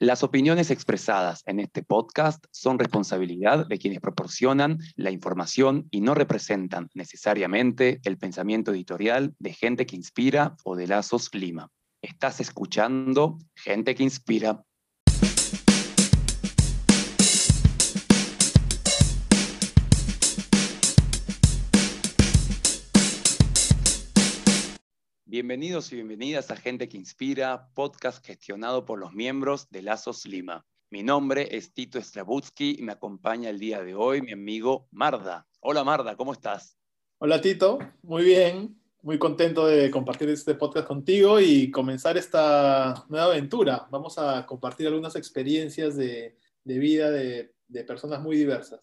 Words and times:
Las 0.00 0.22
opiniones 0.22 0.70
expresadas 0.70 1.42
en 1.46 1.58
este 1.58 1.82
podcast 1.82 2.44
son 2.52 2.78
responsabilidad 2.78 3.66
de 3.66 3.78
quienes 3.78 3.98
proporcionan 3.98 4.78
la 4.94 5.10
información 5.10 5.88
y 5.90 6.02
no 6.02 6.14
representan 6.14 6.88
necesariamente 6.94 8.00
el 8.04 8.16
pensamiento 8.16 8.70
editorial 8.70 9.34
de 9.40 9.52
gente 9.54 9.86
que 9.86 9.96
inspira 9.96 10.54
o 10.62 10.76
de 10.76 10.86
Lazos 10.86 11.34
Lima. 11.34 11.72
Estás 12.00 12.38
escuchando 12.38 13.38
Gente 13.56 13.96
que 13.96 14.04
Inspira. 14.04 14.62
Bienvenidos 25.30 25.92
y 25.92 25.96
bienvenidas 25.96 26.50
a 26.50 26.56
Gente 26.56 26.88
que 26.88 26.96
Inspira, 26.96 27.68
podcast 27.74 28.24
gestionado 28.24 28.86
por 28.86 28.98
los 28.98 29.12
miembros 29.12 29.68
de 29.68 29.82
Lazos 29.82 30.24
Lima. 30.24 30.64
Mi 30.88 31.02
nombre 31.02 31.54
es 31.54 31.74
Tito 31.74 32.00
Strabutsky 32.00 32.76
y 32.78 32.82
me 32.82 32.92
acompaña 32.92 33.50
el 33.50 33.58
día 33.58 33.82
de 33.82 33.94
hoy 33.94 34.22
mi 34.22 34.32
amigo 34.32 34.88
Marda. 34.90 35.46
Hola 35.60 35.84
Marda, 35.84 36.16
¿cómo 36.16 36.32
estás? 36.32 36.78
Hola 37.18 37.42
Tito, 37.42 37.78
muy 38.00 38.24
bien, 38.24 38.80
muy 39.02 39.18
contento 39.18 39.66
de 39.66 39.90
compartir 39.90 40.30
este 40.30 40.54
podcast 40.54 40.86
contigo 40.88 41.38
y 41.38 41.70
comenzar 41.70 42.16
esta 42.16 43.04
nueva 43.10 43.26
aventura. 43.26 43.86
Vamos 43.90 44.16
a 44.16 44.46
compartir 44.46 44.86
algunas 44.86 45.14
experiencias 45.14 45.94
de, 45.94 46.38
vida 46.64 47.10
de 47.10 47.84
personas 47.84 48.22
muy 48.22 48.38
diversas. 48.38 48.80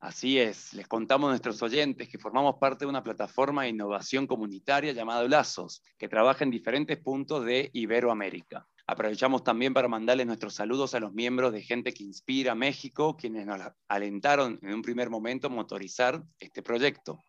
Así 0.00 0.38
es, 0.38 0.72
les 0.74 0.86
contamos 0.86 1.26
a 1.26 1.30
nuestros 1.30 1.60
oyentes 1.60 2.08
que 2.08 2.18
formamos 2.18 2.56
parte 2.60 2.84
de 2.84 2.88
una 2.88 3.02
plataforma 3.02 3.64
de 3.64 3.70
innovación 3.70 4.28
comunitaria 4.28 4.92
llamada 4.92 5.26
Lazos, 5.26 5.82
que 5.98 6.08
trabaja 6.08 6.44
en 6.44 6.52
diferentes 6.52 6.98
puntos 6.98 7.44
de 7.44 7.68
Iberoamérica. 7.72 8.68
Aprovechamos 8.86 9.42
también 9.42 9.74
para 9.74 9.88
mandarles 9.88 10.26
nuestros 10.26 10.54
saludos 10.54 10.94
a 10.94 11.00
los 11.00 11.12
miembros 11.12 11.52
de 11.52 11.62
Gente 11.62 11.92
que 11.92 12.04
Inspira 12.04 12.54
México, 12.54 13.16
quienes 13.16 13.44
nos 13.44 13.60
alentaron 13.88 14.60
en 14.62 14.72
un 14.72 14.82
primer 14.82 15.10
momento 15.10 15.48
a 15.48 15.50
motorizar 15.50 16.22
este 16.38 16.62
proyecto. 16.62 17.24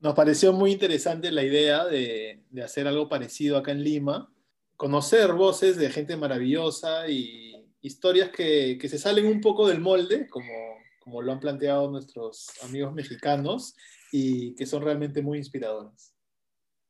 Nos 0.00 0.14
pareció 0.14 0.54
muy 0.54 0.72
interesante 0.72 1.30
la 1.30 1.42
idea 1.42 1.84
de, 1.84 2.42
hacer 2.64 2.88
algo 2.88 3.08
parecido 3.08 3.58
acá 3.58 3.72
en 3.72 3.84
Lima, 3.84 4.32
conocer 4.76 5.34
voces 5.34 5.76
de 5.76 5.90
gente 5.90 6.16
maravillosa 6.16 7.06
y 7.06 7.66
historias 7.82 8.30
que, 8.30 8.78
que 8.80 8.88
se 8.88 8.98
salen 8.98 9.26
un 9.26 9.42
poco 9.42 9.68
del 9.68 9.80
molde, 9.80 10.26
como 10.28 10.77
como 11.08 11.22
lo 11.22 11.32
han 11.32 11.40
planteado 11.40 11.90
nuestros 11.90 12.52
amigos 12.62 12.92
mexicanos 12.92 13.74
y 14.12 14.54
que 14.56 14.66
son 14.66 14.82
realmente 14.82 15.22
muy 15.22 15.38
inspiradoras. 15.38 16.14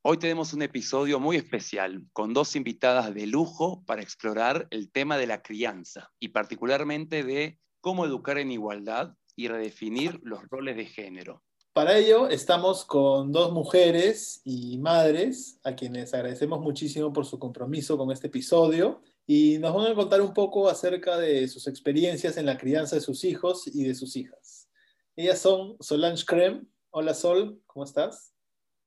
Hoy 0.03 0.19
tenemos 0.19 0.53
un 0.53 0.63
episodio 0.63 1.21
muy 1.21 1.37
especial 1.37 2.03
con 2.13 2.35
dos 2.35 2.57
invitadas 2.57 3.15
de 3.15 3.29
lujo 3.29 3.85
para 3.87 4.03
explorar 4.03 4.67
el 4.71 4.91
tema 4.91 5.19
de 5.19 5.29
la 5.29 5.41
crianza 5.41 6.11
y 6.19 6.29
particularmente 6.29 7.23
de 7.23 7.61
cómo 7.81 8.07
educar 8.07 8.39
en 8.39 8.51
igualdad 8.51 9.15
y 9.37 9.47
redefinir 9.47 10.19
los 10.25 10.41
roles 10.49 10.77
de 10.77 10.87
género. 10.87 11.45
Para 11.73 11.97
ello 11.97 12.29
estamos 12.29 12.85
con 12.85 13.31
dos 13.31 13.53
mujeres 13.53 14.41
y 14.45 14.79
madres 14.79 15.61
a 15.63 15.77
quienes 15.77 16.13
agradecemos 16.13 16.59
muchísimo 16.59 17.13
por 17.13 17.25
su 17.25 17.39
compromiso 17.39 17.97
con 17.97 18.11
este 18.11 18.27
episodio 18.27 19.01
y 19.31 19.59
nos 19.59 19.75
van 19.75 19.93
a 19.93 19.95
contar 19.95 20.23
un 20.23 20.33
poco 20.33 20.71
acerca 20.71 21.19
de 21.19 21.47
sus 21.49 21.67
experiencias 21.67 22.39
en 22.39 22.47
la 22.47 22.57
crianza 22.57 22.97
de 22.97 23.03
sus 23.03 23.25
hijos 23.25 23.67
y 23.67 23.85
de 23.85 23.95
sus 23.95 24.17
hijas. 24.17 24.71
Ellas 25.15 25.39
son 25.39 25.77
Solange 25.81 26.25
Krem. 26.25 26.67
Hola 26.89 27.13
Sol, 27.13 27.61
¿cómo 27.67 27.85
estás? 27.85 28.33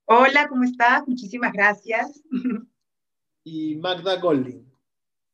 Hola, 0.05 0.47
¿cómo 0.49 0.63
estás? 0.63 1.07
Muchísimas 1.07 1.53
gracias. 1.53 2.23
Y 3.43 3.75
Magda 3.77 4.19
Golding. 4.19 4.67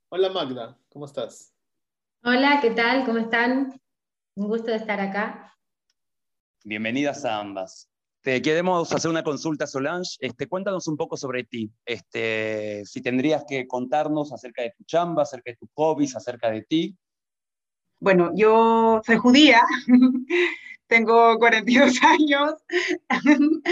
Hola 0.09 0.29
Magda, 0.29 0.77
¿cómo 0.89 1.05
estás? 1.05 1.53
Hola, 2.23 2.59
¿qué 2.61 2.71
tal? 2.71 3.05
¿Cómo 3.05 3.19
están? 3.19 3.81
Un 4.35 4.47
gusto 4.47 4.71
de 4.71 4.77
estar 4.77 4.99
acá. 4.99 5.57
Bienvenidas 6.65 7.23
a 7.23 7.39
ambas. 7.39 7.89
Te 8.21 8.41
queremos 8.41 8.91
hacer 8.91 9.09
una 9.09 9.23
consulta, 9.23 9.67
Solange. 9.67 10.17
Este, 10.19 10.47
cuéntanos 10.47 10.87
un 10.87 10.97
poco 10.97 11.15
sobre 11.17 11.43
ti. 11.43 11.71
Este, 11.85 12.83
si 12.85 13.01
tendrías 13.01 13.45
que 13.47 13.67
contarnos 13.67 14.33
acerca 14.33 14.63
de 14.63 14.73
tu 14.77 14.83
chamba, 14.83 15.23
acerca 15.23 15.51
de 15.51 15.57
tus 15.57 15.69
hobbies, 15.75 16.15
acerca 16.15 16.49
de 16.49 16.63
ti. 16.63 16.97
Bueno, 17.99 18.31
yo 18.35 19.01
soy 19.05 19.17
judía, 19.17 19.61
tengo 20.87 21.37
42 21.39 21.93
años, 22.03 22.53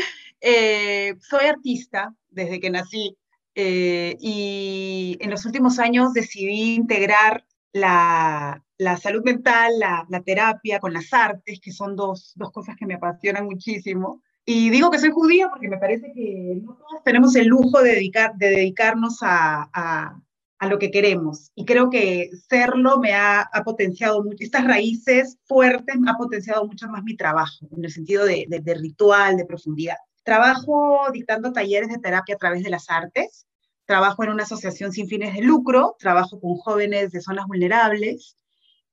eh, 0.42 1.16
soy 1.20 1.46
artista 1.46 2.16
desde 2.30 2.60
que 2.60 2.72
nací 2.72 3.16
eh, 3.54 4.18
y 4.20 5.18
en 5.22 5.30
los 5.30 5.46
últimos 5.46 5.80
años 5.80 6.14
decidí 6.14 6.76
integrar 6.76 7.46
la, 7.72 8.64
salud 9.02 9.24
mental, 9.24 9.74
la, 9.80 10.22
terapia 10.26 10.80
con 10.80 10.94
las 10.94 11.14
artes, 11.14 11.60
que 11.62 11.72
son 11.72 11.96
dos, 11.96 12.34
dos 12.36 12.52
cosas 12.52 12.76
que 12.78 12.86
me 12.86 12.96
apasionan 12.96 13.46
muchísimo. 13.46 14.22
Y 14.46 14.70
digo 14.70 14.92
que 14.92 15.00
soy 15.00 15.10
judía 15.10 15.50
porque 15.50 15.68
me 15.68 15.78
parece 15.78 16.12
que 16.14 16.62
no 16.64 16.76
todos 16.76 17.04
tenemos 17.04 17.36
el 17.36 17.48
lujo 17.48 17.82
de, 17.82 17.92
dedicar, 17.92 18.36
de 18.36 18.50
dedicarnos 18.50 19.18
a, 19.22 19.70
a, 19.74 20.22
a, 20.60 20.68
lo 20.68 20.78
que 20.78 20.92
queremos. 20.92 21.52
Y 21.56 21.66
creo 21.66 21.90
que 21.90 22.30
serlo 22.48 23.00
me 23.00 23.14
ha, 23.14 23.42
ha, 23.42 23.64
potenciado 23.64 24.24
mucho, 24.24 24.38
estas 24.44 24.66
raíces 24.66 25.40
fuertes 25.46 25.96
ha 26.08 26.16
potenciado 26.16 26.66
mucho 26.68 26.88
más 26.88 27.04
mi 27.04 27.18
trabajo, 27.18 27.68
en 27.76 27.86
el 27.86 27.92
sentido 27.92 28.24
de, 28.24 28.46
de, 28.48 28.60
de 28.60 28.74
ritual, 28.76 29.36
de 29.36 29.46
profundidad. 29.46 29.98
Trabajo 30.24 31.08
dictando 31.12 31.52
talleres 31.52 31.90
de 31.90 31.98
terapia 31.98 32.36
a 32.36 32.38
través 32.38 32.64
de 32.64 32.70
las 32.70 32.90
artes, 32.90 33.48
trabajo 33.86 34.24
en 34.24 34.30
una 34.30 34.44
asociación 34.44 34.92
sin 34.92 35.08
fines 35.08 35.34
de 35.34 35.42
lucro, 35.42 35.96
trabajo 35.98 36.40
con 36.40 36.56
jóvenes 36.58 37.12
de 37.12 37.22
zonas 37.22 37.48
vulnerables, 37.48 38.36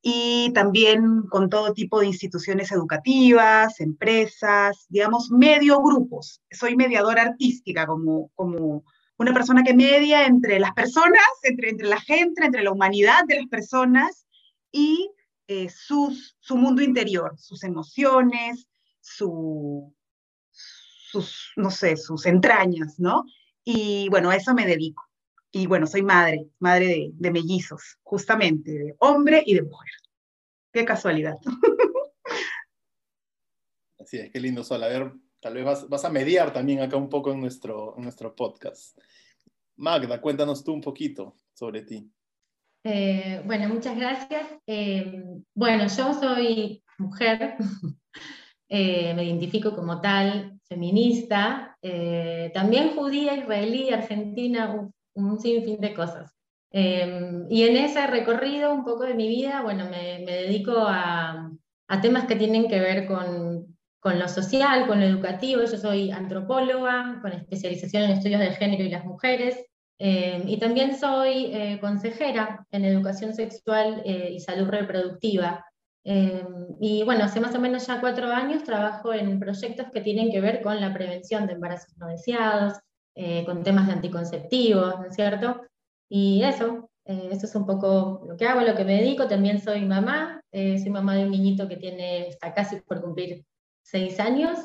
y 0.02 0.52
también 0.52 1.22
con 1.30 1.48
todo 1.48 1.72
tipo 1.72 2.00
de 2.00 2.08
instituciones 2.08 2.72
educativas, 2.72 3.80
empresas, 3.80 4.86
digamos, 4.88 5.30
medio 5.30 5.80
grupos. 5.80 6.42
Soy 6.50 6.74
mediadora 6.74 7.22
artística, 7.22 7.86
como, 7.86 8.30
como 8.34 8.84
una 9.16 9.32
persona 9.32 9.62
que 9.62 9.74
media 9.74 10.26
entre 10.26 10.58
las 10.58 10.72
personas, 10.72 11.22
entre, 11.44 11.70
entre 11.70 11.86
la 11.86 12.00
gente, 12.00 12.44
entre 12.44 12.64
la 12.64 12.72
humanidad 12.72 13.24
de 13.28 13.36
las 13.36 13.46
personas 13.46 14.26
y 14.72 15.08
eh, 15.46 15.68
sus, 15.68 16.36
su 16.40 16.56
mundo 16.56 16.82
interior, 16.82 17.34
sus 17.38 17.62
emociones, 17.62 18.66
su, 19.00 19.94
sus, 20.50 21.52
no 21.56 21.70
sé, 21.70 21.96
sus 21.96 22.26
entrañas, 22.26 22.98
¿no? 22.98 23.24
Y 23.62 24.08
bueno, 24.08 24.30
a 24.30 24.36
eso 24.36 24.52
me 24.52 24.66
dedico. 24.66 25.04
Y 25.54 25.66
bueno, 25.66 25.86
soy 25.86 26.00
madre, 26.00 26.48
madre 26.58 27.12
de, 27.12 27.30
mellizos, 27.30 27.98
justamente, 28.02 28.70
de 28.72 28.96
hombre 29.00 29.42
y 29.44 29.54
de 29.54 29.62
mujer. 29.62 29.92
Qué 30.72 30.86
casualidad. 30.86 31.36
Así 34.00 34.16
es, 34.16 34.30
qué 34.30 34.40
lindo, 34.40 34.64
Sol. 34.64 34.82
A 34.82 34.88
ver, 34.88 35.12
tal 35.40 35.54
vez 35.54 35.86
vas, 35.88 36.04
a 36.06 36.10
mediar 36.10 36.54
también 36.54 36.80
acá 36.80 36.96
un 36.96 37.10
poco 37.10 37.32
en 37.32 37.40
nuestro, 37.40 37.94
en 37.98 38.04
nuestro 38.04 38.34
podcast. 38.34 38.98
Magda, 39.76 40.22
cuéntanos 40.22 40.64
tú 40.64 40.72
un 40.72 40.80
poquito 40.80 41.36
sobre 41.52 41.82
ti. 41.82 42.10
Eh, 42.84 43.42
bueno, 43.44 43.68
muchas 43.68 43.94
gracias. 43.94 44.48
Eh, 44.66 45.22
bueno, 45.54 45.86
yo 45.86 46.14
soy 46.14 46.82
mujer, 46.96 47.56
eh, 48.70 49.12
me 49.14 49.24
identifico 49.24 49.76
como 49.76 50.00
tal, 50.00 50.58
feminista, 50.64 51.76
también 52.54 52.96
judía, 52.96 53.36
israelí, 53.36 53.90
argentina, 53.90 54.90
un 55.14 55.38
sinfín 55.40 55.80
de 55.80 55.94
cosas. 55.94 56.34
Em, 56.70 57.46
y 57.50 57.64
en 57.64 57.76
ese 57.76 58.06
recorrido 58.06 58.72
un 58.72 58.84
poco 58.84 59.04
de 59.04 59.14
mi 59.14 59.28
vida, 59.28 59.62
bueno, 59.62 59.88
me, 59.90 60.24
dedico 60.24 60.74
a, 60.78 61.50
temas 62.00 62.24
que 62.26 62.36
tienen 62.36 62.68
que 62.68 62.80
ver 62.80 63.06
con, 63.06 63.66
lo 64.02 64.28
social, 64.28 64.86
con 64.86 65.00
lo 65.00 65.06
educativo. 65.06 65.60
Yo 65.62 65.76
soy 65.76 66.10
antropóloga 66.10 67.18
con 67.20 67.32
especialización 67.32 68.04
en 68.04 68.10
estudios 68.12 68.40
de 68.40 68.52
género 68.52 68.84
y 68.84 68.88
las 68.88 69.04
mujeres. 69.04 69.62
Em, 69.98 70.48
y 70.48 70.58
también 70.58 70.98
soy 70.98 71.50
eh, 71.54 71.78
consejera 71.80 72.66
en 72.70 72.84
educación 72.84 73.34
sexual 73.34 74.02
eh, 74.04 74.30
y 74.32 74.40
salud 74.40 74.68
reproductiva. 74.68 75.64
Em, 76.04 76.46
y 76.80 77.04
bueno, 77.04 77.24
hace 77.24 77.40
más 77.40 77.54
o 77.54 77.60
menos 77.60 77.86
ya 77.86 78.00
cuatro 78.00 78.32
años 78.32 78.64
trabajo 78.64 79.12
en 79.14 79.38
proyectos 79.38 79.86
que 79.92 80.00
tienen 80.00 80.30
que 80.32 80.40
ver 80.40 80.62
con 80.62 80.80
la 80.80 80.92
prevención 80.92 81.46
de 81.46 81.52
embarazos 81.52 81.96
no 81.98 82.08
deseados, 82.08 82.74
eh, 83.14 83.44
con 83.44 83.62
temas 83.62 83.86
de 83.86 83.92
anticonceptivos, 83.92 84.98
¿no 84.98 85.06
es 85.06 85.14
cierto? 85.14 85.60
Y 86.08 86.42
eso, 86.42 86.90
eh, 87.04 87.28
eso 87.30 87.44
es 87.44 87.54
un 87.54 87.66
poco 87.66 88.24
lo 88.26 88.36
que 88.36 88.46
hago, 88.46 88.62
lo 88.62 88.74
que 88.74 88.84
me 88.84 88.96
dedico. 88.96 89.28
También 89.28 89.60
soy 89.60 89.84
mamá, 89.84 90.40
eh, 90.50 90.78
soy 90.78 90.90
mamá 90.90 91.14
de 91.16 91.24
un 91.24 91.30
niñito 91.30 91.68
que 91.68 91.76
tiene, 91.76 92.28
está 92.28 92.54
casi 92.54 92.80
por 92.80 93.02
cumplir 93.02 93.44
seis 93.82 94.18
años. 94.18 94.58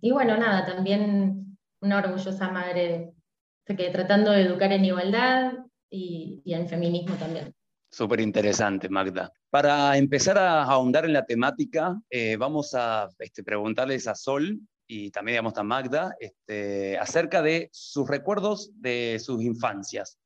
y 0.00 0.10
bueno, 0.12 0.36
nada, 0.36 0.66
también 0.66 1.58
una 1.80 1.98
orgullosa 1.98 2.50
madre 2.50 3.12
que 3.66 3.90
tratando 3.90 4.30
de 4.30 4.42
educar 4.42 4.72
en 4.72 4.84
igualdad 4.84 5.52
y, 5.90 6.40
y 6.44 6.54
en 6.54 6.68
feminismo 6.68 7.16
también. 7.16 7.54
Súper 7.90 8.20
interesante, 8.20 8.88
Magda. 8.88 9.32
Para 9.50 9.96
empezar 9.96 10.38
a 10.38 10.62
ahondar 10.62 11.04
en 11.06 11.12
la 11.14 11.24
temática, 11.24 12.00
vamos 12.38 12.74
a 12.74 13.08
este, 13.18 13.42
preguntarles 13.42 14.06
a 14.06 14.14
Sol 14.14 14.60
y 14.88 15.10
también 15.10 15.34
digamos 15.34 15.56
a 15.58 15.62
Magda, 15.62 16.16
este, 16.18 16.98
acerca 16.98 17.42
de 17.42 17.68
sus 17.72 18.08
recuerdos 18.08 18.72
de 18.80 19.20
sus 19.22 19.42
infancias. 19.42 20.18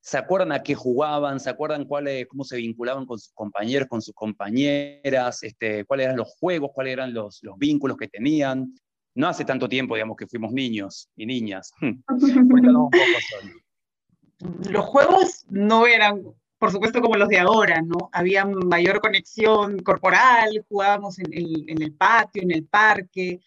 ¿Se 0.00 0.18
acuerdan 0.18 0.52
a 0.52 0.62
qué 0.62 0.74
jugaban? 0.74 1.40
¿Se 1.40 1.48
acuerdan 1.48 1.86
cómo 1.86 2.44
se 2.44 2.56
vinculaban 2.56 3.06
con 3.06 3.18
sus 3.18 3.32
compañeros, 3.32 3.88
con 3.88 4.02
sus 4.02 4.14
compañeras? 4.14 5.42
Este, 5.42 5.86
¿Cuáles 5.86 6.04
eran 6.04 6.18
los 6.18 6.34
juegos? 6.38 6.72
¿Cuáles 6.74 6.92
eran 6.92 7.14
los, 7.14 7.38
los 7.42 7.56
vínculos 7.56 7.96
que 7.96 8.08
tenían? 8.08 8.74
No 9.14 9.28
hace 9.28 9.44
tanto 9.44 9.68
tiempo, 9.68 9.94
digamos, 9.94 10.16
que 10.16 10.26
fuimos 10.26 10.52
niños 10.52 11.08
y 11.16 11.26
niñas. 11.26 11.72
Los 14.70 14.84
juegos 14.86 15.44
no 15.48 15.86
eran, 15.86 16.20
por 16.58 16.72
supuesto, 16.72 17.00
como 17.00 17.14
los 17.14 17.28
de 17.28 17.38
ahora, 17.38 17.80
¿no? 17.80 18.10
Había 18.10 18.44
mayor 18.44 19.00
conexión 19.00 19.78
corporal, 19.78 20.64
jugábamos 20.68 21.20
en 21.20 21.32
en 21.32 21.80
el 21.80 21.92
patio, 21.92 22.42
en 22.42 22.50
el 22.50 22.66
parque, 22.66 23.40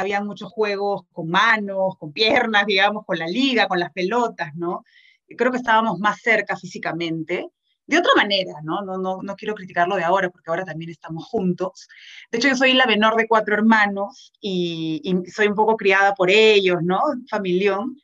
había 0.00 0.22
muchos 0.22 0.50
juegos 0.50 1.02
con 1.12 1.28
manos, 1.28 1.96
con 1.98 2.12
piernas, 2.12 2.66
digamos, 2.66 3.04
con 3.06 3.18
la 3.18 3.26
liga, 3.26 3.68
con 3.68 3.78
las 3.78 3.92
pelotas, 3.92 4.54
¿no? 4.54 4.84
creo 5.36 5.50
que 5.50 5.58
estábamos 5.58 5.98
más 5.98 6.20
cerca 6.20 6.56
físicamente, 6.56 7.46
de 7.86 7.98
otra 7.98 8.12
manera, 8.14 8.52
¿no? 8.62 8.82
No, 8.82 8.98
no, 8.98 9.18
no 9.22 9.34
quiero 9.34 9.54
criticarlo 9.54 9.96
de 9.96 10.04
ahora, 10.04 10.30
porque 10.30 10.48
ahora 10.48 10.64
también 10.64 10.90
estamos 10.90 11.24
juntos. 11.24 11.88
De 12.30 12.38
hecho, 12.38 12.48
yo 12.48 12.56
soy 12.56 12.72
la 12.72 12.86
menor 12.86 13.16
de 13.16 13.26
cuatro 13.26 13.54
hermanos 13.54 14.32
y, 14.40 15.02
soy 15.34 15.48
un 15.48 15.56
poco 15.56 15.76
criada 15.76 16.14
por 16.14 16.30
ellos, 16.30 16.78
¿no? 16.82 17.00
Familión. 17.28 17.96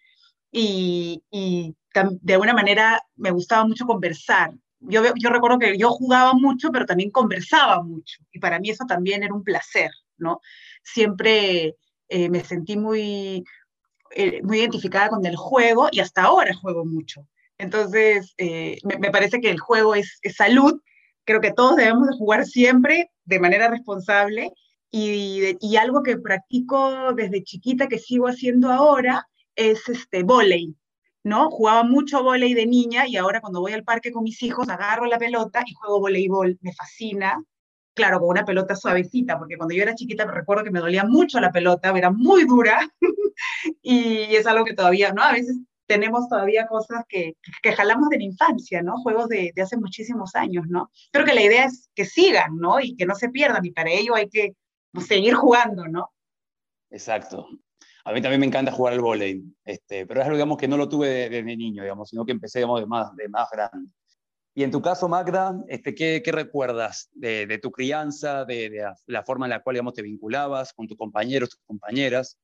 Y, 0.50 1.22
y 1.30 1.76
de 2.20 2.32
alguna 2.32 2.52
manera 2.52 3.00
me 3.14 3.30
gustaba 3.30 3.64
mucho 3.64 3.86
conversar. 3.86 4.52
Yo, 4.80 5.02
yo 5.14 5.30
recuerdo 5.30 5.58
que 5.58 5.78
yo 5.78 5.90
jugaba 5.90 6.32
mucho, 6.34 6.70
pero 6.72 6.84
también 6.84 7.10
conversaba 7.10 7.80
mucho. 7.82 8.18
Y 8.32 8.40
para 8.40 8.58
mí 8.58 8.70
eso 8.70 8.86
también 8.86 9.22
era 9.22 9.34
un 9.34 9.44
placer, 9.44 9.90
¿no? 10.18 10.40
Siempre 10.82 11.76
eh, 12.08 12.28
me 12.28 12.44
sentí 12.44 12.76
muy, 12.76 13.44
eh, 14.12 14.40
muy 14.42 14.58
identificada 14.58 15.08
con 15.08 15.24
el 15.26 15.36
juego 15.36 15.88
y 15.90 16.00
hasta 16.00 16.22
ahora 16.22 16.54
juego 16.54 16.84
mucho. 16.84 17.26
Entonces, 17.58 18.34
eh, 18.38 18.78
me, 18.84 19.10
parece 19.10 19.40
que 19.40 19.50
el 19.50 19.58
juego 19.58 19.94
es, 19.94 20.20
salud. 20.36 20.80
Creo 21.24 21.40
que 21.40 21.52
todos 21.52 21.76
debemos 21.76 22.08
de 22.08 22.16
jugar 22.16 22.44
siempre 22.44 23.10
de 23.24 23.40
manera 23.40 23.68
responsable 23.68 24.52
y, 24.90 25.56
y, 25.60 25.76
algo 25.76 26.02
que 26.02 26.18
practico 26.18 27.12
desde 27.14 27.42
chiquita 27.42 27.88
que 27.88 27.98
sigo 27.98 28.28
haciendo 28.28 28.70
ahora 28.72 29.26
es 29.56 29.88
este 29.88 30.22
volei, 30.22 30.76
¿no? 31.24 31.50
Jugaba 31.50 31.82
mucho 31.82 32.22
volei 32.22 32.54
de 32.54 32.66
niña 32.66 33.06
y 33.08 33.16
ahora 33.16 33.40
cuando 33.40 33.60
voy 33.60 33.72
al 33.72 33.84
parque 33.84 34.12
con 34.12 34.22
mis 34.22 34.42
hijos 34.42 34.68
agarro 34.68 35.06
la 35.06 35.18
pelota 35.18 35.64
y 35.66 35.74
juego 35.74 36.00
voleibol. 36.00 36.58
Me 36.60 36.72
fascina. 36.72 37.42
Claro, 37.96 38.20
con 38.20 38.28
una 38.28 38.44
pelota 38.44 38.76
suavecita, 38.76 39.38
porque 39.38 39.56
cuando 39.56 39.74
yo 39.74 39.82
era 39.82 39.94
chiquita 39.94 40.26
recuerdo 40.26 40.64
que 40.64 40.70
me 40.70 40.80
dolía 40.80 41.04
mucho 41.04 41.40
la 41.40 41.50
pelota, 41.50 41.96
era 41.96 42.10
muy 42.10 42.44
dura 42.44 42.78
y 43.82 44.36
es 44.36 44.46
algo 44.46 44.66
que 44.66 44.74
todavía, 44.74 45.12
¿no? 45.12 45.22
A 45.22 45.32
veces 45.32 45.56
tenemos 45.86 46.28
todavía 46.28 46.66
cosas 46.66 47.04
que, 47.08 47.36
que 47.62 47.72
jalamos 47.72 48.10
de 48.10 48.18
la 48.18 48.24
infancia, 48.24 48.82
¿no? 48.82 48.98
Juegos 48.98 49.30
de, 49.30 49.50
de, 49.54 49.62
hace 49.62 49.78
muchísimos 49.78 50.34
años, 50.34 50.66
¿no? 50.68 50.90
Creo 51.10 51.24
que 51.24 51.32
la 51.32 51.42
idea 51.42 51.64
es 51.64 51.88
que 51.94 52.04
sigan, 52.04 52.58
¿no? 52.58 52.80
Y 52.80 52.96
que 52.96 53.06
no 53.06 53.14
se 53.14 53.30
pierdan, 53.30 53.64
y 53.64 53.70
para 53.70 53.90
ello 53.90 54.14
hay 54.14 54.28
que 54.28 54.54
pues, 54.92 55.06
seguir 55.06 55.32
jugando, 55.32 55.88
¿no? 55.88 56.10
Exacto. 56.90 57.48
A 58.04 58.12
mí 58.12 58.20
también 58.20 58.40
me 58.40 58.46
encanta 58.46 58.72
jugar 58.72 58.92
al 58.92 59.00
vóley, 59.00 59.42
este, 59.64 60.06
pero 60.06 60.20
es 60.20 60.26
algo, 60.26 60.36
digamos, 60.36 60.58
que 60.58 60.68
no 60.68 60.76
lo 60.76 60.86
tuve 60.86 61.08
desde 61.08 61.42
de, 61.42 61.56
niño, 61.56 61.82
digamos, 61.82 62.10
sino 62.10 62.26
que 62.26 62.32
empecé, 62.32 62.58
digamos, 62.58 62.80
de 62.80 62.86
más, 62.86 63.16
de 63.16 63.28
más 63.28 63.48
grande. 63.50 63.90
Y 64.58 64.64
en 64.64 64.70
tu 64.70 64.80
caso, 64.80 65.06
Magda, 65.06 65.54
este, 65.68 65.94
¿qué, 65.94 66.22
qué 66.24 66.32
recuerdas 66.32 67.10
de, 67.12 67.46
de, 67.46 67.58
tu 67.58 67.70
crianza, 67.70 68.46
de, 68.46 68.70
de, 68.70 68.90
la 69.04 69.22
forma 69.22 69.44
en 69.44 69.50
la 69.50 69.62
cual, 69.62 69.74
digamos, 69.74 69.92
te 69.92 70.00
vinculabas 70.00 70.72
con 70.72 70.88
tus 70.88 70.96
compañeros, 70.96 71.50
tus 71.50 71.60
compañeras? 71.66 72.38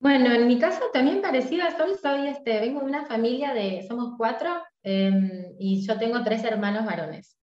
Bueno, 0.00 0.32
en 0.32 0.46
mi 0.46 0.58
caso 0.58 0.80
también 0.90 1.20
parecido 1.20 1.66
a 1.66 1.76
Sol, 1.76 1.98
soy, 2.00 2.28
este, 2.28 2.60
vengo 2.60 2.80
de 2.80 2.86
una 2.86 3.04
familia 3.04 3.52
de, 3.52 3.84
somos 3.86 4.14
cuatro, 4.16 4.48
em, 4.82 5.54
y 5.58 5.86
yo 5.86 5.98
tengo 5.98 6.24
tres 6.24 6.42
hermanos 6.44 6.86
varones. 6.86 7.36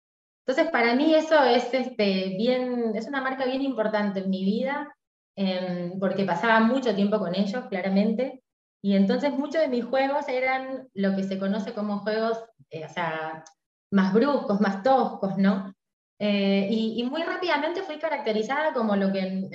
Entonces, 0.44 0.68
para 0.72 0.96
mí 0.96 1.14
eso 1.14 1.44
es, 1.44 1.72
este, 1.72 2.34
bien, 2.36 2.90
es 2.96 3.06
una 3.06 3.20
marca 3.20 3.44
bien 3.44 3.62
importante 3.62 4.18
en 4.18 4.30
mi 4.30 4.44
vida, 4.44 4.92
em, 5.36 5.96
porque 6.00 6.24
pasaba 6.24 6.58
mucho 6.58 6.92
tiempo 6.92 7.20
con 7.20 7.36
ellos, 7.36 7.66
claramente, 7.68 8.42
y 8.82 8.96
entonces 8.96 9.30
muchos 9.30 9.60
de 9.60 9.68
mis 9.68 9.84
juegos 9.84 10.26
eran 10.26 10.88
lo 10.92 11.14
que 11.14 11.22
se 11.22 11.38
conoce 11.38 11.72
como 11.72 12.00
juegos, 12.00 12.42
eh, 12.70 12.84
o 12.84 12.88
sea, 12.88 13.44
más 13.90 14.12
bruscos, 14.12 14.60
más 14.60 14.82
toscos, 14.82 15.36
¿no? 15.38 15.72
Eh, 16.18 16.68
y, 16.70 17.02
muy 17.04 17.22
rápidamente 17.22 17.82
fui 17.82 17.98
caracterizada 17.98 18.72
como 18.72 18.96
lo 18.96 19.12
que 19.12 19.20
en, 19.20 19.50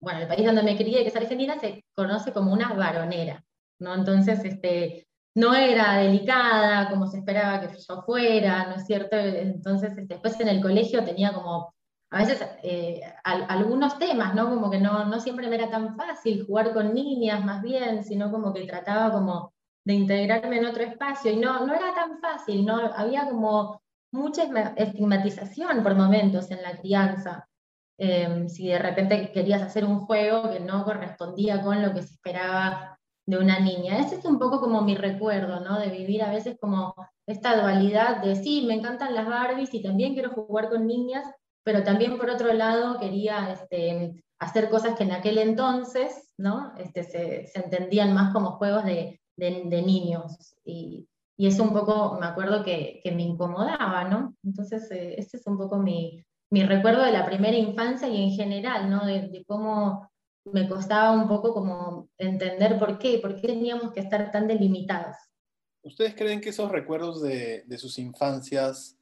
bueno, 0.00 0.20
el 0.20 0.28
país 0.28 0.44
donde 0.44 0.62
me 0.62 0.76
crié, 0.76 1.02
que 1.02 1.08
es 1.08 1.16
Argentina, 1.16 1.58
se 1.58 1.82
conoce 1.96 2.32
como 2.32 2.52
una 2.52 2.74
varonera, 2.74 3.42
¿no? 3.80 3.94
Entonces, 3.94 4.44
este, 4.44 5.06
no 5.34 5.54
era 5.54 5.96
delicada 5.96 6.90
como 6.90 7.06
se 7.06 7.18
esperaba 7.18 7.60
que 7.60 7.76
yo 7.76 8.02
fuera, 8.02 8.66
¿no 8.66 8.76
es 8.76 8.86
cierto? 8.86 9.16
Entonces, 9.16 9.90
este, 9.96 10.14
después 10.14 10.38
en 10.40 10.48
el 10.48 10.60
colegio 10.60 11.04
tenía 11.04 11.32
como, 11.32 11.74
a 12.10 12.18
veces, 12.18 12.46
eh, 12.62 13.00
algunos 13.24 13.98
temas, 13.98 14.34
¿no? 14.34 14.50
Como 14.50 14.70
que 14.70 14.78
no, 14.78 15.06
no 15.06 15.20
siempre 15.20 15.48
me 15.48 15.56
era 15.56 15.70
tan 15.70 15.96
fácil 15.96 16.44
jugar 16.46 16.74
con 16.74 16.92
niñas, 16.92 17.42
más 17.44 17.62
bien, 17.62 18.04
sino 18.04 18.30
como 18.30 18.52
que 18.52 18.66
trataba 18.66 19.10
como 19.10 19.53
de 19.84 19.94
integrarme 19.94 20.58
en 20.58 20.66
otro 20.66 20.82
espacio, 20.82 21.30
y 21.30 21.36
no, 21.36 21.66
no 21.66 21.74
era 21.74 21.94
tan 21.94 22.18
fácil, 22.20 22.64
¿no? 22.64 22.76
Había 22.94 23.28
como 23.28 23.82
mucha 24.12 24.44
estigmatización 24.76 25.82
por 25.82 25.94
momentos 25.94 26.50
en 26.50 26.62
la 26.62 26.76
crianza. 26.76 27.48
Em, 27.98 28.48
si 28.48 28.68
de 28.68 28.78
repente 28.78 29.30
querías 29.32 29.62
hacer 29.62 29.84
un 29.84 30.00
juego 30.00 30.50
que 30.50 30.60
no 30.60 30.84
correspondía 30.84 31.62
con 31.62 31.80
lo 31.80 31.94
que 31.94 32.02
se 32.02 32.14
esperaba 32.14 32.98
de 33.26 33.38
una 33.38 33.60
niña. 33.60 34.00
Ese 34.00 34.16
es 34.16 34.24
un 34.24 34.38
poco 34.38 34.60
como 34.60 34.82
mi 34.82 34.96
recuerdo, 34.96 35.60
¿no? 35.60 35.78
De 35.78 35.88
vivir 35.88 36.22
a 36.22 36.30
veces 36.30 36.56
como 36.60 36.94
esta 37.26 37.60
dualidad 37.60 38.22
de 38.22 38.36
sí, 38.36 38.64
me 38.66 38.74
encantan 38.74 39.14
las 39.14 39.26
Barbies 39.26 39.72
y 39.74 39.82
también 39.82 40.14
quiero 40.14 40.30
jugar 40.30 40.68
con 40.68 40.86
niñas, 40.86 41.24
pero 41.64 41.82
también 41.84 42.18
por 42.18 42.28
otro 42.30 42.52
lado 42.52 42.98
quería 42.98 43.52
este, 43.52 44.24
hacer 44.38 44.68
cosas 44.68 44.96
que 44.96 45.04
en 45.04 45.12
aquel 45.12 45.38
entonces, 45.38 46.32
¿no? 46.36 46.72
Este, 46.76 47.04
se, 47.04 47.46
se 47.46 47.60
entendían 47.60 48.12
más 48.12 48.32
como 48.32 48.52
juegos 48.52 48.84
de, 48.84 49.20
de, 49.36 49.82
niños. 49.82 50.56
Y, 50.64 51.06
y, 51.36 51.60
un 51.60 51.72
poco, 51.72 52.18
me 52.20 52.26
acuerdo 52.26 52.64
que, 52.64 53.00
que 53.02 53.12
me 53.12 53.22
incomodaba, 53.22 54.04
¿no? 54.04 54.36
Entonces, 54.42 54.90
ese 54.90 55.36
es 55.36 55.46
un 55.46 55.58
poco 55.58 55.78
mi, 55.78 56.24
mi 56.54 56.62
recuerdo 56.62 57.02
de 57.02 57.10
la 57.10 57.26
primera 57.26 57.56
infancia 57.56 58.08
y 58.08 58.22
en 58.22 58.30
general, 58.30 58.88
¿no? 58.88 59.04
De, 59.04 59.44
cómo 59.46 60.08
me 60.44 60.68
costaba 60.68 61.10
un 61.10 61.26
poco 61.26 61.52
como 61.52 62.08
entender 62.16 62.78
por 62.78 62.98
qué, 62.98 63.18
por 63.18 63.40
qué 63.40 63.48
teníamos 63.48 63.92
que 63.92 64.00
estar 64.00 64.30
tan 64.30 64.46
delimitados. 64.46 65.16
¿Ustedes 65.82 66.14
creen 66.14 66.40
que 66.40 66.50
esos 66.50 66.70
recuerdos 66.70 67.22
de, 67.22 67.64
de 67.66 67.78
sus 67.78 67.98
infancias 67.98 68.96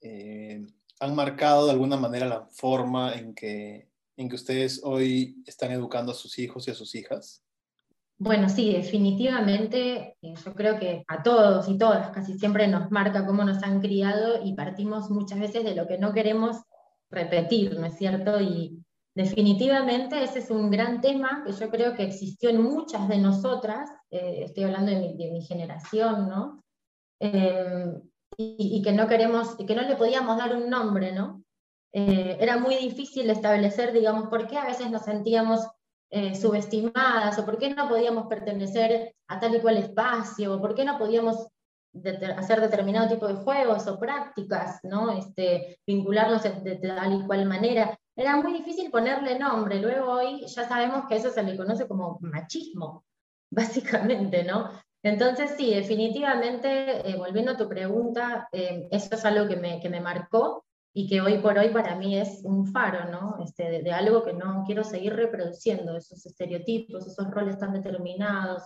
eh, 0.00 0.66
han 0.98 1.14
marcado 1.14 1.66
de 1.66 1.72
alguna 1.72 1.96
manera 1.96 2.26
la 2.26 2.46
forma 2.50 3.14
en 3.14 3.34
que, 3.34 3.88
en 4.16 4.28
que 4.28 4.34
ustedes 4.34 4.80
hoy 4.82 5.42
están 5.46 5.70
educando 5.70 6.10
a 6.10 6.16
sus 6.16 6.38
hijos 6.40 6.66
y 6.66 6.72
a 6.72 6.74
sus 6.74 6.94
hijas? 6.96 7.42
Bueno, 8.18 8.48
sí, 8.48 8.72
definitivamente, 8.72 10.16
eh, 10.22 10.34
yo 10.42 10.54
creo 10.54 10.78
que 10.78 11.04
a 11.06 11.22
todos 11.22 11.68
y 11.68 11.76
todas 11.76 12.08
casi 12.10 12.38
siempre 12.38 12.66
nos 12.66 12.90
marca 12.90 13.26
cómo 13.26 13.44
nos 13.44 13.62
han 13.62 13.82
criado 13.82 14.42
y 14.42 14.54
partimos 14.54 15.10
muchas 15.10 15.38
veces 15.38 15.64
de 15.64 15.74
lo 15.74 15.86
que 15.86 15.98
no 15.98 16.14
queremos 16.14 16.62
repetir, 17.10 17.78
¿no 17.78 17.84
es 17.84 17.98
cierto? 17.98 18.40
Y 18.40 18.82
definitivamente 19.14 20.22
ese 20.22 20.38
es 20.38 20.50
un 20.50 20.70
gran 20.70 21.02
tema 21.02 21.42
que 21.44 21.52
yo 21.52 21.68
creo 21.70 21.94
que 21.94 22.04
existió 22.04 22.48
en 22.48 22.62
muchas 22.62 23.06
de 23.06 23.18
nosotras, 23.18 23.90
eh, 24.10 24.44
estoy 24.44 24.64
hablando 24.64 24.92
de 24.92 25.30
mi, 25.30 25.42
generación, 25.42 26.26
¿no? 26.26 26.64
Em, 27.20 28.00
y, 28.38 28.80
que 28.82 28.92
no 28.92 29.08
queremos, 29.08 29.56
y 29.58 29.66
que 29.66 29.74
no 29.74 29.82
le 29.82 29.96
podíamos 29.96 30.38
dar 30.38 30.56
un 30.56 30.70
nombre, 30.70 31.12
¿no? 31.12 31.42
Eh, 31.92 32.38
era 32.40 32.56
muy 32.56 32.76
difícil 32.76 33.28
establecer, 33.28 33.92
digamos, 33.92 34.28
por 34.28 34.46
qué 34.46 34.56
a 34.56 34.66
veces 34.66 34.90
nos 34.90 35.02
sentíamos 35.02 35.66
eh, 36.10 36.34
subestimadas, 36.34 37.38
o 37.38 37.44
por 37.44 37.58
qué 37.58 37.74
no 37.74 37.88
podíamos 37.88 38.26
pertenecer 38.26 39.14
a 39.28 39.40
tal 39.40 39.54
y 39.56 39.60
cual 39.60 39.76
espacio, 39.78 40.54
o 40.54 40.60
por 40.60 40.74
qué 40.74 40.84
no 40.84 40.98
podíamos 40.98 41.48
hacer 42.36 42.60
determinado 42.60 43.08
tipo 43.08 43.26
de 43.26 43.34
juegos 43.34 43.86
o 43.86 43.98
prácticas, 43.98 44.80
¿no? 44.82 45.10
Este, 45.10 45.80
vincularlos 45.86 46.42
de, 46.42 46.76
tal 46.76 47.20
y 47.20 47.26
cual 47.26 47.46
manera. 47.46 47.98
Era 48.14 48.36
muy 48.36 48.52
difícil 48.52 48.90
ponerle 48.90 49.38
nombre. 49.38 49.80
Luego 49.80 50.12
hoy 50.12 50.46
ya 50.46 50.68
sabemos 50.68 51.06
que 51.08 51.16
eso 51.16 51.30
se 51.30 51.42
le 51.42 51.56
conoce 51.56 51.86
como 51.86 52.18
machismo, 52.20 53.04
básicamente, 53.50 54.44
¿no? 54.44 54.70
Entonces 55.02 55.54
sí, 55.56 55.74
definitivamente, 55.74 57.08
eh, 57.08 57.16
volviendo 57.16 57.52
a 57.52 57.56
tu 57.56 57.68
pregunta, 57.68 58.48
eh, 58.52 58.88
eso 58.90 59.14
es 59.14 59.24
algo 59.24 59.46
que 59.46 59.56
me, 59.56 59.80
que 59.80 59.88
me 59.88 60.00
marcó 60.00 60.64
y 60.98 61.06
que 61.06 61.20
hoy 61.20 61.36
por 61.40 61.58
hoy 61.58 61.68
para 61.68 61.94
mí 61.94 62.16
es 62.16 62.40
un 62.42 62.72
faro, 62.72 63.10
¿no? 63.10 63.36
Este, 63.44 63.82
de, 63.82 63.92
algo 63.92 64.24
que 64.24 64.32
no 64.32 64.64
quiero 64.64 64.82
seguir 64.82 65.12
reproduciendo, 65.14 65.94
esos 65.94 66.24
estereotipos, 66.24 67.06
esos 67.06 67.30
roles 67.30 67.58
tan 67.58 67.74
determinados, 67.74 68.62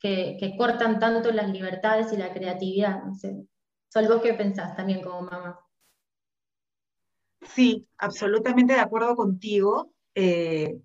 que, 0.00 0.54
cortan 0.56 0.98
tanto 0.98 1.30
las 1.32 1.50
libertades 1.50 2.14
y 2.14 2.16
la 2.16 2.32
creatividad. 2.32 3.04
No 3.04 3.14
sé. 3.14 3.44
Sol, 3.92 4.08
¿vos 4.08 4.22
qué 4.22 4.32
pensás 4.32 4.74
también 4.74 5.02
como 5.02 5.20
mamá? 5.20 5.60
Sí, 7.42 7.86
absolutamente 7.98 8.72
de 8.72 8.80
acuerdo 8.80 9.14
contigo. 9.14 9.92
Eh, 10.14 10.80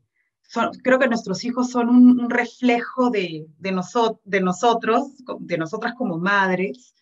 creo 0.83 1.00
que 1.00 1.07
nuestros 1.07 1.45
hijos 1.45 1.69
son 1.69 1.88
un, 1.88 2.29
reflejo 2.29 3.10
de, 3.10 3.48
de 3.60 3.71
nosotros, 3.71 5.13
de 5.39 5.57
nosotras 5.57 5.93
como 5.98 6.17
madres. 6.17 6.93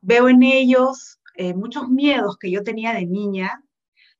veo 0.00 0.28
en 0.28 0.44
ellos 0.44 1.15
eh, 1.36 1.54
muchos 1.54 1.88
miedos 1.88 2.36
que 2.38 2.50
yo 2.50 2.62
tenía 2.62 2.92
de 2.94 3.06
niña. 3.06 3.62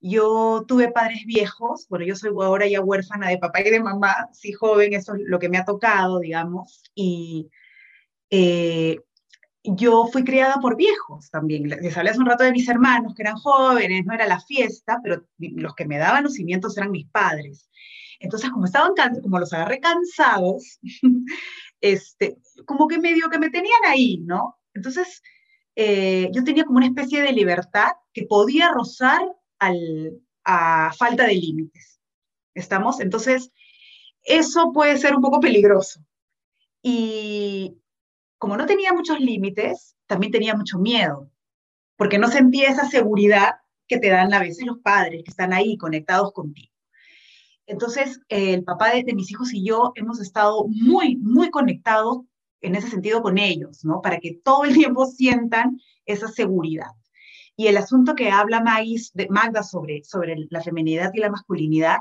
Yo 0.00 0.64
tuve 0.68 0.92
padres 0.92 1.24
viejos, 1.26 1.86
bueno, 1.88 2.04
yo 2.04 2.14
soy 2.14 2.30
ahora 2.30 2.66
ya 2.66 2.80
huérfana 2.80 3.28
de 3.28 3.38
papá 3.38 3.60
y 3.62 3.70
de 3.70 3.80
mamá, 3.80 4.28
sí 4.32 4.52
joven, 4.52 4.92
eso 4.94 5.14
es 5.14 5.22
lo 5.24 5.38
que 5.38 5.48
me 5.48 5.58
ha 5.58 5.64
tocado, 5.64 6.20
digamos, 6.20 6.84
y 6.94 7.50
eh, 8.30 9.00
yo 9.64 10.06
fui 10.12 10.22
criada 10.24 10.60
por 10.60 10.76
viejos 10.76 11.30
también. 11.30 11.68
Les 11.68 11.96
hablé 11.96 12.10
hace 12.10 12.20
un 12.20 12.26
rato 12.26 12.44
de 12.44 12.52
mis 12.52 12.68
hermanos, 12.68 13.14
que 13.14 13.22
eran 13.22 13.36
jóvenes, 13.36 14.04
no 14.04 14.14
era 14.14 14.26
la 14.26 14.40
fiesta, 14.40 15.00
pero 15.02 15.24
los 15.38 15.74
que 15.74 15.86
me 15.86 15.98
daban 15.98 16.24
los 16.24 16.34
cimientos 16.34 16.76
eran 16.76 16.90
mis 16.90 17.08
padres. 17.08 17.68
Entonces, 18.20 18.50
como 18.50 18.66
estaban 18.66 18.92
como 19.22 19.38
los 19.38 19.52
agarré 19.52 19.80
cansados, 19.80 20.78
este, 21.80 22.38
como 22.64 22.86
que 22.86 22.98
medio 22.98 23.28
que 23.28 23.38
me 23.38 23.50
tenían 23.50 23.80
ahí, 23.86 24.18
¿no? 24.18 24.58
Entonces, 24.74 25.22
eh, 25.76 26.30
yo 26.32 26.42
tenía 26.42 26.64
como 26.64 26.78
una 26.78 26.86
especie 26.86 27.22
de 27.22 27.32
libertad 27.32 27.92
que 28.12 28.24
podía 28.24 28.72
rozar 28.72 29.22
al, 29.58 30.18
a 30.44 30.92
falta 30.92 31.26
de 31.26 31.34
límites. 31.34 32.00
¿Estamos? 32.54 33.00
Entonces, 33.00 33.52
eso 34.22 34.72
puede 34.72 34.96
ser 34.96 35.14
un 35.14 35.22
poco 35.22 35.38
peligroso. 35.38 36.00
Y 36.82 37.76
como 38.38 38.56
no 38.56 38.66
tenía 38.66 38.92
muchos 38.92 39.20
límites, 39.20 39.96
también 40.06 40.32
tenía 40.32 40.54
mucho 40.54 40.78
miedo, 40.78 41.30
porque 41.96 42.18
no 42.18 42.28
sentía 42.28 42.70
esa 42.70 42.88
seguridad 42.88 43.56
que 43.86 43.98
te 43.98 44.08
dan 44.08 44.32
a 44.32 44.40
veces 44.40 44.66
los 44.66 44.78
padres 44.78 45.22
que 45.24 45.30
están 45.30 45.52
ahí 45.52 45.76
conectados 45.76 46.32
contigo. 46.32 46.72
Entonces, 47.66 48.20
el 48.28 48.64
papá 48.64 48.92
de, 48.92 49.14
mis 49.14 49.30
hijos 49.30 49.52
y 49.52 49.64
yo 49.64 49.92
hemos 49.96 50.20
estado 50.20 50.66
muy, 50.68 51.16
muy 51.16 51.50
conectados 51.50 52.20
en 52.60 52.74
ese 52.74 52.88
sentido 52.88 53.22
con 53.22 53.38
ellos, 53.38 53.84
¿no? 53.84 54.00
Para 54.00 54.18
que 54.18 54.40
todo 54.42 54.64
el 54.64 54.74
tiempo 54.74 55.06
sientan 55.06 55.80
esa 56.04 56.28
seguridad. 56.28 56.90
Y 57.56 57.68
el 57.68 57.76
asunto 57.78 58.14
que 58.14 58.30
habla 58.30 58.62
Magda 58.62 59.62
sobre, 59.62 60.04
sobre 60.04 60.36
la 60.50 60.62
feminidad 60.62 61.10
y 61.14 61.20
la 61.20 61.30
masculinidad, 61.30 62.00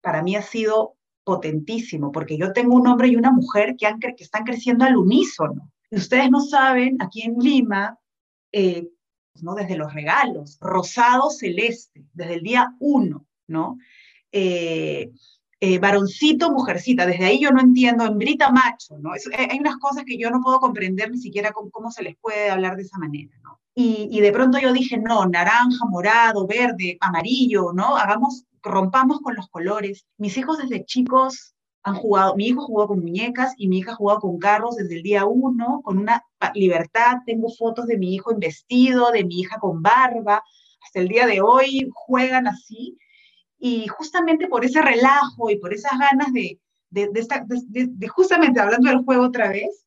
para 0.00 0.22
mí 0.22 0.34
ha 0.34 0.42
sido 0.42 0.96
potentísimo, 1.24 2.12
porque 2.12 2.36
yo 2.36 2.52
tengo 2.52 2.74
un 2.74 2.86
hombre 2.86 3.08
y 3.08 3.16
una 3.16 3.30
mujer 3.30 3.76
que 3.76 3.94
están 4.18 4.44
creciendo 4.44 4.84
al 4.84 4.96
unísono. 4.96 5.70
Y 5.90 5.96
ustedes 5.96 6.30
no 6.30 6.40
saben, 6.40 6.96
aquí 7.00 7.22
en 7.22 7.36
Lima, 7.38 7.98
eh, 8.52 8.88
¿no? 9.42 9.54
desde 9.54 9.76
los 9.76 9.92
regalos, 9.92 10.58
rosado 10.60 11.30
celeste, 11.30 12.04
desde 12.12 12.34
el 12.34 12.42
día 12.42 12.74
uno, 12.80 13.26
¿no? 13.46 13.78
Eh, 14.32 15.12
eh, 15.66 15.78
varoncito, 15.78 16.52
mujercita, 16.52 17.06
desde 17.06 17.26
ahí 17.26 17.40
yo 17.40 17.50
no 17.50 17.60
entiendo, 17.60 18.04
hembrita, 18.04 18.50
macho, 18.50 18.98
¿no? 18.98 19.10
hay 19.12 19.58
unas 19.58 19.76
cosas 19.78 20.04
que 20.04 20.16
yo 20.16 20.30
no 20.30 20.40
puedo 20.40 20.60
comprender 20.60 21.10
ni 21.10 21.18
siquiera 21.18 21.50
cómo, 21.52 21.70
cómo 21.70 21.90
se 21.90 22.02
les 22.02 22.16
puede 22.16 22.50
hablar 22.50 22.76
de 22.76 22.82
esa 22.82 22.98
manera, 22.98 23.36
¿no? 23.42 23.58
Y, 23.78 24.20
de 24.20 24.32
pronto 24.32 24.58
yo 24.58 24.72
dije, 24.72 24.96
no, 24.96 25.26
naranja, 25.26 25.84
morado, 25.90 26.46
verde, 26.46 26.96
amarillo, 26.98 27.72
¿no? 27.74 27.98
Hagamos 27.98 28.46
rompamos 28.62 29.20
con 29.20 29.34
los 29.34 29.48
colores. 29.48 30.06
Mis 30.16 30.36
hijos 30.38 30.56
desde 30.58 30.86
chicos 30.86 31.54
han 31.82 31.94
jugado, 31.94 32.34
mi 32.36 32.46
hijo 32.46 32.62
jugó 32.62 32.88
con 32.88 33.00
muñecas 33.00 33.52
y 33.58 33.68
mi 33.68 33.78
hija 33.78 33.94
jugó 33.94 34.18
con 34.18 34.38
carros 34.38 34.76
desde 34.76 34.96
el 34.96 35.02
día 35.02 35.26
uno, 35.26 35.82
con 35.84 35.98
una 35.98 36.24
libertad. 36.54 37.18
Tengo 37.26 37.50
fotos 37.50 37.86
de 37.86 37.98
mi 37.98 38.14
hijo 38.14 38.32
en 38.32 38.40
vestido, 38.40 39.10
de 39.10 39.24
mi 39.24 39.40
hija 39.40 39.58
con 39.58 39.82
barba. 39.82 40.42
Hasta 40.82 41.00
el 41.00 41.08
día 41.08 41.26
de 41.26 41.42
hoy 41.42 41.88
juegan 41.94 42.48
así. 42.48 42.96
Y 43.68 43.88
justamente 43.88 44.46
por 44.46 44.64
ese 44.64 44.80
relajo 44.80 45.50
y 45.50 45.58
por 45.58 45.74
esas 45.74 45.98
ganas 45.98 46.32
de, 46.32 46.60
justamente 48.06 48.60
hablando 48.60 48.88
del 48.88 49.02
juego 49.02 49.24
otra 49.24 49.48
vez, 49.48 49.84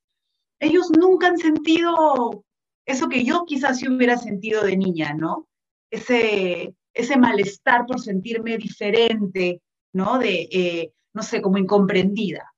ellos 0.60 0.92
nunca 0.92 1.28
han 1.28 1.38
sentido 1.38 2.44
eso 2.86 3.08
que 3.08 3.24
yo 3.24 3.46
quizás 3.46 3.80
sí 3.80 3.88
hubiera 3.88 4.18
sentido 4.18 4.66
de 4.66 4.76
niña, 4.76 5.14
¿no? 5.14 5.48
Ese, 5.90 6.76
ese 6.94 7.18
malestar 7.18 7.86
por 7.86 8.02
sentirme 8.02 8.58
diferente, 8.58 9.62
¿no? 9.94 10.20
De, 10.20 10.50
eh, 10.52 10.92
no 11.14 11.24
sé, 11.24 11.42
como 11.42 11.58
incomprendida. 11.58 12.54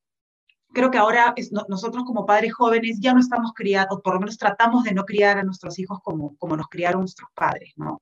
Creo 0.73 0.89
que 0.89 0.97
ahora 0.97 1.35
nosotros 1.67 2.03
como 2.03 2.25
padres 2.25 2.51
jóvenes 2.55 2.97
ya 2.99 3.13
no 3.13 3.19
estamos 3.19 3.51
criados, 3.53 4.01
por 4.03 4.15
lo 4.15 4.21
menos 4.21 4.39
tratamos 4.39 4.85
de 4.85 4.95
no 4.95 5.05
criar 5.05 5.37
a 5.37 5.43
nuestros 5.43 5.77
hijos 5.77 5.99
como, 6.01 6.35
como 6.37 6.57
nos 6.57 6.67
criaron 6.67 7.01
nuestros 7.01 7.29
padres, 7.35 7.73
¿no? 7.75 8.01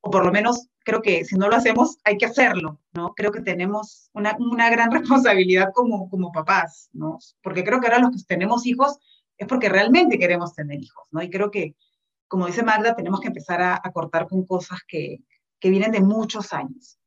O 0.00 0.10
por 0.10 0.26
lo 0.26 0.32
menos 0.32 0.71
creo 0.84 1.02
que 1.02 1.24
si 1.24 1.36
no 1.36 1.48
lo 1.48 1.56
hacemos 1.56 1.98
hay 2.04 2.18
que 2.18 2.26
hacerlo, 2.26 2.80
¿no? 2.92 3.14
Creo 3.14 3.32
que 3.32 3.40
tenemos 3.40 4.10
una, 4.12 4.36
una 4.38 4.70
gran 4.70 4.90
responsabilidad 4.92 5.68
como, 5.74 6.08
como 6.08 6.32
papás, 6.32 6.88
¿no? 6.92 7.18
Porque 7.42 7.64
creo 7.64 7.80
que 7.80 7.86
ahora 7.86 8.00
los 8.00 8.10
que 8.10 8.22
tenemos 8.26 8.66
hijos 8.66 8.98
es 9.38 9.46
porque 9.46 9.68
realmente 9.68 10.18
queremos 10.18 10.54
tener 10.54 10.80
hijos, 10.80 11.06
¿no? 11.10 11.22
Y 11.22 11.30
creo 11.30 11.50
que, 11.50 11.74
como 12.28 12.46
dice 12.46 12.62
Magda, 12.62 12.94
tenemos 12.94 13.20
que 13.20 13.28
empezar 13.28 13.60
a, 13.60 13.80
a 13.82 13.92
cortar 13.92 14.28
con 14.28 14.46
cosas 14.46 14.80
que, 14.86 15.20
que 15.58 15.70
vienen 15.70 15.92
de 15.92 16.00
muchos 16.00 16.52
años. 16.52 16.98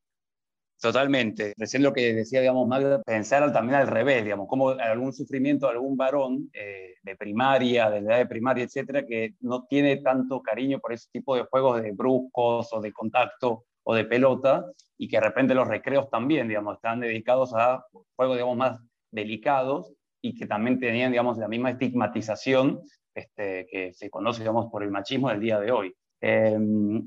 Totalmente. 0.86 1.56
Recién 1.58 1.82
lo 1.82 1.92
que 1.92 2.14
decía, 2.14 2.42
digamos, 2.42 2.68
Magda, 2.68 3.02
pensar 3.02 3.52
también 3.52 3.80
al 3.80 3.88
revés, 3.88 4.24
digamos, 4.24 4.48
como 4.48 4.70
algún 4.70 5.14
sufrimiento 5.14 5.66
de 5.66 5.72
algún 5.72 5.98
varón 5.98 6.52
eh, 6.54 6.94
de 7.02 7.16
primaria, 7.16 7.90
de 7.90 7.98
edad 7.98 8.20
de 8.20 8.28
primaria, 8.28 8.66
etcétera, 8.66 9.04
que 9.04 9.34
no 9.40 9.66
tiene 9.66 9.98
tanto 9.98 10.44
cariño 10.44 10.78
por 10.78 10.94
ese 10.94 11.10
tipo 11.12 11.36
de 11.36 11.46
juegos 11.46 11.82
de 11.82 11.92
bruscos 11.92 12.72
o 12.72 12.82
de 12.82 12.94
contacto 12.94 13.64
o 13.82 13.96
de 13.96 14.06
pelota, 14.06 14.64
y 14.96 15.08
que 15.08 15.18
de 15.18 15.22
repente 15.22 15.56
los 15.56 15.68
recreos 15.68 16.08
también, 16.12 16.48
digamos, 16.48 16.76
están 16.76 17.00
dedicados 17.00 17.56
a 17.56 17.84
juegos, 18.16 18.36
digamos, 18.36 18.56
más 18.56 18.80
delicados 19.10 19.92
y 20.22 20.36
que 20.36 20.46
también 20.46 20.80
tenían, 20.80 21.10
digamos, 21.10 21.40
la 21.40 21.48
misma 21.48 21.72
estigmatización 21.72 22.80
este, 23.16 23.66
que 23.72 23.92
se 23.92 24.12
conoce, 24.12 24.42
digamos, 24.42 24.68
por 24.72 24.84
el 24.84 24.92
machismo 24.92 25.30
del 25.30 25.40
día 25.40 25.60
de 25.60 25.72
hoy. 25.72 25.96
Eh, 26.22 26.60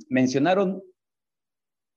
mencionaron 0.09 0.83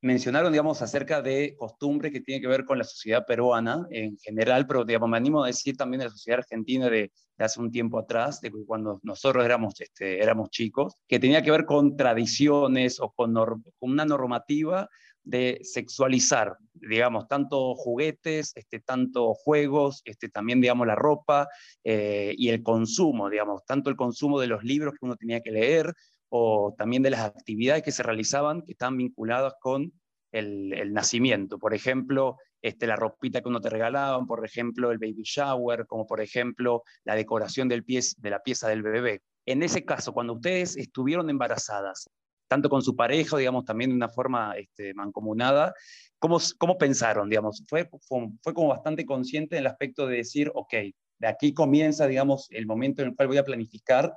mencionaron, 0.01 0.51
digamos, 0.51 0.81
acerca 0.81 1.21
de 1.21 1.55
costumbres 1.57 2.11
que 2.11 2.21
tienen 2.21 2.41
que 2.41 2.47
ver 2.47 2.65
con 2.65 2.77
la 2.77 2.83
sociedad 2.83 3.25
peruana 3.25 3.85
en 3.91 4.17
general, 4.17 4.65
pero, 4.65 4.83
digamos, 4.83 5.09
me 5.09 5.17
animo 5.17 5.43
a 5.43 5.47
decir 5.47 5.77
también 5.77 5.99
de 5.99 6.05
la 6.05 6.11
sociedad 6.11 6.39
argentina 6.39 6.89
de, 6.89 7.11
hace 7.37 7.59
un 7.59 7.71
tiempo 7.71 7.99
atrás, 7.99 8.41
de 8.41 8.51
cuando 8.65 8.99
nosotros 9.03 9.45
éramos, 9.45 9.79
este, 9.79 10.21
éramos 10.21 10.49
chicos, 10.49 10.95
que 11.07 11.19
tenía 11.19 11.41
que 11.41 11.51
ver 11.51 11.65
con 11.65 11.95
tradiciones 11.95 12.99
o 12.99 13.11
con, 13.11 13.35
una 13.79 14.05
normativa 14.05 14.89
de 15.23 15.59
sexualizar, 15.61 16.57
digamos, 16.73 17.27
tanto 17.27 17.75
juguetes, 17.75 18.53
este, 18.55 18.79
tanto 18.79 19.35
juegos, 19.35 20.01
este, 20.05 20.29
también, 20.29 20.61
digamos, 20.61 20.87
la 20.87 20.95
ropa 20.95 21.47
eh, 21.83 22.33
y 22.35 22.49
el 22.49 22.63
consumo, 22.63 23.29
digamos, 23.29 23.63
tanto 23.65 23.91
el 23.91 23.95
consumo 23.95 24.39
de 24.39 24.47
los 24.47 24.63
libros 24.63 24.93
que 24.93 25.05
uno 25.05 25.15
tenía 25.15 25.41
que 25.41 25.51
leer, 25.51 25.93
o 26.33 26.73
también 26.77 27.03
de 27.03 27.09
las 27.09 27.21
actividades 27.21 27.83
que 27.83 27.91
se 27.91 28.03
realizaban 28.03 28.61
que 28.61 28.71
están 28.71 28.95
vinculadas 28.95 29.53
con 29.59 29.91
el, 30.31 30.93
nacimiento. 30.93 31.59
Por 31.59 31.73
ejemplo, 31.73 32.37
este, 32.61 32.87
la 32.87 32.95
ropita 32.95 33.41
que 33.41 33.49
uno 33.49 33.59
te 33.59 33.69
regalaban, 33.69 34.25
por 34.25 34.45
ejemplo, 34.45 34.91
el 34.91 34.97
baby 34.97 35.23
shower, 35.23 35.85
como 35.87 36.07
por 36.07 36.21
ejemplo 36.21 36.83
la 37.03 37.15
decoración 37.15 37.67
del 37.67 37.83
pie, 37.83 37.99
de 38.17 38.29
la 38.29 38.39
pieza 38.39 38.69
del 38.69 38.81
bebé. 38.81 39.21
En 39.45 39.61
ese 39.61 39.83
caso, 39.83 40.13
cuando 40.13 40.33
ustedes 40.33 40.77
estuvieron 40.77 41.29
embarazadas, 41.29 42.09
tanto 42.47 42.69
con 42.69 42.81
su 42.81 42.95
pareja, 42.95 43.37
digamos, 43.37 43.65
también 43.65 43.89
de 43.89 43.97
una 43.97 44.09
forma 44.09 44.53
este, 44.57 44.93
mancomunada, 44.93 45.73
¿cómo, 46.17 46.37
¿cómo 46.57 46.77
pensaron? 46.77 47.27
Digamos? 47.27 47.61
¿Fue, 47.67 47.89
fue, 48.07 48.29
fue 48.41 48.53
como 48.53 48.69
bastante 48.69 49.05
consciente 49.05 49.57
en 49.57 49.61
el 49.61 49.67
aspecto 49.67 50.07
de 50.07 50.17
decir, 50.17 50.49
ok, 50.53 50.73
de 51.19 51.27
aquí 51.27 51.53
comienza, 51.53 52.07
digamos, 52.07 52.47
el 52.51 52.65
momento 52.67 53.01
en 53.01 53.09
el 53.09 53.15
cual 53.17 53.27
voy 53.27 53.37
a 53.37 53.43
planificar 53.43 54.13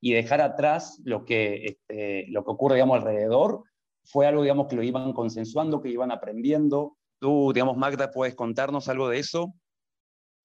y 0.00 0.12
dejar 0.12 0.40
atrás 0.40 1.00
lo 1.04 1.24
que, 1.24 1.64
este, 1.64 2.26
lo 2.28 2.44
que 2.44 2.50
ocurre, 2.50 2.76
digamos, 2.76 2.98
alrededor, 2.98 3.64
fue 4.04 4.26
algo, 4.26 4.42
digamos, 4.42 4.68
que 4.68 4.76
lo 4.76 4.82
iban 4.82 5.12
consensuando, 5.12 5.82
que 5.82 5.90
iban 5.90 6.10
aprendiendo. 6.10 6.96
Tú, 7.20 7.52
digamos, 7.52 7.76
Magda, 7.76 8.10
¿puedes 8.10 8.34
contarnos 8.34 8.88
algo 8.88 9.08
de 9.08 9.18
eso? 9.18 9.54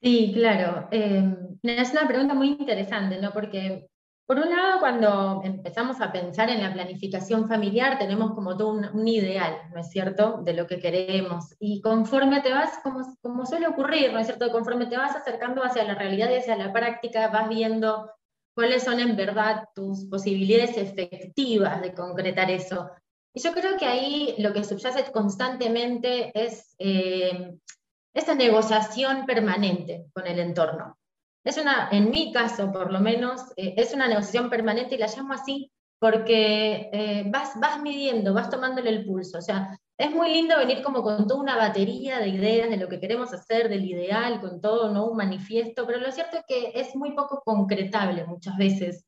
Sí, 0.01 0.31
claro. 0.33 0.88
Eh, 0.91 1.24
es 1.63 1.91
una 1.91 2.07
pregunta 2.07 2.33
muy 2.33 2.50
interesante, 2.50 3.22
¿no? 3.22 3.31
Porque, 3.31 3.88
por 4.25 4.38
un 4.38 4.50
lado, 4.50 4.79
cuando 4.81 5.41
empezamos 5.45 6.01
a 6.01 6.12
pensar 6.12 6.50
en 6.50 6.62
la 6.62 6.74
planificación 6.74 7.48
familiar, 7.48 7.98
tenemos 7.98 8.33
como 8.33 8.57
todo 8.57 8.74
un, 8.74 9.07
ideal, 9.07 9.55
¿no 9.74 9.79
es 9.79 9.89
cierto?, 9.89 10.41
de 10.43 10.53
lo 10.53 10.67
que 10.67 10.79
queremos. 10.79 11.55
Y 11.60 11.79
conforme 11.79 12.41
te 12.41 12.51
vas, 12.51 12.79
como, 12.83 13.00
como 13.22 13.45
suele 13.45 13.67
ocurrir, 13.67 14.12
¿no 14.12 14.19
es 14.19 14.27
cierto?, 14.27 14.51
conforme 14.51 14.88
te 14.88 14.98
vas 14.98 15.15
acercando 15.15 15.63
hacia 15.63 15.86
la 15.86 15.95
realidad 15.95 16.29
y 16.31 16.36
hacia 16.36 16.57
la 16.57 16.74
práctica, 16.74 17.29
vas 17.29 17.48
viendo 17.48 18.10
cuáles 18.53 18.83
son 18.83 19.00
en 19.00 19.15
verdad 19.15 19.65
tus 19.74 20.05
posibilidades 20.05 20.77
efectivas 20.77 21.81
de 21.81 21.93
concretar 21.93 22.51
eso. 22.51 22.89
Y 23.33 23.41
yo 23.41 23.51
creo 23.51 23.77
que 23.77 23.86
ahí 23.86 24.36
lo 24.38 24.53
que 24.53 24.63
subyace 24.63 25.12
constantemente 25.12 26.31
es 26.36 26.75
eh, 26.77 27.55
negociación 28.36 29.25
permanente 29.25 30.05
con 30.13 30.27
el 30.27 30.39
entorno. 30.39 30.98
Es 31.43 31.57
una, 31.57 31.89
en 31.91 32.10
mi 32.10 32.31
caso 32.31 32.72
por 32.72 32.91
lo 32.91 33.00
menos, 33.00 33.41
eh, 33.57 33.74
es 33.77 33.93
una 33.93 34.07
negociación 34.07 34.50
permanente 34.50 34.95
y 34.95 34.98
la 34.98 35.07
llamo 35.07 35.33
así 35.33 35.72
porque 36.00 36.89
eh, 36.91 37.24
vas, 37.27 37.60
vas 37.60 37.81
midiendo, 37.81 38.33
vas 38.33 38.50
tomándole 38.50 38.89
el 38.89 39.05
pulso. 39.05 39.38
O 39.38 39.41
sea, 39.41 39.77
es 39.98 40.12
muy 40.12 40.34
lindo 40.34 40.58
venir 40.58 40.82
como 40.82 41.04
con 41.04 41.28
toda 41.28 41.40
una 41.40 41.56
batería 41.56 42.20
de 42.20 42.30
ideas 42.30 42.70
de 42.70 42.78
lo 42.78 42.90
que 42.90 43.00
queremos 43.00 43.34
hacer, 43.34 43.70
del 43.70 43.86
ideal, 43.86 44.42
con 44.42 44.60
todo, 44.62 44.92
¿no? 44.92 45.06
Un 45.06 45.18
manifiesto, 45.18 45.86
pero 45.86 46.00
lo 46.00 46.12
cierto 46.12 46.38
es 46.38 46.44
que 46.48 46.72
es 46.80 46.96
muy 46.96 47.12
poco 47.12 47.42
concretable 47.46 48.26
muchas 48.26 48.58
veces 48.58 49.06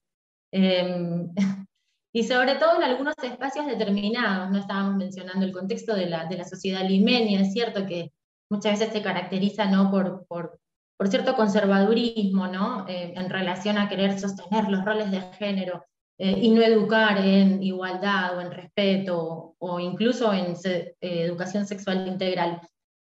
Em, 0.58 1.34
y 2.14 2.24
sobre 2.24 2.56
todo 2.56 2.78
en 2.78 2.84
algunos 2.84 3.16
espacios 3.22 3.66
determinados, 3.66 4.50
no 4.52 4.60
estábamos 4.60 4.96
mencionando 4.96 5.46
el 5.46 5.52
contexto 5.52 5.94
de 5.94 6.06
la, 6.06 6.26
de 6.26 6.38
la 6.38 6.46
sociedad 6.46 6.88
limeña, 6.88 7.42
es 7.42 7.52
cierto 7.52 7.86
que 7.86 8.14
muchas 8.50 8.80
veces 8.80 8.94
se 8.94 9.02
caracteriza 9.02 9.66
¿no? 9.66 9.92
por, 9.92 10.26
por, 10.28 10.58
por 10.98 11.10
cierto 11.10 11.36
conservadurismo 11.36 12.48
¿no? 12.48 12.88
Eh, 12.88 13.14
en 13.18 13.30
relación 13.30 13.78
a 13.78 13.90
querer 13.90 14.18
sostener 14.18 14.70
los 14.70 14.86
roles 14.86 15.12
de 15.12 15.20
género 15.34 15.86
eh, 16.18 16.40
y 16.42 16.50
no 16.52 16.62
educar 16.62 17.18
en 17.18 17.62
igualdad 17.62 18.38
o 18.38 18.42
en 18.42 18.52
respeto 18.52 19.56
o 19.58 19.80
incluso 19.80 20.34
en 20.34 20.56
eh, 20.64 20.96
educación 21.02 21.66
sexual 21.66 22.08
integral. 22.08 22.62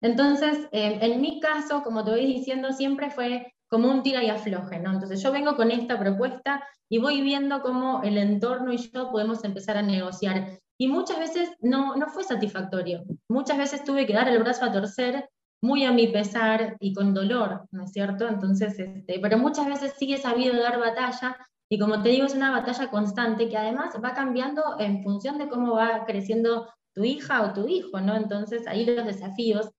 Entonces, 0.02 0.66
en 0.72 1.20
mi 1.20 1.40
caso, 1.40 1.82
como 1.82 2.02
te 2.02 2.12
voy 2.12 2.24
diciendo, 2.24 2.72
siempre 2.72 3.10
fue 3.10 3.52
como 3.70 3.88
un 3.88 4.02
tira 4.02 4.22
y 4.22 4.28
afloje, 4.28 4.80
¿no? 4.80 4.92
Entonces 4.92 5.22
yo 5.22 5.30
vengo 5.30 5.56
con 5.56 5.70
esta 5.70 5.98
propuesta 5.98 6.62
y 6.88 6.98
voy 6.98 7.22
viendo 7.22 7.62
cómo 7.62 8.02
el 8.02 8.18
entorno 8.18 8.72
y 8.72 8.78
yo 8.78 9.10
podemos 9.10 9.44
empezar 9.44 9.76
a 9.76 9.82
negociar. 9.82 10.58
Y 10.76 10.88
muchas 10.88 11.18
veces 11.18 11.50
no, 11.60 11.94
no 11.94 12.08
fue 12.08 12.24
satisfactorio. 12.24 13.04
Muchas 13.28 13.58
veces 13.58 13.84
tuve 13.84 14.06
que 14.06 14.14
dar 14.14 14.28
el 14.28 14.40
brazo 14.40 14.64
a 14.64 14.72
torcer 14.72 15.28
muy 15.62 15.84
a 15.84 15.92
mi 15.92 16.08
pesar 16.08 16.76
y 16.80 16.92
con 16.94 17.14
dolor, 17.14 17.66
¿no 17.70 17.84
es 17.84 17.92
cierto? 17.92 18.26
Entonces, 18.26 18.78
este, 18.78 19.20
pero 19.20 19.38
muchas 19.38 19.66
veces 19.66 19.94
sí 19.98 20.12
he 20.12 20.18
sabido 20.18 20.60
dar 20.60 20.80
batalla 20.80 21.36
y 21.72 21.78
como 21.78 22.02
te 22.02 22.08
digo, 22.08 22.26
es 22.26 22.34
una 22.34 22.50
batalla 22.50 22.90
constante 22.90 23.48
que 23.48 23.56
además 23.56 23.94
va 24.04 24.12
cambiando 24.12 24.76
en 24.80 25.04
función 25.04 25.38
de 25.38 25.48
cómo 25.48 25.76
va 25.76 26.04
creciendo 26.04 26.68
tu 26.92 27.04
hija 27.04 27.42
o 27.42 27.52
tu 27.52 27.68
hijo, 27.68 28.00
¿no? 28.00 28.16
Entonces 28.16 28.66
ahí 28.66 28.84
los 28.84 29.06
desafíos 29.06 29.70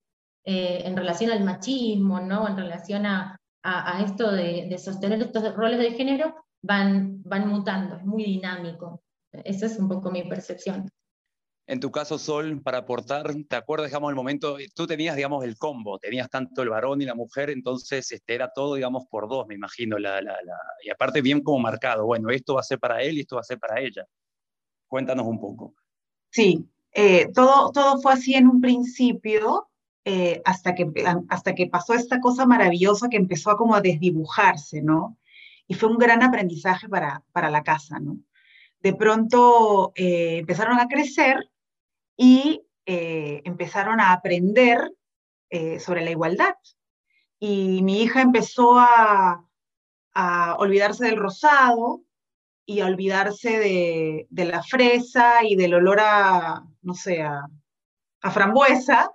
eh, 0.45 0.83
en 0.85 0.95
relación 0.95 1.31
al 1.31 1.43
machismo, 1.43 2.21
¿no? 2.21 2.47
En 2.47 2.55
relación 2.55 3.05
a, 3.05 3.37
a, 3.63 4.01
esto 4.03 4.31
de, 4.31 4.77
sostener 4.77 5.21
estos 5.21 5.53
roles 5.53 5.79
de 5.79 5.91
género 5.91 6.33
van, 6.63 7.21
van 7.23 7.49
mutando, 7.49 7.97
es 7.97 8.05
muy 8.05 8.23
dinámico. 8.23 9.03
Esa 9.33 9.65
es 9.65 9.77
un 9.77 9.89
poco 9.89 10.11
mi 10.11 10.23
percepción. 10.23 10.89
En 11.71 11.79
tu 11.79 11.89
caso, 11.89 12.19
Sol, 12.19 12.61
para 12.61 12.79
aportar, 12.79 13.33
¿te 13.47 13.55
acuerdas, 13.55 13.87
digamos, 13.87 14.09
el 14.09 14.15
momento, 14.17 14.57
tú 14.75 14.85
tenías, 14.85 15.15
digamos, 15.15 15.45
el 15.45 15.57
combo, 15.57 15.99
tenías 15.99 16.29
tanto 16.29 16.63
el 16.63 16.67
varón 16.67 17.01
y 17.01 17.05
la 17.05 17.15
mujer, 17.15 17.49
entonces 17.49 18.11
este, 18.11 18.35
era 18.35 18.51
todo, 18.53 18.75
digamos, 18.75 19.05
por 19.09 19.29
dos, 19.29 19.47
me 19.47 19.55
imagino, 19.55 19.97
la, 19.97 20.21
la, 20.21 20.37
y 20.83 20.89
aparte 20.89 21.21
bien 21.21 21.39
como 21.39 21.59
marcado, 21.59 22.05
bueno, 22.05 22.29
esto 22.29 22.55
va 22.55 22.59
a 22.59 22.63
ser 22.63 22.77
para 22.77 23.01
él 23.01 23.15
y 23.15 23.21
esto 23.21 23.37
va 23.37 23.39
a 23.39 23.45
ser 23.45 23.57
para 23.57 23.79
ella. 23.79 24.05
Cuéntanos 24.85 25.25
un 25.25 25.39
poco. 25.39 25.73
Sí, 26.29 26.67
eh, 26.91 27.31
todo, 27.33 27.71
todo 27.71 28.01
fue 28.01 28.11
así 28.11 28.33
en 28.33 28.49
un 28.49 28.59
principio, 28.59 29.69
eh, 30.03 30.41
hasta, 30.43 30.75
que, 30.75 30.91
hasta 31.29 31.55
que 31.55 31.67
pasó 31.67 31.93
esta 31.93 32.19
cosa 32.19 32.45
maravillosa 32.45 33.07
que 33.07 33.15
empezó 33.15 33.49
a 33.49 33.55
como 33.55 33.75
a 33.75 33.81
desdibujarse, 33.81 34.81
¿no? 34.81 35.17
Y 35.67 35.75
fue 35.75 35.87
un 35.87 35.97
gran 35.97 36.21
aprendizaje 36.21 36.89
para, 36.89 37.23
para 37.31 37.49
la 37.49 37.63
casa, 37.63 37.97
¿no? 38.01 38.17
De 38.81 38.93
pronto 38.93 39.93
eh, 39.95 40.39
empezaron 40.39 40.77
a 40.77 40.89
crecer 40.89 41.50
y 42.21 42.61
eh, 42.85 43.41
empezaron 43.45 43.99
a 43.99 44.13
aprender 44.13 44.91
sobre 45.79 46.05
la 46.05 46.11
igualdad. 46.11 46.55
Y 47.37 47.81
mi 47.81 48.03
hija 48.03 48.21
empezó 48.21 48.79
a, 48.79 49.45
a 50.13 50.55
olvidarse 50.59 51.05
del 51.05 51.17
rosado 51.17 52.03
y 52.65 52.79
a 52.79 52.85
olvidarse 52.85 53.59
de, 53.59 54.27
de, 54.29 54.45
la 54.45 54.63
fresa 54.63 55.43
y 55.43 55.57
del 55.57 55.73
olor 55.73 55.99
a, 55.99 56.63
no 56.83 56.93
sé, 56.93 57.21
a, 57.21 57.45
a 58.21 58.31
frambuesa, 58.31 59.11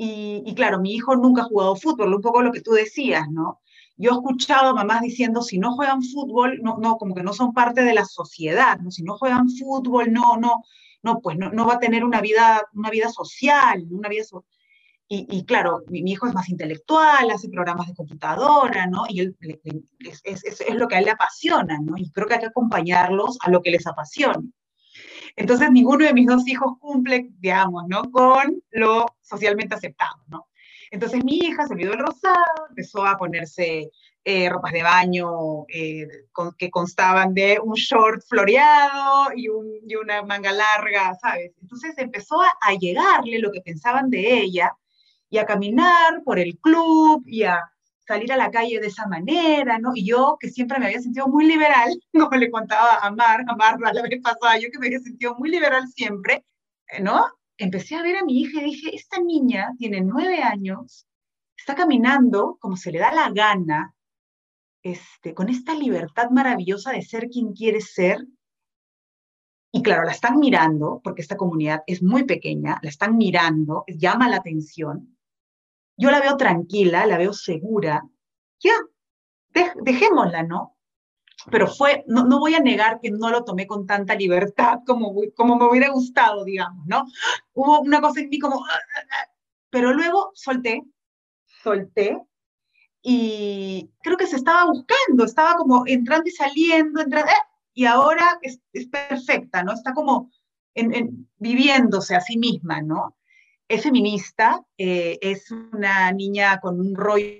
y, 0.00 0.54
claro, 0.54 0.78
mi 0.78 0.94
hijo 0.94 1.16
nunca 1.16 1.42
ha 1.42 1.46
jugado 1.46 1.74
fútbol, 1.74 2.14
un 2.14 2.22
poco 2.22 2.40
lo 2.40 2.52
que 2.52 2.60
tú 2.60 2.70
decías, 2.70 3.28
¿no? 3.30 3.60
Yo 3.96 4.12
he 4.12 4.14
escuchado 4.14 4.68
a 4.68 4.74
mamás 4.74 5.00
diciendo, 5.00 5.42
si 5.42 5.58
no 5.58 5.74
juegan 5.74 6.04
fútbol, 6.04 6.60
no, 6.62 6.76
no, 6.78 6.96
como 6.98 7.16
que 7.16 7.24
no 7.24 7.32
son 7.32 7.52
parte 7.52 7.82
de 7.82 7.94
la 7.94 8.04
sociedad, 8.04 8.78
¿no? 8.78 8.92
Si 8.92 9.02
no 9.02 9.18
juegan 9.18 9.50
fútbol, 9.50 10.12
no, 10.12 10.36
no, 10.36 10.62
no, 11.02 11.20
pues 11.20 11.38
no, 11.38 11.50
no 11.50 11.66
va 11.66 11.74
a 11.74 11.78
tener 11.78 12.04
una 12.04 12.20
vida, 12.20 12.62
una 12.72 12.90
vida 12.90 13.08
social, 13.08 13.86
una 13.90 14.08
vida 14.08 14.24
y, 15.10 15.46
claro, 15.46 15.84
mi, 15.88 16.00
hijo 16.00 16.26
es 16.26 16.34
más 16.34 16.50
intelectual, 16.50 17.30
hace 17.30 17.48
programas 17.48 17.86
de 17.88 17.94
computadora, 17.94 18.86
¿no? 18.86 19.04
Y 19.08 19.20
él, 19.20 19.36
es, 19.40 20.74
lo 20.74 20.86
que 20.86 20.96
a 20.96 20.98
él 20.98 21.06
le 21.06 21.12
apasiona, 21.12 21.78
¿no? 21.80 21.96
Y 21.96 22.10
creo 22.10 22.26
que 22.26 22.34
hay 22.34 22.40
que 22.40 22.46
acompañarlos 22.46 23.38
a 23.40 23.50
lo 23.50 23.62
que 23.62 23.70
les 23.70 23.86
apasiona. 23.86 24.42
Entonces, 25.34 25.70
ninguno 25.70 26.04
de 26.04 26.12
mis 26.12 26.26
dos 26.26 26.46
hijos 26.46 26.72
cumple, 26.78 27.30
digamos, 27.38 27.84
¿no? 27.88 28.02
Con 28.10 28.62
lo 28.70 29.06
socialmente 29.22 29.76
aceptado, 29.76 30.22
¿no? 30.26 30.48
Entonces, 30.90 31.24
mi 31.24 31.38
hija 31.38 31.66
se 31.66 31.72
olvidó 31.72 31.94
el 31.94 32.00
rosado, 32.00 32.66
empezó 32.68 33.06
a 33.06 33.16
ponerse 33.16 33.90
eh, 34.30 34.50
ropas 34.50 34.74
de 34.74 34.82
baño 34.82 35.64
eh, 35.68 36.06
que 36.58 36.70
constaban 36.70 37.32
de 37.32 37.58
un 37.64 37.72
short 37.72 38.20
floreado 38.28 39.32
y, 39.34 39.48
una 39.48 40.22
manga 40.22 40.52
larga, 40.52 41.14
¿sabes? 41.18 41.52
Entonces 41.62 41.96
empezó 41.96 42.42
a, 42.42 42.52
a 42.60 42.74
llegarle 42.74 43.38
lo 43.38 43.50
que 43.50 43.62
pensaban 43.62 44.10
de 44.10 44.40
ella 44.42 44.76
y 45.30 45.38
a 45.38 45.46
caminar 45.46 46.22
por 46.24 46.38
el 46.38 46.58
club 46.58 47.22
y 47.26 47.44
a 47.44 47.72
salir 48.06 48.30
a 48.30 48.36
la 48.36 48.50
calle 48.50 48.80
de 48.80 48.88
esa 48.88 49.06
manera, 49.06 49.78
¿no? 49.78 49.92
Y 49.94 50.04
yo, 50.04 50.36
que 50.38 50.50
siempre 50.50 50.78
me 50.78 50.86
había 50.86 51.00
sentido 51.00 51.26
muy 51.28 51.46
liberal, 51.46 51.88
como 52.12 52.36
le 52.36 52.50
contaba 52.50 52.98
a 52.98 53.10
Mar, 53.10 53.46
a 53.48 53.56
Mar 53.56 53.78
la 53.80 54.02
vez 54.02 54.20
pasada, 54.22 54.58
yo 54.58 54.68
que 54.70 54.78
me 54.78 54.88
había 54.88 55.00
sentido 55.00 55.36
muy 55.36 55.48
liberal 55.48 55.88
siempre, 55.88 56.44
¿no? 57.00 57.24
Empecé 57.56 57.94
a 57.94 58.02
ver 58.02 58.16
a 58.16 58.24
mi 58.24 58.42
hija 58.42 58.60
y 58.60 58.64
dije, 58.64 58.94
esta 58.94 59.20
niña 59.20 59.70
tiene 59.78 60.02
nueve 60.02 60.42
años, 60.42 61.06
está 61.56 61.74
caminando 61.74 62.58
como 62.60 62.76
se 62.76 62.92
le 62.92 62.98
da 62.98 63.10
la 63.10 63.30
gana, 63.30 63.94
este, 64.92 65.34
con 65.34 65.48
esta 65.48 65.74
libertad 65.74 66.30
maravillosa 66.30 66.92
de 66.92 67.02
ser 67.02 67.28
quien 67.28 67.52
quiere 67.52 67.80
ser. 67.80 68.26
Y 69.72 69.82
claro, 69.82 70.04
la 70.04 70.12
están 70.12 70.38
mirando, 70.38 71.00
porque 71.04 71.22
esta 71.22 71.36
comunidad 71.36 71.82
es 71.86 72.02
muy 72.02 72.24
pequeña, 72.24 72.78
la 72.82 72.88
están 72.88 73.16
mirando, 73.16 73.84
llama 73.86 74.28
la 74.28 74.36
atención 74.36 75.18
yo 75.98 76.10
la 76.10 76.20
veo 76.20 76.36
tranquila, 76.36 77.04
la 77.06 77.18
veo 77.18 77.32
segura, 77.32 78.02
ya, 78.60 78.72
dejémosla, 79.82 80.44
¿no? 80.44 80.76
Pero 81.50 81.66
fue, 81.66 82.04
no, 82.06 82.24
no, 82.24 82.38
voy 82.38 82.54
a 82.54 82.60
negar 82.60 83.00
que 83.00 83.10
no 83.10 83.30
lo 83.30 83.44
tomé 83.44 83.66
con 83.66 83.86
tanta 83.86 84.14
libertad 84.14 84.78
como, 84.86 85.12
como 85.36 85.56
me 85.56 85.66
hubiera 85.66 85.90
gustado, 85.90 86.44
digamos, 86.44 86.86
¿no? 86.86 87.04
Hubo 87.52 87.80
una 87.80 88.00
cosa 88.00 88.20
en 88.20 88.28
mí 88.28 88.38
como, 88.38 88.64
ah, 88.64 88.68
ah, 88.96 89.00
ah", 89.10 89.32
pero 89.70 89.92
luego 89.92 90.30
solté, 90.34 90.82
solté, 91.62 92.18
y 93.10 93.90
creo 94.02 94.18
que 94.18 94.26
se 94.26 94.36
estaba 94.36 94.66
buscando, 94.66 95.24
estaba 95.24 95.54
como 95.54 95.84
entrando 95.86 96.28
y 96.28 96.32
saliendo, 96.32 97.00
entrando, 97.00 97.30
¡eh! 97.30 97.46
y 97.72 97.86
ahora 97.86 98.38
es, 98.42 98.60
es, 98.74 98.86
perfecta, 98.86 99.62
¿no? 99.62 99.72
Está 99.72 99.94
como 99.94 100.30
en, 100.74 101.26
viviéndose 101.38 102.14
a 102.14 102.20
sí 102.20 102.36
misma, 102.36 102.82
¿no? 102.82 103.16
es 103.68 103.82
feminista, 103.82 104.64
eh, 104.78 105.18
es 105.20 105.50
una 105.50 106.10
niña 106.12 106.58
con 106.60 106.80
un 106.80 106.94
rollo 106.94 107.32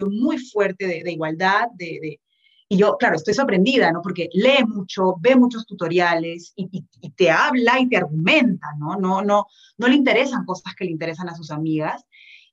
muy 0.00 0.38
fuerte 0.38 0.86
de, 0.86 1.12
igualdad, 1.12 1.68
de, 1.74 2.20
y 2.68 2.76
yo, 2.76 2.96
claro, 2.98 3.16
estoy 3.16 3.32
sorprendida, 3.32 3.92
¿no? 3.92 4.02
Porque 4.02 4.28
lee 4.32 4.64
mucho, 4.66 5.16
ve 5.20 5.36
muchos 5.36 5.66
tutoriales 5.66 6.52
y, 6.56 6.84
te 7.16 7.30
habla 7.30 7.80
y 7.80 7.88
te 7.88 7.96
argumenta, 7.96 8.74
¿no? 8.78 8.96
No, 8.96 9.22
no, 9.22 9.46
no 9.78 9.88
le 9.88 9.94
interesan 9.94 10.44
cosas 10.44 10.74
que 10.74 10.84
le 10.84 10.90
interesan 10.90 11.28
a 11.28 11.34
sus 11.34 11.50
amigas. 11.50 12.04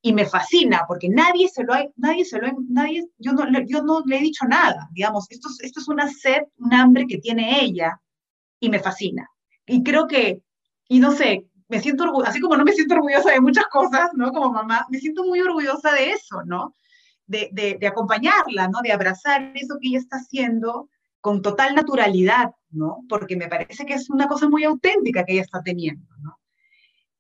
Y 0.06 0.12
me 0.12 0.26
fascina 0.26 0.84
porque 0.86 1.08
nadie 1.08 1.48
se 1.48 1.64
lo 1.64 1.74
ha, 1.74 1.86
nadie 1.96 2.26
se 2.26 2.38
lo 2.38 2.48
nadie, 2.68 3.06
yo 3.18 3.32
no, 3.32 3.46
yo 3.66 3.82
no 3.82 4.04
le 4.06 4.18
he 4.18 4.22
dicho 4.22 4.46
nada, 4.46 4.90
digamos, 4.92 5.32
esto, 5.32 5.48
esto 5.62 5.80
es 5.80 5.88
una 5.88 6.10
sed, 6.10 6.44
un 6.58 6.74
hambre 6.74 7.08
que 7.08 7.20
tiene 7.20 7.64
ella 7.64 8.02
y 8.60 8.70
me 8.70 8.80
fascina. 8.80 9.30
Y 9.66 9.82
creo 9.82 10.06
que, 10.08 10.42
y 10.90 11.00
no 11.00 11.12
sé, 11.14 11.48
me 11.70 11.80
siento 11.80 12.04
orgullosa, 12.04 12.32
así 12.32 12.42
como 12.42 12.58
no 12.58 12.66
me 12.66 12.74
siento 12.74 12.96
orgullosa 12.96 13.32
de 13.32 13.42
muchas 13.42 13.66
cosas, 13.68 14.10
¿no? 14.14 14.32
Como 14.32 14.52
mamá, 14.52 14.86
me 14.90 15.00
siento 15.00 15.24
muy 15.24 15.42
orgullosa 15.42 15.92
de 15.94 16.12
eso, 16.12 16.44
¿no? 16.46 16.76
De, 17.26 17.50
de, 17.54 17.88
acompañarla, 17.88 18.68
¿no? 18.68 18.82
De 18.84 18.92
abrazar 18.92 19.54
eso 19.56 19.78
que 19.82 19.88
ella 19.88 20.00
está 20.00 20.18
haciendo 20.18 20.90
con 21.22 21.42
total 21.42 21.74
naturalidad, 21.74 22.52
¿no? 22.70 23.06
Porque 23.08 23.38
me 23.38 23.48
parece 23.48 23.86
que 23.86 23.94
es 23.94 24.10
una 24.10 24.28
cosa 24.28 24.50
muy 24.50 24.66
auténtica 24.66 25.24
que 25.24 25.34
ella 25.34 25.44
está 25.44 25.64
teniendo, 25.64 26.06
¿no? 26.20 26.38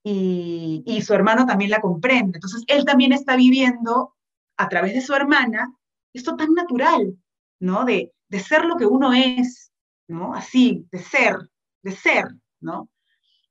Y, 0.03 0.83
y 0.85 1.01
su 1.01 1.13
hermano 1.13 1.45
también 1.45 1.71
la 1.71 1.81
comprende. 1.81 2.37
Entonces, 2.37 2.63
él 2.67 2.83
también 2.85 3.13
está 3.13 3.35
viviendo 3.35 4.15
a 4.57 4.69
través 4.69 4.93
de 4.93 5.01
su 5.01 5.13
hermana 5.13 5.73
esto 6.13 6.35
tan 6.35 6.53
natural, 6.53 7.17
¿no? 7.59 7.85
De, 7.85 8.13
de 8.29 8.39
ser 8.39 8.65
lo 8.65 8.75
que 8.75 8.85
uno 8.85 9.13
es, 9.13 9.71
¿no? 10.07 10.33
Así, 10.33 10.87
de 10.91 10.99
ser, 10.99 11.37
de 11.81 11.91
ser, 11.91 12.25
¿no? 12.59 12.89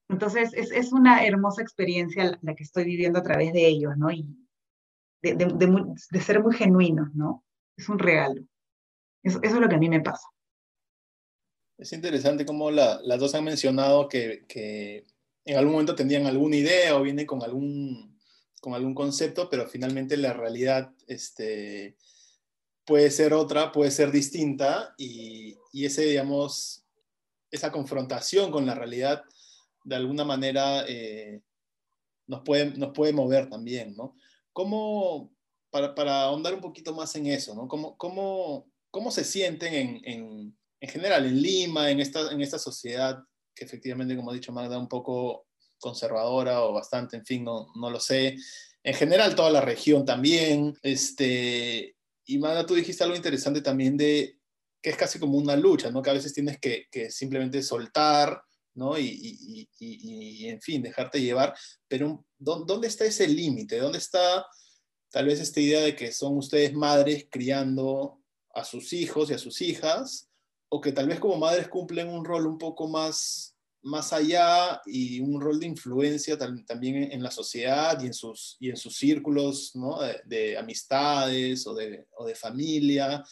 Entonces, 0.09 0.53
es, 0.53 0.93
una 0.93 1.25
hermosa 1.25 1.63
experiencia 1.63 2.39
la 2.43 2.55
que 2.55 2.65
estoy 2.65 2.85
viviendo 2.85 3.19
a 3.19 3.23
través 3.23 3.53
de 3.53 3.67
ellos, 3.67 3.97
¿no? 3.97 4.11
Y 4.11 4.27
de, 5.23 6.21
ser 6.21 6.43
muy 6.43 6.55
genuinos, 6.55 7.15
¿no? 7.15 7.45
Es 7.77 7.89
un 7.89 7.99
regalo. 7.99 8.43
Eso, 9.23 9.41
es 9.43 9.53
lo 9.53 9.69
que 9.69 9.77
a 9.77 9.79
mí 9.79 9.89
me 9.89 10.01
pasa. 10.01 10.29
Es 11.79 11.93
interesante 11.93 12.45
cómo 12.45 12.71
las 12.71 13.19
dos 13.19 13.35
han 13.35 13.45
mencionado 13.45 14.09
que, 14.09 15.07
en 15.45 15.57
algún 15.57 15.73
momento 15.73 15.95
tendrían 15.95 16.27
alguna 16.27 16.57
idea 16.57 16.97
o 16.97 17.03
vienen 17.03 17.27
con 17.27 17.43
algún, 17.43 18.21
con 18.61 18.75
algún 18.75 18.95
concepto, 18.95 19.49
pero 19.51 19.69
finalmente 19.69 20.17
la 20.17 20.33
realidad 20.33 20.93
este, 21.07 21.97
puede 22.85 23.11
ser 23.11 23.35
otra, 23.35 23.73
puede 23.73 23.91
ser 23.91 24.11
distinta 24.11 24.95
y, 24.97 25.57
y 25.73 25.87
ese, 25.87 26.03
digamos, 26.03 26.85
esa 27.51 27.71
confrontación 27.73 28.51
con 28.51 28.67
la 28.67 28.75
realidad 28.75 29.23
de 29.85 29.97
alguna 29.97 30.25
manera 30.25 30.85
eh, 30.89 31.43
nos, 32.27 32.43
puede, 32.43 32.77
nos 32.77 32.93
puede 32.93 33.13
mover 33.13 33.49
también, 33.49 33.95
¿no? 33.97 34.17
¿Cómo, 34.53 35.33
para, 35.71 35.95
para 35.95 36.23
ahondar 36.23 36.55
un 36.55 36.61
poquito 36.61 36.95
más 36.95 37.15
en 37.17 37.27
eso, 37.27 37.55
¿no? 37.55 37.69
¿Cómo, 37.69 37.97
cómo, 37.97 38.71
cómo 38.91 39.11
se 39.11 39.25
sienten 39.25 39.75
en, 39.75 40.01
en, 40.05 40.59
en, 40.81 40.89
general 40.89 41.27
en 41.27 41.41
Lima, 41.41 41.91
en 41.91 42.01
esta, 42.01 42.31
en 42.33 42.41
esta 42.41 42.59
sociedad 42.59 43.19
que 43.55 43.65
efectivamente, 43.65 44.17
como 44.17 44.31
ha 44.31 44.35
dicho 44.35 44.53
Magda, 44.53 44.79
un 44.79 44.89
poco 44.89 45.47
conservadora 45.79 46.63
o 46.63 46.73
bastante, 46.73 47.17
en 47.17 47.27
fin, 47.27 47.45
no, 47.45 47.69
no 47.75 47.91
lo 47.91 48.01
sé. 48.01 48.37
En 48.83 48.95
general, 48.95 49.35
toda 49.35 49.51
la 49.51 49.61
región 49.61 50.05
también. 50.05 50.75
Este, 50.83 51.97
y 52.25 52.39
Magda, 52.39 52.67
tú 52.67 52.75
dijiste 52.75 53.05
algo 53.05 53.17
interesante 53.17 53.61
también 53.61 53.97
de 53.97 54.39
que 54.81 54.91
es 54.91 54.97
casi 54.97 55.19
como 55.19 55.39
una 55.39 55.57
lucha, 55.57 55.91
¿no? 55.91 56.03
Que 56.03 56.11
a 56.11 56.15
veces 56.15 56.35
tienes 56.35 56.59
que, 56.59 56.87
que 56.91 57.11
simplemente 57.11 57.63
soltar, 57.63 58.43
¿no? 58.75 58.99
Y, 58.99 59.07
y, 59.07 59.69
y, 59.79 60.45
y, 60.45 60.49
en 60.49 60.61
fin, 60.61 60.83
dejarte 60.83 61.21
llevar. 61.21 61.55
Pero 61.87 62.25
¿dónde 62.39 62.89
está 62.89 63.05
ese 63.05 63.29
límite? 63.29 63.79
¿Dónde 63.79 63.99
está 63.99 64.45
tal 65.11 65.27
vez 65.27 65.41
esta 65.41 65.61
idea 65.61 65.83
de 65.83 65.95
que 65.95 66.11
son 66.11 66.37
ustedes 66.37 66.73
madres 66.73 67.27
criando 67.31 68.21
a 68.55 68.65
sus 68.65 68.93
hijos 68.93 69.31
y 69.31 69.35
a 69.35 69.39
sus 69.39 69.61
hijas? 69.61 70.29
O 70.75 70.81
que 70.81 70.93
tal 70.93 71.07
vez 71.07 71.21
como 71.21 71.37
madres 71.37 71.69
cumplen 71.69 72.09
un 72.09 72.25
rol 72.25 72.47
un 72.47 72.57
poco 72.57 72.89
más 72.89 73.53
más 73.83 74.13
allá 74.13 74.81
y 74.87 75.21
un 75.21 75.41
rol 75.41 75.59
de 75.59 75.67
influencia 75.67 76.39
también 76.39 77.11
en 77.11 77.21
la 77.21 77.33
sociedad 77.33 78.01
y 78.01 78.07
en 78.07 78.15
sus, 78.15 78.57
y 78.61 78.71
en 78.71 78.77
sus 78.77 78.97
círculos 78.97 79.75
¿no? 79.75 79.99
de, 80.25 80.57
amistades 80.57 81.67
o 81.67 81.75
de, 81.75 82.07
o 82.17 82.25
de, 82.25 82.37
familia, 82.37 83.25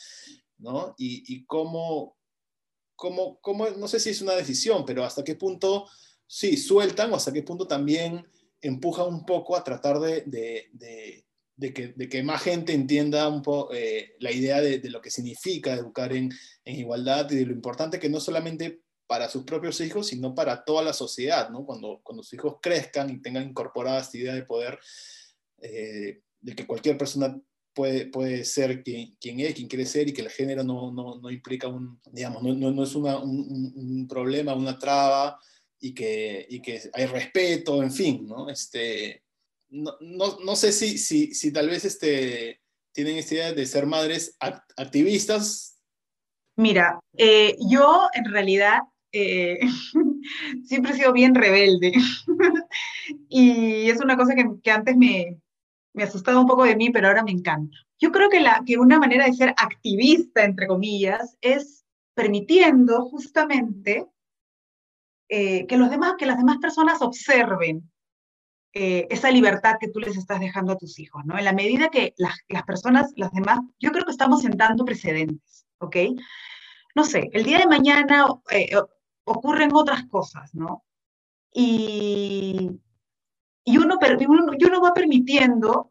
¿no? 0.58 0.92
Y, 0.98 1.22
y 1.32 1.44
cómo, 1.44 2.16
cómo, 2.96 3.38
cómo, 3.40 3.70
no 3.70 3.86
sé 3.86 4.00
si 4.00 4.10
es 4.10 4.20
una 4.22 4.34
decisión, 4.34 4.84
pero 4.84 5.04
hasta 5.04 5.22
qué 5.22 5.36
punto 5.36 5.86
sí 6.26 6.56
sueltan 6.56 7.12
o 7.12 7.16
hasta 7.16 7.32
qué 7.32 7.44
punto 7.44 7.66
también 7.66 8.26
empujan 8.60 9.06
un 9.06 9.24
poco 9.24 9.56
a 9.56 9.64
tratar 9.64 10.00
de, 10.00 11.24
que, 11.74 11.88
de, 11.88 12.08
que, 12.08 12.22
más 12.22 12.42
gente 12.42 12.72
entienda 12.72 13.28
un 13.28 13.42
poco 13.42 13.72
eh, 13.74 14.16
la 14.18 14.32
idea 14.32 14.60
de, 14.60 14.80
lo 14.90 15.00
que 15.00 15.10
significa 15.10 15.74
educar 15.74 16.12
en, 16.12 16.30
en, 16.64 16.76
igualdad 16.76 17.30
y 17.30 17.36
de 17.36 17.46
lo 17.46 17.52
importante 17.52 17.98
que 17.98 18.08
no 18.08 18.20
solamente 18.20 18.80
para 19.06 19.28
sus 19.28 19.42
propios 19.44 19.80
hijos, 19.80 20.06
sino 20.06 20.34
para 20.34 20.64
toda 20.64 20.82
la 20.82 20.92
sociedad, 20.92 21.50
¿no? 21.50 21.66
Cuando, 21.66 22.00
cuando 22.02 22.22
sus 22.22 22.34
hijos 22.34 22.56
crezcan 22.62 23.10
y 23.10 23.20
tengan 23.20 23.48
incorporada 23.48 24.00
esta 24.00 24.16
idea 24.16 24.34
de 24.34 24.44
poder, 24.44 24.78
eh, 25.60 26.22
de 26.40 26.54
que 26.54 26.66
cualquier 26.66 26.96
persona 26.96 27.36
puede, 27.74 28.06
puede 28.06 28.44
ser 28.44 28.82
quien, 28.82 29.16
quien, 29.20 29.40
es, 29.40 29.54
quien 29.54 29.68
quiere 29.68 29.86
ser 29.86 30.08
y 30.08 30.12
que 30.12 30.22
el 30.22 30.30
género 30.30 30.62
no, 30.62 30.92
no, 30.92 31.18
no 31.20 31.30
implica 31.30 31.68
un, 31.68 32.00
digamos, 32.12 32.42
no, 32.42 32.54
no, 32.54 32.70
no 32.70 32.84
es 32.84 32.94
una, 32.94 33.18
un, 33.18 33.72
un, 33.74 34.08
problema, 34.08 34.54
una 34.54 34.78
traba 34.78 35.38
y 35.80 35.94
que, 35.94 36.46
y 36.48 36.60
que 36.60 36.80
hay 36.92 37.06
respeto, 37.06 37.82
en 37.82 37.92
fin, 37.92 38.26
¿no? 38.26 38.48
Este, 38.48 39.24
no, 39.70 39.92
no, 40.00 40.38
no 40.44 40.56
sé 40.56 40.72
si, 40.72 40.98
si, 40.98 41.34
si, 41.34 41.52
tal 41.52 41.68
vez 41.68 41.84
este, 41.84 42.60
tienen 42.92 43.16
esta 43.16 43.34
idea 43.34 43.52
de 43.52 43.66
ser 43.66 43.86
madres 43.86 44.36
activistas. 44.76 45.80
Mira, 46.56 47.00
eh, 47.16 47.56
yo 47.70 48.08
en 48.12 48.24
realidad 48.26 48.80
eh, 49.12 49.60
siempre 50.64 50.92
he 50.92 50.96
sido 50.96 51.12
bien 51.12 51.34
rebelde. 51.34 51.92
y 53.28 53.88
es 53.88 54.00
una 54.00 54.16
cosa 54.16 54.34
que, 54.34 54.44
que 54.62 54.70
antes 54.70 54.96
me, 54.96 55.38
me, 55.94 56.02
asustaba 56.02 56.40
un 56.40 56.46
poco 56.46 56.64
de 56.64 56.76
mí, 56.76 56.90
pero 56.90 57.08
ahora 57.08 57.22
me 57.22 57.32
encanta. 57.32 57.76
Yo 57.98 58.10
creo 58.12 58.28
que, 58.28 58.40
la, 58.40 58.62
que 58.66 58.78
una 58.78 58.98
manera 58.98 59.26
de 59.26 59.34
ser 59.34 59.54
activista, 59.56 60.44
entre 60.44 60.66
comillas, 60.66 61.36
es 61.40 61.84
permitiendo 62.14 63.02
justamente 63.06 64.06
eh, 65.28 65.66
que, 65.66 65.76
los 65.76 65.90
demás, 65.90 66.14
que 66.18 66.26
las 66.26 66.38
demás 66.38 66.58
personas 66.58 67.00
observen 67.02 67.90
eh, 68.72 69.08
esa 69.10 69.32
libertad 69.32 69.76
que 69.80 69.88
tú 69.88 69.98
les 69.98 70.16
estás 70.16 70.38
dejando 70.38 70.72
a 70.72 70.78
tus 70.78 71.00
hijos, 71.00 71.24
¿no? 71.24 71.36
En 71.36 71.44
la 71.44 71.52
medida 71.52 71.88
que 71.88 72.14
las, 72.16 72.36
personas, 72.64 73.12
las 73.16 73.32
demás, 73.32 73.58
yo 73.80 73.90
creo 73.90 74.04
que 74.04 74.12
estamos 74.12 74.42
sentando 74.42 74.84
precedentes, 74.84 75.66
¿ok? 75.78 75.96
No 76.94 77.04
sé, 77.04 77.30
el 77.32 77.42
día 77.42 77.58
de 77.58 77.66
mañana 77.66 78.26
eh, 78.50 78.70
ocurren 79.24 79.74
otras 79.74 80.04
cosas, 80.06 80.54
¿no? 80.54 80.84
Y, 81.52 82.70
y, 83.64 83.76
uno, 83.78 83.98
va 83.98 84.94
permitiendo 84.94 85.90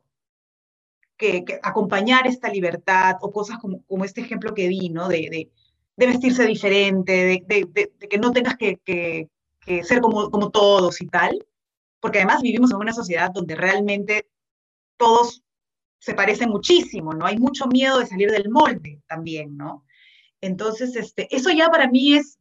que, 1.18 1.44
acompañar 1.62 2.28
esta 2.28 2.48
libertad 2.48 3.18
o 3.22 3.32
cosas 3.34 3.58
como, 3.58 3.84
como 3.88 4.06
este 4.06 4.22
ejemplo 4.22 4.54
que 4.54 4.70
vi, 4.70 4.88
¿no? 4.88 5.10
De, 5.10 5.28
de, 5.30 5.52
de 5.98 6.08
vestirse 6.08 6.46
diferente, 6.46 7.44
de, 7.46 7.68
de, 7.68 8.08
que 8.08 8.18
no 8.18 8.32
tengas 8.32 8.56
que, 8.56 8.78
que, 8.86 9.28
que 9.60 9.84
ser 9.84 10.00
como, 10.00 10.32
como 10.32 10.50
todos 10.50 11.02
y 11.02 11.08
tal, 11.08 11.46
porque 12.00 12.20
además 12.20 12.42
vivimos 12.42 12.72
en 12.72 12.78
una 12.78 12.94
sociedad 12.94 13.32
donde 13.32 13.56
realmente 13.56 14.28
todos 14.98 15.44
se 16.00 16.14
parecen 16.14 16.50
muchísimo, 16.50 17.14
¿no? 17.14 17.26
Hay 17.26 17.38
mucho 17.38 17.68
miedo 17.68 18.00
de 18.00 18.06
salir 18.06 18.32
del 18.32 18.50
molde 18.50 19.02
también, 19.08 19.58
¿no? 19.58 19.86
Entonces, 20.42 20.96
este, 20.96 21.28
eso 21.36 21.50
ya 21.52 21.70
para 21.70 21.90
mí 21.90 22.16
es 22.16 22.40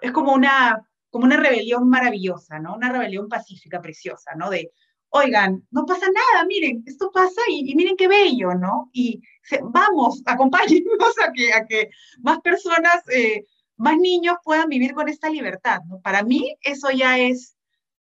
es 0.00 0.12
como 0.12 0.32
una, 0.32 0.86
como 1.10 1.24
una 1.24 1.36
rebelión 1.36 1.88
maravillosa, 1.88 2.58
¿no? 2.58 2.74
Una 2.74 2.90
rebelión 2.92 3.28
pacífica, 3.28 3.80
preciosa, 3.80 4.32
¿no? 4.36 4.50
De, 4.50 4.72
oigan, 5.10 5.66
no 5.70 5.84
pasa 5.86 6.06
nada, 6.06 6.46
miren, 6.46 6.82
esto 6.86 7.10
pasa 7.12 7.40
y, 7.48 7.70
y 7.70 7.74
miren 7.74 7.96
qué 7.96 8.08
bello, 8.08 8.54
¿no? 8.54 8.90
Y 8.92 9.20
se, 9.42 9.60
vamos, 9.62 10.22
acompáñenos 10.26 11.14
a 11.22 11.32
que, 11.32 11.52
a 11.52 11.66
que 11.66 11.90
más 12.20 12.40
personas, 12.40 13.02
eh, 13.08 13.44
más 13.76 13.96
niños 13.98 14.36
puedan 14.44 14.68
vivir 14.68 14.94
con 14.94 15.08
esta 15.08 15.30
libertad, 15.30 15.80
¿no? 15.88 16.00
Para 16.00 16.22
mí 16.22 16.56
eso 16.62 16.90
ya 16.90 17.18
es 17.18 17.56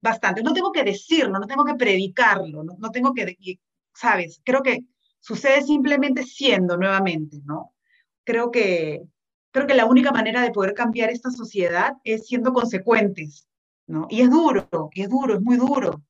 bastante. 0.00 0.42
No 0.42 0.52
tengo 0.52 0.72
que 0.72 0.84
decirlo, 0.84 1.38
no 1.38 1.46
tengo 1.46 1.64
que 1.64 1.74
predicarlo, 1.74 2.62
no, 2.62 2.76
no 2.78 2.90
tengo 2.90 3.12
que, 3.14 3.36
¿sabes? 3.94 4.40
Creo 4.44 4.62
que 4.62 4.84
sucede 5.20 5.62
simplemente 5.62 6.24
siendo 6.24 6.76
nuevamente, 6.76 7.38
¿no? 7.44 7.74
Creo 8.24 8.50
que, 8.50 9.02
creo 9.50 9.66
que 9.66 9.74
la 9.74 9.86
única 9.86 10.12
manera 10.12 10.42
de 10.42 10.52
poder 10.52 10.74
cambiar 10.74 11.10
esta 11.10 11.30
sociedad 11.30 11.94
es 12.04 12.26
siendo 12.26 12.52
consecuentes, 12.52 13.46
¿no? 13.86 14.06
Y 14.10 14.22
es 14.22 14.30
duro, 14.30 14.68
y 14.94 15.02
es 15.02 15.08
duro, 15.10 15.34
es 15.34 15.40
muy 15.42 15.56
duro. 15.56 16.02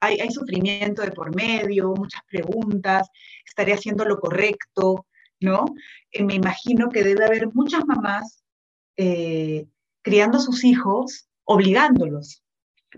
Hay, 0.00 0.30
sufrimiento 0.30 1.00
de 1.00 1.12
por 1.12 1.34
medio, 1.34 1.94
muchas 1.94 2.20
preguntas, 2.28 3.08
estaré 3.46 3.72
haciendo 3.72 4.04
lo 4.04 4.20
correcto, 4.20 5.06
¿no? 5.40 5.64
Eh, 6.10 6.22
me 6.22 6.34
imagino 6.34 6.90
que 6.90 7.02
debe 7.02 7.24
haber 7.24 7.48
muchas 7.54 7.86
mamás 7.86 8.44
eh, 8.98 9.66
criando 10.02 10.38
a 10.38 10.42
sus 10.42 10.62
hijos, 10.64 11.28
obligándolos. 11.44 12.43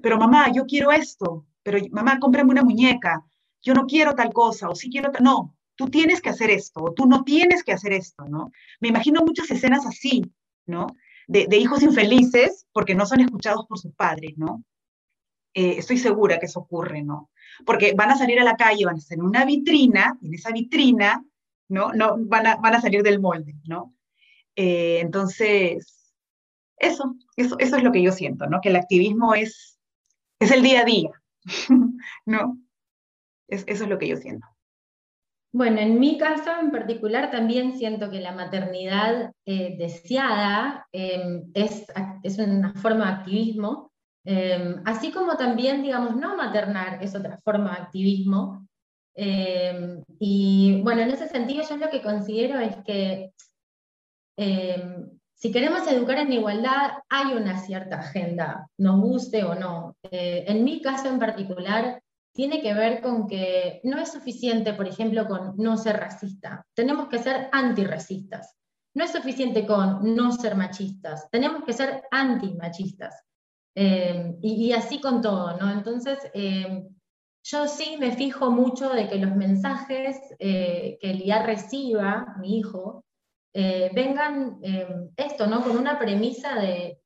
Pero 0.02 0.18
mamá, 0.18 0.52
yo 0.52 0.66
quiero 0.66 0.92
esto, 0.92 1.46
pero 1.62 1.78
mamá, 1.90 2.18
cómprame 2.18 2.50
una 2.50 2.62
muñeca, 2.62 3.24
yo 3.62 3.74
no 3.74 3.86
quiero 3.86 4.14
tal 4.14 4.32
cosa, 4.32 4.68
o 4.68 4.74
sí 4.74 4.90
quiero 4.90 5.10
tal, 5.10 5.24
no, 5.24 5.56
tú 5.76 5.88
tienes 5.88 6.20
que 6.20 6.30
hacer 6.30 6.50
esto, 6.50 6.82
o 6.82 6.92
tú 6.92 7.06
no 7.06 7.24
tienes 7.24 7.62
que 7.62 7.72
hacer 7.72 7.92
esto, 7.92 8.24
¿no? 8.24 8.50
Me 8.80 8.88
imagino 8.88 9.22
muchas 9.22 9.50
escenas 9.50 9.86
así, 9.86 10.22
¿no? 10.66 10.86
De, 11.28 11.48
hijos 11.56 11.82
infelices 11.82 12.66
porque 12.72 12.94
no 12.94 13.04
son 13.04 13.20
escuchados 13.20 13.66
por 13.66 13.78
sus 13.78 13.92
padres, 13.94 14.34
¿no? 14.36 14.64
Eh, 15.54 15.76
estoy 15.78 15.98
segura 15.98 16.38
que 16.38 16.46
eso 16.46 16.60
ocurre, 16.60 17.02
¿no? 17.02 17.30
Porque 17.64 17.94
van 17.94 18.10
a 18.10 18.16
salir 18.16 18.38
a 18.38 18.44
la 18.44 18.56
calle, 18.56 18.84
van 18.84 18.96
a 18.96 18.98
estar 18.98 19.18
en 19.18 19.24
una 19.24 19.44
vitrina, 19.44 20.18
en 20.22 20.34
esa 20.34 20.50
vitrina, 20.52 21.24
¿no? 21.68 21.92
no 21.92 22.16
van, 22.18 22.46
a, 22.46 22.56
van 22.56 22.74
a 22.74 22.80
salir 22.80 23.02
del 23.02 23.20
molde, 23.20 23.54
¿no? 23.64 23.94
Eh, 24.54 25.00
entonces, 25.00 26.14
eso, 26.78 27.16
eso, 27.36 27.56
eso 27.58 27.76
es 27.76 27.82
lo 27.82 27.92
que 27.92 28.02
yo 28.02 28.12
siento, 28.12 28.46
¿no? 28.46 28.60
Que 28.60 28.68
el 28.68 28.76
activismo 28.76 29.34
es, 29.34 29.75
es 30.40 30.50
el 30.50 30.62
día 30.62 30.80
a 30.80 30.84
día, 30.84 31.10
¿no? 32.26 32.58
Es, 33.48 33.64
eso 33.66 33.84
es 33.84 33.90
lo 33.90 33.98
que 33.98 34.08
yo 34.08 34.16
siento. 34.16 34.46
Bueno, 35.52 35.80
en 35.80 35.98
mi 35.98 36.18
caso 36.18 36.50
en 36.60 36.70
particular 36.70 37.30
también 37.30 37.78
siento 37.78 38.10
que 38.10 38.20
la 38.20 38.32
maternidad 38.32 39.32
eh, 39.46 39.76
deseada 39.78 40.86
eh, 40.92 41.42
es, 41.54 41.86
es, 42.22 42.38
una 42.38 42.74
forma 42.74 43.06
de 43.06 43.12
activismo, 43.12 43.90
eh, 44.26 44.76
así 44.84 45.12
como 45.12 45.36
también, 45.36 45.82
digamos, 45.82 46.16
no 46.16 46.36
maternar 46.36 47.02
es 47.02 47.14
otra 47.14 47.38
forma 47.38 47.70
de 47.70 47.82
activismo. 47.82 48.68
Eh, 49.14 50.02
y 50.18 50.82
bueno, 50.82 51.02
en 51.02 51.10
ese 51.10 51.28
sentido 51.28 51.62
yo 51.66 51.76
lo 51.78 51.88
que 51.88 52.02
considero 52.02 52.58
es 52.58 52.76
que 52.84 53.32
si 55.36 55.52
queremos 55.52 55.86
educar 55.86 56.18
en 56.18 56.32
igualdad 56.32 56.92
hay 57.08 57.34
una 57.34 57.58
cierta 57.60 58.00
agenda, 58.00 58.68
nos 58.78 59.00
guste 59.00 59.44
o 59.44 59.54
no. 59.54 59.96
en 60.10 60.64
mi 60.64 60.80
caso 60.80 61.08
en 61.08 61.18
particular, 61.18 62.00
tiene 62.36 62.60
que 62.60 62.74
ver 62.74 63.00
con 63.00 63.26
que 63.26 63.80
no 63.84 63.98
es 63.98 64.12
suficiente, 64.12 64.74
por 64.74 64.86
ejemplo, 64.86 65.26
con 65.26 65.54
no 65.56 65.78
ser 65.78 65.96
racista. 65.96 66.66
Tenemos 66.74 67.08
que 67.08 67.18
ser 67.18 67.48
antirracistas. 67.50 68.54
No 68.94 69.04
es 69.04 69.12
suficiente 69.12 69.66
con 69.66 70.14
no 70.14 70.32
ser 70.32 70.54
machistas. 70.54 71.30
Tenemos 71.30 71.64
que 71.64 71.72
ser 71.72 72.02
antimachistas. 72.10 73.24
Eh, 73.74 74.36
y, 74.42 74.72
así 74.72 75.00
con 75.00 75.22
todo, 75.22 75.56
¿no? 75.58 75.70
Entonces, 75.70 76.18
eh, 76.34 76.86
yo 77.42 77.68
sí 77.68 77.96
me 77.98 78.12
fijo 78.12 78.50
mucho 78.50 78.90
de 78.90 79.08
que 79.08 79.16
los 79.16 79.34
mensajes 79.34 80.18
eh, 80.38 80.98
que 81.00 81.10
el 81.10 81.22
IA 81.22 81.42
reciba, 81.42 82.36
mi 82.38 82.58
hijo, 82.58 83.05
eh, 83.58 83.90
vengan 83.94 84.58
esto, 85.16 85.46
¿no? 85.46 85.62
Con 85.62 85.78
una 85.78 85.98
premisa 85.98 86.56
de, 86.56 87.00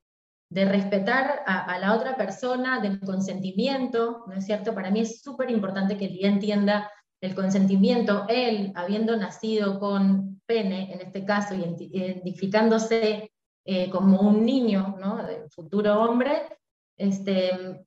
respetar 0.53 1.45
a, 1.47 1.79
la 1.79 1.95
otra 1.95 2.17
persona, 2.17 2.81
del 2.81 2.99
consentimiento, 2.99 4.25
¿no 4.27 4.35
es 4.35 4.47
cierto? 4.47 4.75
Para 4.75 4.91
mí 4.91 4.99
es 4.99 5.23
súper 5.23 5.49
importante 5.49 5.97
que 5.97 6.07
el 6.07 6.17
IA 6.17 6.29
entienda 6.29 6.91
el 7.21 7.37
consentimiento, 7.37 8.27
él 8.29 8.73
habiendo 8.75 9.17
nacido 9.17 9.79
con 9.79 10.41
pene, 10.45 10.93
en 10.93 11.03
este 11.03 11.25
caso, 11.25 11.55
identificándose 11.55 13.31
eh, 13.65 13.89
como 13.91 14.21
un 14.23 14.45
niño, 14.45 14.97
¿no? 14.99 15.25
futuro 15.51 16.03
hombre, 16.03 16.49
este, 16.97 17.85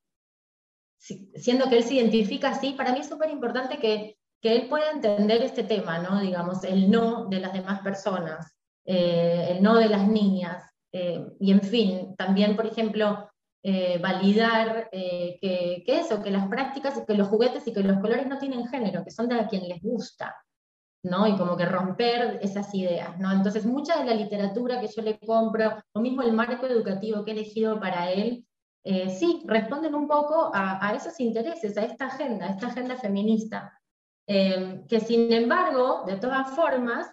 siendo 0.98 1.68
que 1.68 1.80
él 1.80 1.84
se 1.84 1.96
identifica 1.96 2.52
así, 2.52 2.72
para 2.72 2.94
mí 2.94 3.00
es 3.00 3.10
súper 3.10 3.30
importante 3.30 3.78
que, 3.78 4.18
que, 4.44 4.56
él 4.56 4.68
pueda 4.68 4.92
entender 4.92 5.42
este 5.42 5.64
tema, 5.64 6.00
¿no? 6.00 6.20
digamos, 6.20 6.64
el 6.66 6.92
no 6.92 7.26
de 7.26 7.40
las 7.40 7.54
demás 7.54 7.80
personas, 7.80 8.54
eh, 8.86 9.48
el 9.50 9.64
no 9.64 9.78
de 9.78 9.88
las 9.88 10.08
niñas, 10.08 10.74
eh, 10.94 11.26
y 11.40 11.52
en 11.52 11.62
fin, 11.62 12.16
también, 12.16 12.56
por 12.56 12.68
ejemplo, 12.68 13.30
eh, 13.64 13.98
validar 13.98 14.90
eh, 14.92 15.38
que, 15.42 15.84
eso, 15.88 16.22
que 16.22 16.30
las 16.30 16.48
prácticas, 16.48 17.02
que 17.06 17.16
los 17.16 17.28
juguetes 17.28 17.68
y 17.68 17.74
que 17.74 17.82
los 17.82 18.00
colores 18.00 18.28
no 18.28 18.38
tienen 18.38 18.68
género, 18.68 19.04
que 19.04 19.12
son 19.12 19.28
de 19.28 19.40
a 19.40 19.48
quien 19.48 19.68
les 19.68 19.82
gusta, 19.82 20.36
¿no? 21.04 21.28
Y 21.28 21.36
como 21.36 21.58
que 21.58 21.66
romper 21.66 22.40
esas 22.44 22.74
ideas, 22.76 23.20
¿no? 23.20 23.32
Entonces, 23.32 23.66
mucha 23.66 23.98
de 23.98 24.06
la 24.06 24.14
literatura 24.14 24.80
que 24.80 24.88
yo 24.88 25.02
le 25.02 25.18
compro, 25.18 25.82
o 25.94 26.00
mismo 26.00 26.22
el 26.22 26.34
marco 26.34 26.68
educativo 26.68 27.26
que 27.26 27.32
he 27.32 27.34
elegido 27.34 27.80
para 27.80 28.12
él, 28.12 28.46
sí, 29.18 29.42
responden 29.46 29.96
un 29.96 30.10
poco 30.10 30.52
a, 30.54 30.86
a, 30.86 30.94
esos 30.94 31.18
intereses, 31.22 31.78
a 31.78 31.86
esta 31.86 32.08
agenda, 32.08 32.48
a 32.48 32.50
esta 32.50 32.68
agenda 32.68 32.98
feminista, 32.98 33.82
que 34.26 35.00
sin 35.00 35.32
embargo, 35.34 36.04
de 36.06 36.16
todas 36.18 36.56
formas, 36.56 37.12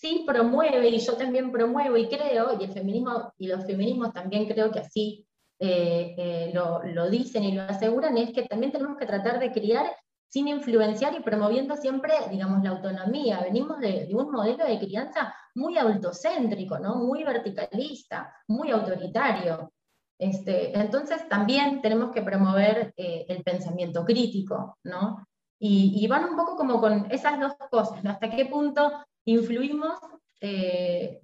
sí 0.00 0.24
promueve, 0.26 0.88
y 0.88 0.98
yo 0.98 1.14
también 1.14 1.52
promuevo 1.52 1.96
y 1.96 2.08
creo, 2.08 2.58
y 2.58 2.64
el 2.64 2.72
feminismo 2.72 3.32
y 3.36 3.48
los 3.48 3.64
feminismos 3.66 4.12
también 4.14 4.46
creo 4.46 4.70
que 4.70 4.80
así 4.80 5.26
eh, 5.58 6.14
eh, 6.16 6.52
lo, 6.54 7.10
dicen 7.10 7.44
y 7.44 7.52
lo 7.52 7.62
aseguran, 7.62 8.16
es 8.16 8.32
que 8.32 8.44
también 8.44 8.72
tenemos 8.72 8.96
que 8.96 9.04
tratar 9.04 9.38
de 9.38 9.52
criar 9.52 9.94
sin 10.26 10.48
influenciar 10.48 11.14
y 11.14 11.20
promoviendo 11.20 11.76
siempre, 11.76 12.14
digamos, 12.30 12.62
la 12.62 12.70
autonomía. 12.70 13.40
Venimos 13.42 13.78
de, 13.78 14.08
un 14.14 14.30
modelo 14.30 14.64
de 14.64 14.78
crianza 14.78 15.34
muy 15.54 15.76
autocéntrico, 15.76 16.78
¿no? 16.78 16.94
muy 16.94 17.24
verticalista, 17.24 18.34
muy 18.48 18.70
autoritario. 18.70 19.70
Este, 20.18 20.78
entonces 20.78 21.28
también 21.28 21.82
tenemos 21.82 22.10
que 22.10 22.22
promover 22.22 22.94
eh, 22.96 23.26
el 23.28 23.42
pensamiento 23.42 24.04
crítico, 24.04 24.78
¿no? 24.84 25.26
Y, 25.62 26.06
van 26.08 26.24
un 26.24 26.36
poco 26.36 26.56
como 26.56 26.80
con 26.80 27.06
esas 27.10 27.38
dos 27.38 27.52
cosas. 27.70 28.04
Hasta 28.06 28.30
qué 28.30 28.46
punto 28.46 28.90
influimos, 29.26 29.98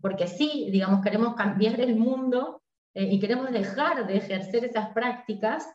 porque 0.03 0.29
sí, 0.29 0.69
digamos, 0.71 1.03
queremos 1.03 1.35
cambiar 1.35 1.81
el 1.81 1.97
mundo, 1.97 2.61
eh, 2.97 3.13
y 3.13 3.21
queremos 3.21 3.53
dejar 3.53 4.07
de 4.07 4.17
ejercer 4.17 4.65
esas 4.65 4.89
prácticas, 4.95 5.69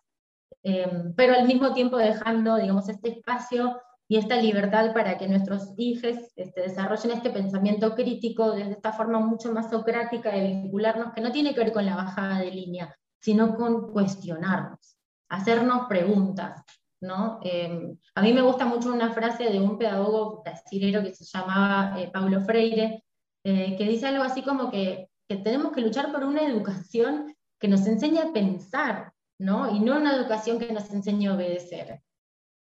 eh, 0.64 0.92
pero 1.16 1.36
al 1.36 1.46
mismo 1.46 1.72
tiempo 1.72 1.98
dejando, 1.98 2.56
digamos, 2.56 2.90
este 2.90 3.10
espacio 3.10 3.80
y 4.08 4.18
esta 4.18 4.38
libertad 4.38 4.92
para 4.92 5.20
que 5.20 5.28
nuestros 5.28 5.72
hijos 5.78 6.18
este, 6.36 6.62
desarrollen 6.62 7.12
este 7.12 7.30
pensamiento 7.30 7.94
crítico 7.94 8.54
desde 8.54 8.72
esta 8.72 8.92
forma 8.92 9.20
mucho 9.20 9.54
más 9.54 9.70
socrática 9.70 10.32
de 10.32 10.48
vincularnos, 10.48 11.14
que 11.14 11.22
no 11.22 11.32
tiene 11.32 11.54
que 11.54 11.60
ver 11.60 11.72
con 11.72 11.86
la 11.86 11.96
bajada 11.96 12.40
de 12.40 12.50
línea, 12.50 12.98
sino 13.20 13.56
con 13.56 13.92
cuestionarnos, 13.92 14.98
hacernos 15.30 15.86
preguntas. 15.88 16.64
¿No? 17.02 17.40
Eh, 17.44 17.94
a 18.16 18.22
mí 18.22 18.34
me 18.34 18.42
gusta 18.42 18.66
mucho 18.66 18.94
una 18.94 19.12
frase 19.12 19.46
de 19.46 19.60
un 19.60 19.78
pedagogo 19.78 20.42
brasilero 20.44 21.04
que 21.04 21.14
se 21.14 21.26
llamaba 21.26 21.98
Paulo 22.14 22.42
Freire, 22.42 23.04
que 23.44 23.88
dice 23.90 24.08
algo 24.08 24.24
así 24.24 24.44
como 24.44 24.70
que 24.70 25.12
que 25.32 25.38
tenemos 25.38 25.72
que 25.72 25.80
luchar 25.80 26.12
por 26.12 26.26
una 26.26 26.46
educación 26.46 27.34
que 27.58 27.70
nos 27.70 27.88
enseñe 27.88 28.20
a 28.20 28.34
pensar, 28.34 29.14
¿no? 29.40 29.74
Y 29.74 29.80
no 29.80 29.96
una 29.96 30.14
educación 30.14 30.60
que 30.60 30.74
nos 30.74 30.92
enseñe 30.92 31.28
a 31.28 31.36
obedecer. 31.36 32.02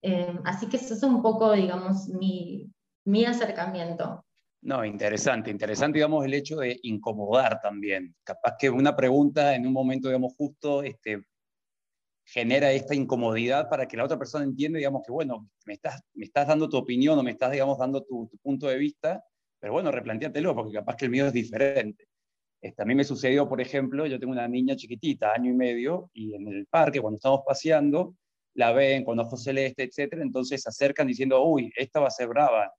Eh, 0.03 0.37
así 0.45 0.67
que 0.67 0.77
eso 0.77 0.93
es 0.93 1.01
un 1.01 1.23
poco, 1.23 1.53
digamos, 1.53 2.07
mi, 2.09 2.71
mi 3.05 3.25
acercamiento. 3.25 4.23
No, 4.61 4.85
interesante, 4.85 5.49
interesante, 5.49 5.97
digamos, 5.97 6.23
el 6.23 6.35
hecho 6.35 6.57
de 6.57 6.79
incomodar 6.83 7.59
también. 7.61 8.15
Capaz 8.23 8.57
que 8.59 8.69
una 8.69 8.95
pregunta 8.95 9.55
en 9.55 9.65
un 9.65 9.73
momento, 9.73 10.09
digamos, 10.09 10.35
justo, 10.37 10.83
este, 10.83 11.23
genera 12.31 12.71
esta 12.71 12.95
incomodidad 12.95 13.69
para 13.69 13.87
que 13.87 13.97
la 13.97 14.05
otra 14.05 14.17
persona 14.17 14.45
entienda, 14.45 14.77
digamos, 14.77 15.03
que, 15.05 15.11
bueno, 15.11 15.49
me 15.65 15.73
estás, 15.73 16.01
me 16.13 16.25
estás 16.25 16.47
dando 16.47 16.69
tu 16.69 16.77
opinión 16.77 17.19
o 17.19 17.23
me 17.23 17.31
estás, 17.31 17.51
digamos, 17.51 17.77
dando 17.77 18.03
tu, 18.03 18.27
tu 18.27 18.37
punto 18.37 18.67
de 18.67 18.77
vista, 18.77 19.23
pero 19.59 19.73
bueno, 19.73 19.91
replantéatelo, 19.91 20.55
porque 20.55 20.73
capaz 20.73 20.95
que 20.95 21.05
el 21.05 21.11
mío 21.11 21.27
es 21.27 21.33
diferente. 21.33 22.07
Este, 22.61 22.81
a 22.81 22.85
mí 22.85 22.95
me 22.95 23.03
sucedió, 23.03 23.49
por 23.49 23.59
ejemplo, 23.59 24.05
yo 24.05 24.17
tengo 24.17 24.31
una 24.31 24.47
niña 24.47 24.77
chiquitita, 24.77 25.33
año 25.33 25.51
y 25.51 25.55
medio, 25.55 26.09
y 26.13 26.33
en 26.33 26.47
el 26.47 26.67
parque, 26.67 27.01
cuando 27.01 27.17
estamos 27.17 27.41
paseando, 27.45 28.15
la 28.53 28.71
ven 28.71 29.03
con 29.03 29.19
ojos 29.19 29.43
celeste, 29.43 29.83
etcétera, 29.83 30.21
entonces 30.21 30.61
se 30.61 30.69
acercan 30.69 31.07
diciendo, 31.07 31.43
uy, 31.43 31.71
esta 31.75 31.99
va 31.99 32.07
a 32.07 32.11
ser 32.11 32.27
brava, 32.27 32.71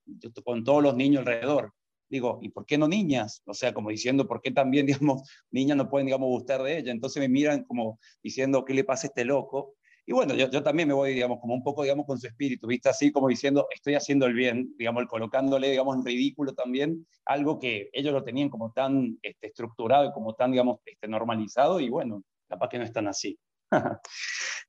con 0.43 0.63
todos 0.63 0.81
los 0.81 0.95
niños 0.95 1.19
alrededor. 1.19 1.71
Digo, 2.09 2.39
¿y 2.41 2.49
por 2.49 2.65
qué 2.65 2.77
no 2.77 2.87
niñas? 2.87 3.41
O 3.45 3.53
sea, 3.53 3.73
como 3.73 3.89
diciendo, 3.89 4.27
¿por 4.27 4.41
qué 4.41 4.51
también, 4.51 4.85
digamos, 5.01 5.29
niñas 5.51 5.77
no 5.77 5.89
pueden, 5.89 6.07
digamos, 6.07 6.29
gustar 6.29 6.63
de 6.63 6.77
ella? 6.77 6.91
Entonces 6.91 7.21
me 7.21 7.29
miran 7.29 7.63
como 7.63 7.99
diciendo, 8.21 8.65
¿qué 8.65 8.73
le 8.73 8.83
pasa 8.83 9.07
a 9.07 9.09
este 9.09 9.25
loco? 9.25 9.75
Y 10.05 10.11
bueno, 10.11 10.33
yo, 10.33 10.49
yo, 10.49 10.61
también 10.61 10.89
me 10.89 10.93
voy, 10.93 11.13
digamos, 11.13 11.39
como 11.39 11.53
un 11.53 11.63
poco, 11.63 11.83
digamos, 11.83 12.05
con 12.05 12.19
su 12.19 12.27
espíritu, 12.27 12.67
¿viste? 12.67 12.89
Así 12.89 13.11
como 13.11 13.29
diciendo, 13.29 13.67
estoy 13.73 13.95
haciendo 13.95 14.25
el 14.25 14.33
bien, 14.33 14.73
digamos, 14.77 15.05
colocándole, 15.07 15.69
digamos, 15.69 15.95
en 15.95 16.05
ridículo 16.05 16.53
también, 16.53 17.07
algo 17.25 17.57
que 17.57 17.89
ellos 17.93 18.13
lo 18.13 18.23
tenían 18.23 18.49
como 18.49 18.73
tan 18.73 19.17
este, 19.21 19.47
estructurado 19.47 20.05
y 20.09 20.11
como 20.11 20.35
tan, 20.35 20.51
digamos, 20.51 20.79
este, 20.85 21.07
normalizado, 21.07 21.79
y 21.79 21.89
bueno, 21.89 22.21
capaz 22.49 22.67
que 22.67 22.79
no 22.79 22.83
están 22.83 23.07
así. 23.07 23.39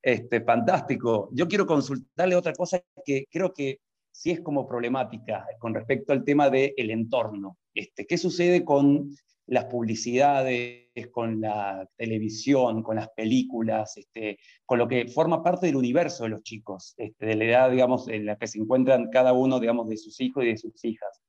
este, 0.03 0.41
fantástico. 0.43 1.31
Yo 1.33 1.49
quiero 1.49 1.67
consultarle 1.67 2.37
otra 2.37 2.53
cosa 2.53 2.81
que 3.05 3.25
creo 3.29 3.53
que 3.53 3.81
sí 4.15 4.31
es 4.31 4.41
como 4.41 4.67
problemática 4.67 5.45
con 5.59 5.75
respecto 5.75 6.13
al 6.13 6.25
tema 6.25 6.49
del 6.49 6.73
el 6.77 6.91
entorno. 6.91 7.59
Este, 7.75 8.07
¿Qué 8.07 8.17
sucede 8.17 8.65
con 8.65 9.11
las 9.47 9.65
publicidades, 9.67 10.89
con 11.11 11.41
la 11.41 11.87
televisión, 11.97 12.83
con 12.83 12.97
las 12.97 13.11
películas, 13.11 13.97
este, 13.97 14.39
con 14.65 14.79
lo 14.79 14.87
que 14.87 15.09
forma 15.09 15.43
parte 15.43 15.67
del 15.67 15.77
universo 15.77 16.23
de 16.23 16.31
los 16.31 16.43
chicos, 16.43 16.95
este, 16.97 17.27
de 17.27 17.35
la 17.35 17.45
edad, 17.45 17.71
digamos, 17.71 18.09
en 18.09 18.25
la 18.25 18.37
que 18.37 18.47
se 18.47 18.59
encuentran 18.59 19.11
cada 19.11 19.33
uno, 19.33 19.59
digamos, 19.59 19.89
de 19.89 19.97
sus 19.97 20.21
hijos 20.21 20.45
y 20.45 20.49
de 20.49 20.59
sus 20.59 20.83
hijas. 20.85 21.21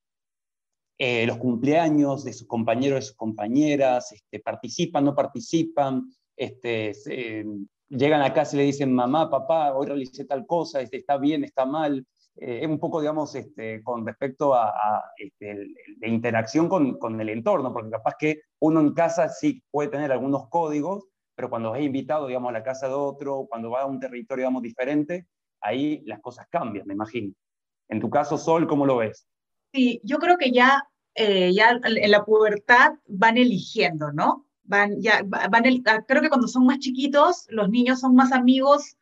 Eh, 0.98 1.26
los 1.26 1.38
cumpleaños 1.38 2.24
de 2.24 2.34
sus 2.34 2.48
compañeros, 2.48 3.00
de 3.00 3.08
sus 3.08 3.18
compañeras, 3.18 4.12
este, 4.12 4.40
participan, 4.40 5.04
no 5.06 5.16
participan, 5.16 6.04
este, 6.38 6.94
llegan 7.90 8.22
a 8.22 8.32
casa 8.32 8.56
y 8.56 8.60
le 8.60 8.66
dicen, 8.66 8.94
mamá, 8.94 9.30
papá, 9.30 9.74
hoy 9.74 9.88
realicé 9.88 10.24
tal 10.26 10.46
cosa, 10.46 10.82
este, 10.82 10.98
está 10.98 11.18
bien, 11.18 11.44
está 11.44 11.66
mal, 11.66 12.06
eh, 12.38 12.68
un 12.68 12.80
poco, 12.80 13.00
digamos, 13.00 13.34
este, 13.36 13.82
con 13.82 14.06
respecto 14.06 14.54
a, 14.54 15.04
este, 15.18 15.68
la 16.00 16.08
interacción 16.08 16.68
con, 16.68 16.98
con, 16.98 17.20
el 17.22 17.30
entorno, 17.30 17.72
porque 17.72 17.92
capaz 17.92 18.16
que 18.20 18.42
uno 18.60 18.82
en 18.82 18.94
casa 18.94 19.30
sí 19.30 19.64
puede 19.72 19.90
tener 19.90 20.12
algunos 20.12 20.50
códigos, 20.50 21.08
pero 21.36 21.50
cuando 21.50 21.76
es 21.76 21.84
invitado, 21.84 22.28
digamos, 22.28 22.50
a 22.50 22.54
la 22.54 22.64
casa 22.64 22.88
de 22.88 22.94
otro, 22.94 23.46
cuando 23.50 23.72
va 23.72 23.82
a 23.82 23.86
un 23.86 24.00
territorio, 24.00 24.44
digamos, 24.44 24.64
diferente, 24.64 25.28
ahí 25.62 26.02
las 26.06 26.20
cosas 26.20 26.48
cambian, 26.50 26.86
me 26.88 26.94
imagino. 26.94 27.34
En 27.88 28.02
tu 28.02 28.10
caso, 28.10 28.38
Sol, 28.38 28.68
¿cómo 28.68 28.86
lo 28.86 28.98
ves? 28.98 29.28
Sí, 29.74 30.02
yo 30.04 30.18
creo 30.20 30.38
que 30.38 30.52
ya, 30.52 30.84
eh, 31.14 31.54
ya 31.54 31.80
en 31.84 32.12
la 32.12 32.26
pubertad 32.26 32.96
van 33.08 33.38
eligiendo, 33.38 34.12
¿no? 34.12 34.46
Van, 34.64 35.00
ya, 35.00 35.22
van 35.24 35.64
creo 36.08 36.22
que 36.22 36.30
cuando 36.30 36.48
son 36.48 36.66
más 36.66 36.80
chiquitos, 36.80 37.46
los 37.50 37.70
niños 37.70 38.00
son 38.00 38.16
más 38.16 38.32
amigos 38.32 38.98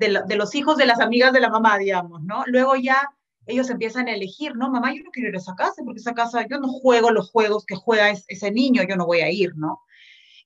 de, 0.00 0.36
los 0.36 0.54
hijos 0.54 0.76
de 0.76 0.86
las 0.86 1.00
amigas 1.00 1.32
de 1.32 1.40
la 1.40 1.50
mamá, 1.50 1.78
digamos, 1.78 2.22
¿no? 2.22 2.42
Luego 2.46 2.74
ya 2.74 3.08
ellos 3.46 3.68
empiezan 3.70 4.08
a 4.08 4.14
elegir, 4.14 4.56
no, 4.56 4.70
mamá, 4.70 4.94
yo 4.94 5.02
no 5.04 5.10
quiero 5.10 5.28
ir 5.28 5.34
a 5.34 5.38
esa 5.38 5.54
casa, 5.54 5.82
porque 5.84 6.00
esa 6.00 6.14
casa, 6.14 6.46
yo 6.48 6.58
no 6.58 6.68
juego 6.68 7.10
los 7.10 7.30
juegos 7.30 7.64
que 7.66 7.76
juega 7.76 8.10
ese 8.10 8.50
niño, 8.50 8.82
yo 8.88 8.96
no 8.96 9.06
voy 9.06 9.20
a 9.20 9.30
ir, 9.30 9.52
¿no? 9.56 9.80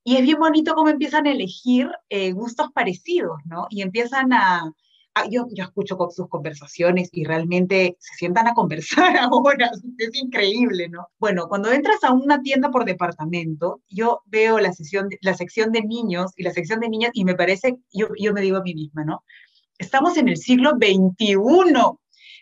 Y 0.03 0.17
es 0.17 0.23
bien 0.23 0.38
bonito 0.38 0.75
cómo 0.75 0.88
empiezan 0.90 1.27
a 1.27 1.33
elegir 1.33 1.90
eh, 2.11 2.33
gustos 2.33 2.71
parecidos, 2.73 3.38
¿no? 3.47 3.67
Y 3.71 3.83
empiezan 3.83 4.33
a, 4.33 4.73
yo, 5.31 5.46
yo 5.53 5.64
escucho 5.64 5.96
sus 6.11 6.29
conversaciones 6.29 7.09
y 7.12 7.24
realmente 7.24 7.96
se 8.00 8.14
sientan 8.16 8.48
a 8.48 8.55
conversar 8.55 9.16
ahora, 9.20 9.70
es 9.98 10.14
increíble, 10.14 10.88
¿no? 10.88 11.09
Bueno, 11.18 11.48
cuando 11.48 11.72
entras 11.72 12.03
a 12.03 12.12
una 12.12 12.42
tienda 12.42 12.70
por 12.70 12.85
departamento, 12.85 13.81
yo 13.88 14.22
veo 14.27 14.59
la, 14.59 14.72
sesión, 14.72 15.09
la 15.20 15.35
sección 15.35 15.72
de 15.72 15.83
niños 15.83 16.33
y 16.37 16.42
la 16.42 16.53
sección 16.53 16.81
de 16.81 16.88
niñas 16.88 17.12
y 17.14 17.24
me 17.24 17.35
parece, 17.35 17.77
yo, 17.92 18.09
yo 18.18 18.33
me 18.33 18.40
digo 18.40 18.59
a 18.59 18.62
mí 18.62 18.74
misma, 18.74 19.05
¿no? 19.05 19.24
Estamos 19.79 20.16
en 20.16 20.29
el 20.29 20.37
siglo 20.37 20.72
XXI. 20.72 21.37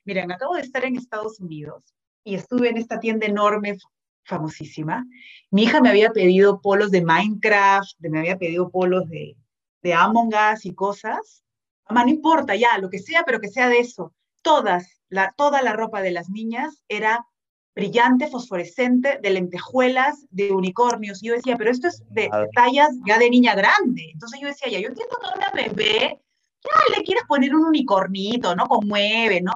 Miren, 0.04 0.32
acabo 0.32 0.54
de 0.54 0.62
estar 0.62 0.85
en 0.85 0.96
Estados 0.96 1.40
Unidos 1.40 1.82
y 2.24 2.35
estuve 2.35 2.70
en 2.70 2.76
esta 2.78 3.00
tienda 3.00 3.26
enorme, 3.26 3.76
famosísima. 4.24 5.04
Mi 5.50 5.64
hija 5.64 5.80
me 5.80 5.90
había 5.90 6.11
pedido 6.11 6.61
polos 6.61 6.90
de 6.90 7.02
Minecraft, 7.02 7.98
me 8.00 8.18
había 8.18 8.38
pedido 8.38 8.70
polos 8.70 9.08
de, 9.08 9.37
de 9.82 9.94
Among 9.94 10.32
Us 10.35 10.64
y 10.64 10.74
cosas 10.74 11.42
mamá, 11.88 12.05
no 12.05 12.11
importa, 12.11 12.55
ya, 12.57 12.79
lo 12.79 12.90
que 12.90 12.99
sea, 12.99 13.25
pero 13.25 13.40
que 13.40 13.49
sea 13.49 13.68
de 13.68 13.79
eso. 13.79 14.14
Todas, 14.42 15.03
la, 15.09 15.33
toda 15.37 15.62
la 15.62 15.73
ropa 15.73 16.03
de 16.03 16.11
las 16.11 16.29
niñas 16.29 16.83
era 16.88 17.27
brillante, 17.75 18.29
fosforescente, 18.29 19.18
de 19.23 19.31
lentejuelas, 19.31 20.27
de 20.31 20.53
unicornios. 20.53 21.23
Y 21.23 21.29
yo 21.29 21.35
decía, 21.35 21.57
pero 21.57 21.71
esto 21.71 21.88
es 21.88 22.03
de, 22.11 22.31
tallas 22.55 22.90
ya 23.07 23.18
de 23.18 23.31
niña 23.31 23.55
grande. 23.55 24.11
Entonces 24.12 24.40
yo 24.40 24.49
decía, 24.49 24.71
ya, 24.71 24.81
yo 24.81 24.88
entiendo 24.88 25.16
que 25.16 25.38
una 25.38 25.51
bebé, 25.51 26.21
ya 26.62 26.97
le 26.97 27.03
quieres 27.03 27.25
poner 27.27 27.55
un 27.55 27.64
unicornito, 27.64 28.55
¿no? 28.55 28.66
Conmueve, 28.66 29.40
¿no? 29.40 29.53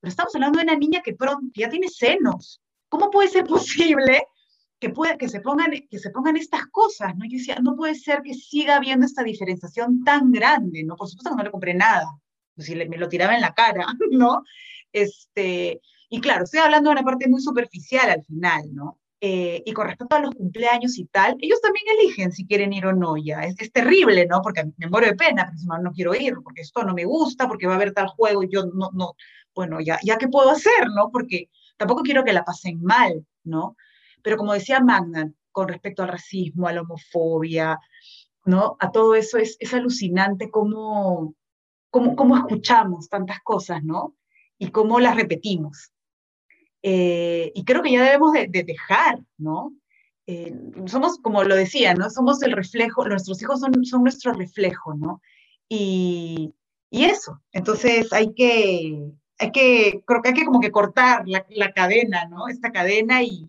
Pero 0.00 0.10
estamos 0.10 0.34
hablando 0.34 0.58
de 0.58 0.64
una 0.64 0.76
niña 0.76 1.00
que 1.02 1.14
pronto 1.14 1.46
ya 1.54 1.68
tiene 1.68 1.88
senos. 1.88 2.60
¿Cómo 2.88 3.10
puede 3.10 3.28
ser 3.28 3.44
posible 3.46 4.26
que, 4.80 4.90
puede, 4.90 5.18
que, 5.18 5.28
se 5.28 5.40
pongan, 5.40 5.70
que 5.90 5.98
se 5.98 6.10
pongan 6.10 6.36
estas 6.36 6.66
cosas? 6.68 7.14
¿no? 7.16 7.24
Yo 7.26 7.38
decía, 7.38 7.58
no 7.62 7.76
puede 7.76 7.94
ser 7.94 8.22
que 8.22 8.34
siga 8.34 8.76
habiendo 8.76 9.06
esta 9.06 9.22
diferenciación 9.22 10.02
tan 10.02 10.32
grande, 10.32 10.82
¿no? 10.84 10.96
Por 10.96 11.08
supuesto 11.08 11.30
que 11.30 11.36
no 11.36 11.44
le 11.44 11.50
compré 11.50 11.74
nada. 11.74 12.06
Pues 12.54 12.66
si 12.66 12.74
me 12.74 12.96
lo 12.96 13.08
tiraba 13.08 13.34
en 13.34 13.42
la 13.42 13.54
cara, 13.54 13.86
¿no? 14.10 14.42
Este, 14.92 15.80
y 16.08 16.20
claro, 16.20 16.44
estoy 16.44 16.60
hablando 16.60 16.90
de 16.90 16.94
una 16.94 17.04
parte 17.04 17.28
muy 17.28 17.40
superficial 17.40 18.10
al 18.10 18.24
final, 18.24 18.74
¿no? 18.74 18.98
Eh, 19.22 19.62
y 19.66 19.72
con 19.72 19.86
respecto 19.86 20.16
a 20.16 20.20
los 20.20 20.34
cumpleaños 20.34 20.96
y 20.98 21.04
tal, 21.04 21.36
ellos 21.40 21.60
también 21.60 21.84
eligen 21.98 22.32
si 22.32 22.46
quieren 22.46 22.72
ir 22.72 22.86
o 22.86 22.94
no 22.94 23.18
ya. 23.18 23.40
Es, 23.40 23.54
es 23.58 23.70
terrible, 23.70 24.26
¿no? 24.26 24.40
Porque 24.40 24.64
me 24.78 24.86
muero 24.88 25.08
de 25.08 25.14
pena, 25.14 25.44
porque 25.44 25.82
no 25.82 25.92
quiero 25.92 26.14
ir, 26.14 26.34
porque 26.42 26.62
esto 26.62 26.82
no 26.84 26.94
me 26.94 27.04
gusta, 27.04 27.46
porque 27.46 27.66
va 27.66 27.74
a 27.74 27.76
haber 27.76 27.92
tal 27.92 28.08
juego 28.08 28.42
y 28.42 28.48
yo 28.50 28.64
no, 28.64 28.90
no, 28.94 29.14
bueno, 29.54 29.78
ya, 29.80 29.98
ya 30.02 30.16
qué 30.16 30.28
puedo 30.28 30.50
hacer, 30.50 30.88
¿no? 30.96 31.10
Porque 31.10 31.50
tampoco 31.76 32.02
quiero 32.02 32.24
que 32.24 32.32
la 32.32 32.44
pasen 32.44 32.82
mal, 32.82 33.26
¿no? 33.44 33.76
Pero 34.22 34.36
como 34.36 34.52
decía 34.52 34.80
Magna, 34.80 35.32
con 35.52 35.68
respecto 35.68 36.02
al 36.02 36.08
racismo, 36.08 36.66
a 36.66 36.72
la 36.72 36.82
homofobia, 36.82 37.78
¿no? 38.44 38.76
A 38.80 38.90
todo 38.90 39.14
eso 39.14 39.38
es, 39.38 39.56
es 39.60 39.74
alucinante 39.74 40.50
cómo, 40.50 41.34
cómo, 41.90 42.16
cómo 42.16 42.36
escuchamos 42.36 43.08
tantas 43.08 43.40
cosas, 43.40 43.82
¿no? 43.84 44.16
Y 44.58 44.70
cómo 44.70 45.00
las 45.00 45.16
repetimos. 45.16 45.90
Eh, 46.82 47.52
y 47.54 47.64
creo 47.64 47.82
que 47.82 47.92
ya 47.92 48.04
debemos 48.04 48.32
de, 48.32 48.48
dejar, 48.48 49.20
¿no? 49.36 49.72
Eh, 50.26 50.54
somos, 50.86 51.18
como 51.18 51.44
lo 51.44 51.54
decía, 51.56 51.94
¿no? 51.94 52.08
Somos 52.10 52.42
el 52.42 52.52
reflejo, 52.52 53.06
nuestros 53.06 53.42
hijos 53.42 53.60
son, 53.60 53.84
son 53.84 54.02
nuestro 54.02 54.32
reflejo, 54.32 54.94
¿no? 54.94 55.20
Y, 55.68 56.54
y 56.90 57.04
eso, 57.04 57.40
entonces 57.52 58.12
hay 58.12 58.32
que, 58.34 59.12
hay 59.38 59.52
que, 59.52 60.02
creo 60.06 60.22
que 60.22 60.28
hay 60.30 60.34
que 60.34 60.44
como 60.44 60.60
que 60.60 60.70
cortar 60.70 61.26
la, 61.26 61.44
la 61.50 61.72
cadena, 61.72 62.26
¿no? 62.26 62.48
Esta 62.48 62.72
cadena 62.72 63.22
y 63.22 63.48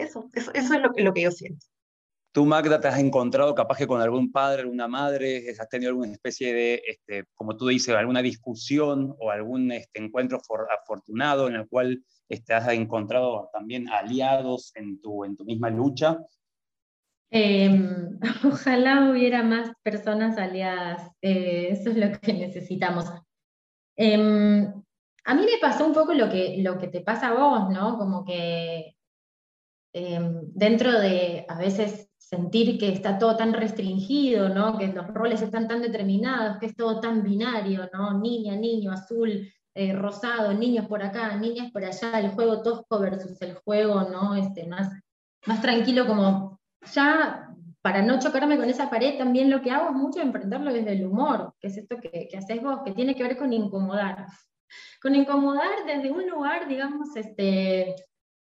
eso, 0.00 0.28
eso, 0.32 0.50
eso 0.54 0.74
es 0.74 0.80
lo, 0.80 0.90
lo 0.96 1.12
que 1.12 1.22
yo 1.22 1.30
siento. 1.30 1.66
¿Tú, 2.32 2.46
Magda, 2.46 2.80
te 2.80 2.86
has 2.86 3.00
encontrado 3.00 3.56
capaz 3.56 3.78
que 3.78 3.88
con 3.88 4.00
algún 4.00 4.30
padre, 4.30 4.62
alguna 4.62 4.86
madre, 4.86 5.50
has 5.58 5.68
tenido 5.68 5.90
alguna 5.90 6.12
especie 6.12 6.54
de, 6.54 6.82
este, 6.86 7.24
como 7.34 7.56
tú 7.56 7.66
dices, 7.66 7.92
alguna 7.96 8.22
discusión 8.22 9.16
o 9.18 9.32
algún 9.32 9.72
este, 9.72 10.00
encuentro 10.00 10.40
afortunado 10.70 11.48
en 11.48 11.56
el 11.56 11.68
cual 11.68 12.04
este, 12.28 12.54
has 12.54 12.68
encontrado 12.68 13.50
también 13.52 13.88
aliados 13.88 14.70
en 14.76 15.00
tu, 15.00 15.24
en 15.24 15.36
tu 15.36 15.44
misma 15.44 15.70
lucha? 15.70 16.18
Em, 17.32 18.16
ojalá 18.44 19.10
hubiera 19.10 19.42
más 19.42 19.72
personas 19.82 20.38
aliadas, 20.38 21.10
eh, 21.22 21.70
eso 21.72 21.90
es 21.90 21.96
lo 21.96 22.12
que 22.20 22.32
necesitamos. 22.32 23.06
Em, 23.96 24.72
a 25.24 25.34
mí 25.34 25.42
me 25.42 25.58
pasó 25.60 25.84
un 25.84 25.94
poco 25.94 26.14
lo 26.14 26.30
que, 26.30 26.58
lo 26.58 26.78
que 26.78 26.86
te 26.86 27.00
pasa 27.00 27.28
a 27.28 27.34
vos, 27.34 27.70
¿no? 27.70 27.98
Como 27.98 28.24
que 28.24 28.94
em, 29.92 30.42
dentro 30.54 30.98
de 31.00 31.44
a 31.48 31.58
veces 31.58 32.10
sentir 32.30 32.78
que 32.78 32.92
está 32.92 33.18
todo 33.18 33.36
tan 33.36 33.52
restringido, 33.52 34.48
¿no? 34.48 34.78
que 34.78 34.86
los 34.86 35.08
roles 35.08 35.42
están 35.42 35.66
tan 35.66 35.82
determinados, 35.82 36.58
que 36.58 36.66
es 36.66 36.76
todo 36.76 37.00
tan 37.00 37.24
binario, 37.24 37.90
¿no? 37.92 38.20
niña, 38.20 38.54
niño, 38.54 38.92
azul, 38.92 39.52
eh, 39.74 39.92
rosado, 39.92 40.54
niños 40.54 40.86
por 40.86 41.02
acá, 41.02 41.36
niñas 41.36 41.72
por 41.72 41.84
allá, 41.84 42.20
el 42.20 42.30
juego 42.30 42.62
tosco 42.62 43.00
versus 43.00 43.40
el 43.42 43.54
juego 43.56 44.02
¿no? 44.02 44.36
este, 44.36 44.66
más, 44.68 44.92
más 45.46 45.60
tranquilo, 45.60 46.06
como 46.06 46.60
ya 46.92 47.48
para 47.82 48.02
no 48.02 48.20
chocarme 48.20 48.56
con 48.56 48.68
esa 48.68 48.90
pared, 48.90 49.18
también 49.18 49.50
lo 49.50 49.60
que 49.60 49.72
hago 49.72 49.88
es 49.88 49.96
mucho 49.96 50.20
enfrentarlo 50.20 50.72
desde 50.72 50.92
el 50.92 51.06
humor, 51.06 51.54
que 51.58 51.68
es 51.68 51.78
esto 51.78 51.96
que, 51.98 52.28
que 52.30 52.36
haces 52.36 52.62
vos, 52.62 52.80
que 52.84 52.92
tiene 52.92 53.16
que 53.16 53.22
ver 53.22 53.36
con 53.36 53.52
incomodar. 53.52 54.26
Con 55.02 55.16
incomodar 55.16 55.84
desde 55.84 56.12
un 56.12 56.28
lugar, 56.28 56.68
digamos, 56.68 57.16
este, 57.16 57.96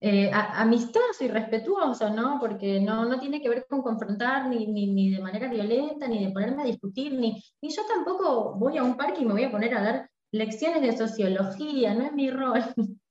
eh, 0.06 0.30
amistoso 0.34 1.24
y 1.24 1.30
respetuoso, 1.30 2.10
¿no? 2.10 2.38
Porque 2.38 2.82
no, 2.82 3.06
no 3.06 3.22
tiene 3.22 3.42
que 3.42 3.48
ver 3.48 3.66
con 3.70 3.82
confrontar 3.82 4.50
ni, 4.50 4.68
ni, 4.68 5.10
de 5.12 5.22
manera 5.22 5.48
violenta, 5.48 6.10
ni 6.10 6.26
de 6.26 6.34
ponerme 6.34 6.64
a 6.64 6.66
discutir, 6.66 7.14
ni, 7.14 7.42
ni 7.62 7.70
yo 7.70 7.84
tampoco 7.86 8.56
voy 8.56 8.78
a 8.78 8.84
un 8.84 8.98
parque 8.98 9.22
y 9.22 9.26
me 9.26 9.32
voy 9.32 9.46
a 9.46 9.52
poner 9.52 9.74
a 9.74 9.82
dar 9.82 10.10
lecciones 10.34 10.82
de 10.82 10.98
sociología, 10.98 11.94
no 11.94 12.04
es 12.06 12.12
mi 12.12 12.30
rol. 12.30 12.62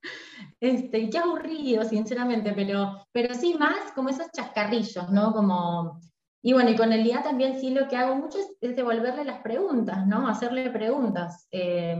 Este, 0.60 1.10
qué 1.10 1.18
aburrido, 1.18 1.82
sinceramente, 1.84 2.52
pero, 2.54 3.04
pero 3.10 3.34
sí 3.34 3.54
más 3.58 3.90
como 3.96 4.10
esos 4.10 4.30
chascarrillos, 4.30 5.10
¿no? 5.10 5.32
Como, 5.32 6.00
y 6.40 6.52
bueno, 6.52 6.70
y 6.70 6.76
con 6.76 6.92
el 6.92 7.02
día 7.02 7.20
también 7.20 7.58
sí 7.58 7.70
lo 7.70 7.88
que 7.88 7.96
hago 7.96 8.14
mucho 8.14 8.38
es, 8.60 8.76
devolverle 8.76 9.24
las 9.24 9.42
preguntas, 9.42 10.06
¿no? 10.06 10.28
Hacerle 10.28 10.70
preguntas. 10.70 11.48
Eh, 11.50 11.96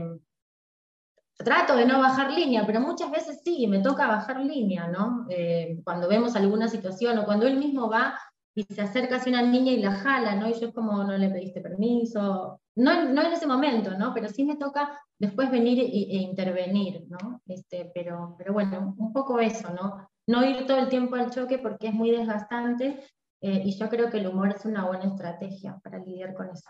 trato 1.37 1.75
de 1.75 1.85
no 1.85 1.99
bajar 1.99 2.31
línea, 2.31 2.65
pero 2.65 2.79
muchas 2.79 3.11
veces 3.11 3.41
sí, 3.43 3.67
me 3.67 3.79
toca 3.79 4.07
bajar 4.07 4.39
línea, 4.39 4.87
¿no? 4.87 5.25
Eh, 5.29 5.79
cuando 5.83 6.07
vemos 6.07 6.35
alguna 6.35 6.67
situación 6.67 7.17
o 7.17 7.25
cuando 7.25 7.47
él 7.47 7.57
mismo 7.57 7.89
va 7.89 8.17
y 8.55 8.63
se 8.63 8.81
acerca 8.81 9.15
hacia 9.15 9.31
una 9.31 9.41
niña 9.41 9.71
y 9.71 9.81
la 9.81 9.91
jala, 9.91 10.35
¿no? 10.35 10.47
Y 10.47 10.53
yo 10.53 10.67
es 10.67 10.73
como, 10.73 11.03
no 11.03 11.17
le 11.17 11.29
pediste 11.29 11.61
permiso, 11.61 12.59
no, 12.75 13.09
no 13.09 13.21
en 13.21 13.33
ese 13.33 13.47
momento, 13.47 13.97
¿no? 13.97 14.13
Pero 14.13 14.29
sí 14.29 14.43
me 14.45 14.57
toca 14.57 14.99
después 15.17 15.49
venir 15.49 15.79
e, 15.79 16.17
intervenir, 16.17 17.05
¿no? 17.07 17.41
Este, 17.47 17.91
pero, 17.93 18.35
pero 18.37 18.53
bueno, 18.53 18.95
un 18.97 19.11
poco 19.11 19.39
eso, 19.39 19.73
¿no? 19.73 20.07
No 20.27 20.45
ir 20.45 20.65
todo 20.65 20.77
el 20.77 20.89
tiempo 20.89 21.15
al 21.15 21.31
choque 21.31 21.57
porque 21.57 21.87
es 21.87 21.93
muy 21.93 22.11
desgastante 22.11 23.03
eh, 23.41 23.61
y 23.65 23.77
yo 23.77 23.89
creo 23.89 24.09
que 24.09 24.19
el 24.19 24.27
humor 24.27 24.53
es 24.55 24.65
una 24.65 24.85
buena 24.85 25.05
estrategia 25.05 25.79
para 25.83 25.97
lidiar 25.97 26.33
con 26.33 26.49
eso. 26.49 26.69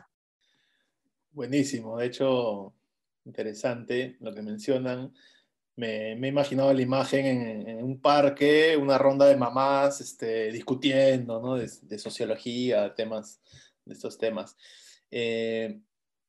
Buenísimo, 1.32 1.97
de 1.97 2.06
hecho, 2.06 2.73
interesante 3.26 4.18
lo 4.20 4.34
que 4.34 4.42
mencionan. 4.42 5.14
Me, 5.76 6.14
he 6.14 6.28
imaginado 6.28 6.72
la 6.74 6.82
imagen 6.82 7.26
en, 7.68 7.84
un 7.84 8.00
parque, 8.00 8.78
una 8.78 8.98
ronda 8.98 9.26
de 9.26 9.38
mamás 9.38 10.02
este, 10.02 10.52
discutiendo 10.52 11.42
¿no? 11.42 11.56
de, 11.56 11.98
sociología, 11.98 12.94
temas, 12.94 13.42
de 13.86 13.94
estos 13.94 14.18
temas. 14.18 14.56
Eh, 15.10 15.80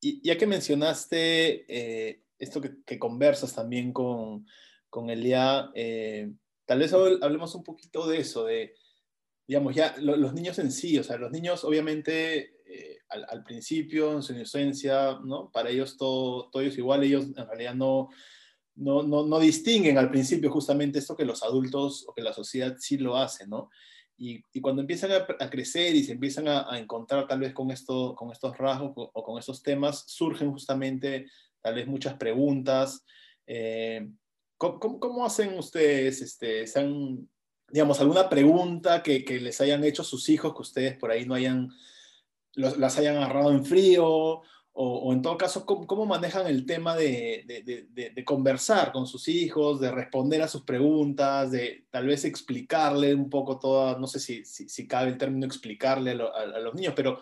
y 0.01 0.27
ya 0.27 0.37
que 0.39 0.47
mencionaste 0.47 1.65
eh, 1.69 2.23
esto 2.39 2.61
que, 2.61 2.99
conversas 2.99 3.55
también 3.55 3.93
con, 3.93 4.47
con 4.89 5.11
Elia, 5.11 5.71
eh, 5.75 6.31
tal 6.65 6.79
vez 6.79 6.93
hablemos 6.93 7.55
un 7.55 7.65
poquito 7.65 8.07
de 8.07 8.19
eso, 8.19 8.45
de, 8.45 8.75
digamos, 9.47 9.75
ya 9.75 9.95
los 9.99 10.33
niños 10.35 10.59
en 10.59 10.73
sí, 10.73 10.99
o 10.99 11.05
sea, 11.05 11.17
los 11.17 11.31
niños 11.31 11.65
obviamente 11.65 12.54
al, 13.09 13.44
principio, 13.44 14.12
en 14.12 14.22
su 14.22 14.33
inocencia, 14.33 15.18
¿no? 15.24 15.50
Para 15.50 15.70
ellos 15.70 15.96
todo, 15.96 16.48
todo 16.50 16.62
igual, 16.62 17.05
ellos 17.05 17.27
en 17.37 17.46
realidad 17.46 17.74
no, 17.74 18.09
no, 18.77 19.03
no, 19.03 19.38
distinguen 19.38 19.98
al 19.98 20.11
principio 20.11 20.50
justamente 20.50 20.98
esto 20.98 21.16
que 21.16 21.24
los 21.24 21.42
adultos 21.42 22.05
o 22.09 22.14
que 22.14 22.22
la 22.22 22.33
sociedad 22.33 22.77
sí 22.79 22.98
lo 22.98 23.16
hace, 23.16 23.46
¿no? 23.46 23.70
Y, 24.16 24.42
y 24.53 24.61
cuando 24.61 24.81
empiezan 24.81 25.11
a, 25.12 25.50
crecer 25.50 25.94
y 25.94 26.05
se 26.05 26.12
empiezan 26.12 26.48
a, 26.48 26.79
encontrar 26.79 27.27
tal 27.27 27.40
vez 27.40 27.53
con, 27.53 27.70
esto, 27.70 28.14
con 28.14 28.31
estos 28.31 28.57
rasgos 28.57 28.92
o, 29.12 29.24
con 29.24 29.38
estos 29.38 29.62
temas, 29.62 30.05
surgen 30.07 30.50
justamente 30.53 31.27
tal 31.61 31.74
vez 31.74 31.87
muchas 31.87 32.14
preguntas. 32.14 33.05
Eh, 33.46 34.09
¿cómo, 34.57 35.00
¿cómo, 35.00 35.27
hacen 35.27 35.59
ustedes? 35.59 36.22
Este, 36.22 36.64
digamos, 37.70 38.00
alguna 38.00 38.29
pregunta 38.29 39.03
que, 39.03 39.24
que, 39.24 39.40
les 39.40 39.61
hayan 39.61 39.83
hecho 39.83 40.05
sus 40.05 40.29
hijos 40.29 40.55
que 40.55 40.62
ustedes 40.62 40.96
por 40.96 41.11
ahí 41.11 41.27
no 41.27 41.35
hayan 41.35 41.70
las 42.57 42.99
hayan 42.99 43.17
agarrado 43.17 43.53
en 43.53 43.64
frío, 43.64 44.43
o, 44.77 45.12
en 45.12 45.23
todo 45.23 45.38
caso, 45.38 45.64
¿cómo, 45.64 46.05
manejan 46.05 46.49
el 46.49 46.67
tema 46.67 46.97
de, 46.97 47.45
de, 47.47 48.25
conversar 48.25 48.90
con 48.90 49.07
sus 49.07 49.29
hijos, 49.29 49.81
de 49.81 49.93
responder 49.93 50.43
a 50.43 50.49
sus 50.49 50.62
preguntas, 50.62 51.53
de 51.53 51.87
tal 51.90 52.09
vez 52.09 52.25
explicarle 52.25 53.14
un 53.14 53.31
poco 53.31 53.61
toda, 53.61 53.96
no 54.00 54.09
sé 54.09 54.19
si, 54.19 54.44
si, 54.44 54.88
cabe 54.88 55.11
el 55.11 55.19
término 55.19 55.46
explicarle 55.46 56.11
a, 56.11 56.59
los 56.59 56.75
niños, 56.75 56.92
pero, 56.96 57.21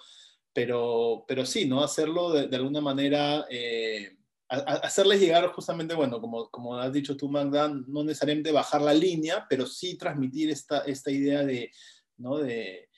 pero, 0.55 1.26
pero 1.28 1.45
sí, 1.45 1.66
¿no? 1.66 1.85
Hacerlo 1.85 2.33
de, 2.33 2.57
alguna 2.57 2.80
manera, 2.80 3.45
eh, 3.51 4.16
hacerles 4.49 5.20
llegar 5.20 5.47
justamente, 5.53 5.95
bueno, 5.95 6.22
como, 6.22 6.49
como 6.49 6.78
has 6.78 6.91
dicho 6.91 7.18
tú, 7.18 7.28
Magda, 7.28 7.68
no 7.68 8.03
necesariamente 8.03 8.51
bajar 8.51 8.80
la 8.80 8.95
línea, 8.95 9.45
pero 9.47 9.66
sí 9.66 9.99
transmitir 9.99 10.49
esta, 10.49 10.78
esta 10.87 11.11
idea 11.11 11.45
de, 11.45 11.70
¿no? 12.16 12.39
de 12.39 12.89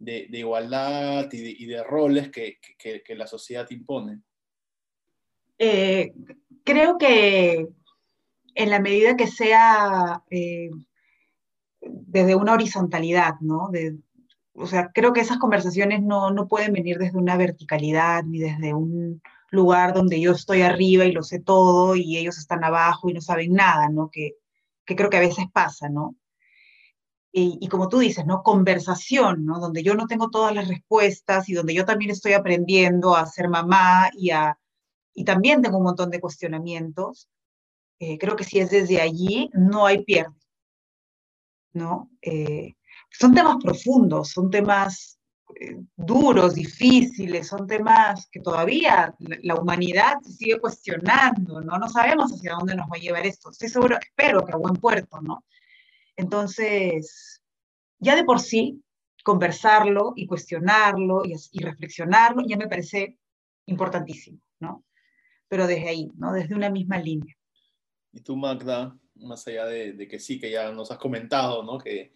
de, 0.00 0.26
igualdad 0.32 1.28
y 1.30 1.66
de, 1.66 1.84
roles 1.84 2.30
que, 2.30 2.58
la 3.14 3.26
sociedad 3.26 3.66
impone? 3.70 4.20
Eh, 5.58 6.12
creo 6.64 6.98
que 6.98 7.68
en 8.54 8.70
la 8.70 8.80
medida 8.80 9.16
que 9.16 9.26
sea 9.26 10.22
eh, 10.30 10.70
desde 11.80 12.34
una 12.34 12.54
horizontalidad, 12.54 13.34
¿no? 13.40 13.70
o 14.54 14.66
sea, 14.66 14.90
creo 14.92 15.12
que 15.12 15.20
esas 15.20 15.38
conversaciones 15.38 16.02
no, 16.02 16.34
pueden 16.48 16.72
venir 16.72 16.98
desde 16.98 17.18
una 17.18 17.36
verticalidad 17.36 18.24
ni 18.24 18.38
desde 18.38 18.74
un 18.74 19.22
lugar 19.50 19.92
donde 19.94 20.20
yo 20.20 20.32
estoy 20.32 20.62
arriba 20.62 21.04
y 21.04 21.12
lo 21.12 21.22
sé 21.22 21.40
todo 21.40 21.94
y 21.94 22.16
ellos 22.16 22.38
están 22.38 22.64
abajo 22.64 23.08
y 23.08 23.14
no 23.14 23.20
saben 23.20 23.52
nada, 23.52 23.88
¿no? 23.88 24.10
Que, 24.10 24.36
que 24.84 24.96
creo 24.96 25.10
que 25.10 25.16
a 25.18 25.20
veces 25.20 25.46
pasa, 25.52 25.88
¿no? 25.88 26.16
Y, 27.32 27.58
y, 27.60 27.68
como 27.68 27.88
tú 27.88 28.00
dices, 28.00 28.26
¿no? 28.26 28.42
Conversación, 28.42 29.44
¿no? 29.44 29.60
Donde 29.60 29.84
yo 29.84 29.94
no 29.94 30.06
tengo 30.06 30.30
todas 30.30 30.52
las 30.54 30.66
respuestas 30.66 31.48
y 31.48 31.52
donde 31.52 31.74
yo 31.74 31.84
también 31.84 32.10
estoy 32.10 32.32
aprendiendo 32.32 33.14
a 33.14 33.24
ser 33.26 33.48
mamá 33.48 34.10
y, 34.14 34.30
a, 34.30 34.58
y 35.14 35.24
también 35.24 35.62
tengo 35.62 35.78
un 35.78 35.84
montón 35.84 36.10
de 36.10 36.20
cuestionamientos. 36.20 37.28
Eh, 38.00 38.18
creo 38.18 38.34
que 38.34 38.44
si 38.44 38.58
es 38.58 38.70
desde 38.70 39.00
allí, 39.00 39.50
no 39.52 39.86
hay 39.86 40.02
pierde, 40.04 40.34
¿no? 41.72 42.10
Eh, 42.22 42.74
son 43.10 43.34
temas 43.34 43.56
profundos, 43.62 44.30
son 44.30 44.50
temas 44.50 45.20
eh, 45.60 45.76
duros, 45.96 46.54
difíciles, 46.54 47.48
son 47.48 47.66
temas 47.66 48.28
que 48.30 48.40
todavía 48.40 49.14
la, 49.18 49.54
humanidad 49.54 50.14
se 50.22 50.32
sigue 50.32 50.60
cuestionando, 50.60 51.60
¿no? 51.60 51.78
No 51.78 51.88
sabemos 51.88 52.32
hacia 52.32 52.54
dónde 52.54 52.74
nos 52.74 52.86
va 52.86 52.96
a 52.96 53.00
llevar 53.00 53.26
esto. 53.26 53.50
Estoy 53.50 53.68
seguro, 53.68 53.98
espero 54.00 54.44
que 54.44 54.52
a 54.52 54.56
buen 54.56 54.76
puerto, 54.76 55.20
¿no? 55.20 55.44
Entonces, 56.16 57.42
ya 57.98 58.16
de 58.16 58.24
por 58.24 58.40
sí, 58.40 58.82
conversarlo 59.22 60.12
y 60.16 60.26
cuestionarlo 60.26 61.24
y, 61.24 61.34
y 61.52 61.62
reflexionarlo 61.62 62.42
ya 62.46 62.56
me 62.56 62.68
parece 62.68 63.18
importantísimo, 63.66 64.40
¿no? 64.60 64.84
Pero 65.48 65.66
desde 65.66 65.88
ahí, 65.88 66.10
¿no? 66.16 66.32
Desde 66.32 66.54
una 66.54 66.70
misma 66.70 66.98
línea. 66.98 67.34
Y 68.12 68.20
tú, 68.20 68.36
Magda, 68.36 68.96
más 69.14 69.46
allá 69.46 69.66
de, 69.66 69.92
de 69.92 70.08
que 70.08 70.18
sí, 70.18 70.40
que 70.40 70.50
ya 70.50 70.72
nos 70.72 70.90
has 70.90 70.98
comentado, 70.98 71.62
¿no? 71.62 71.78
Que, 71.78 72.12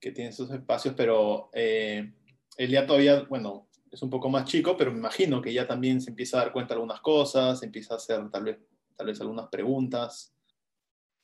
que 0.00 0.10
tiene 0.10 0.32
sus 0.32 0.50
espacios, 0.50 0.94
pero 0.96 1.50
eh, 1.52 2.12
él 2.56 2.70
ya 2.70 2.86
todavía, 2.86 3.22
bueno, 3.28 3.68
es 3.90 4.02
un 4.02 4.10
poco 4.10 4.28
más 4.28 4.46
chico, 4.46 4.76
pero 4.76 4.90
me 4.90 4.98
imagino 4.98 5.40
que 5.40 5.52
ya 5.52 5.66
también 5.66 6.00
se 6.00 6.10
empieza 6.10 6.38
a 6.38 6.44
dar 6.44 6.52
cuenta 6.52 6.74
de 6.74 6.80
algunas 6.80 7.00
cosas, 7.00 7.62
empieza 7.62 7.94
a 7.94 7.98
hacer 7.98 8.30
tal 8.30 8.44
vez, 8.44 8.58
tal 8.96 9.06
vez 9.06 9.20
algunas 9.20 9.48
preguntas. 9.48 10.34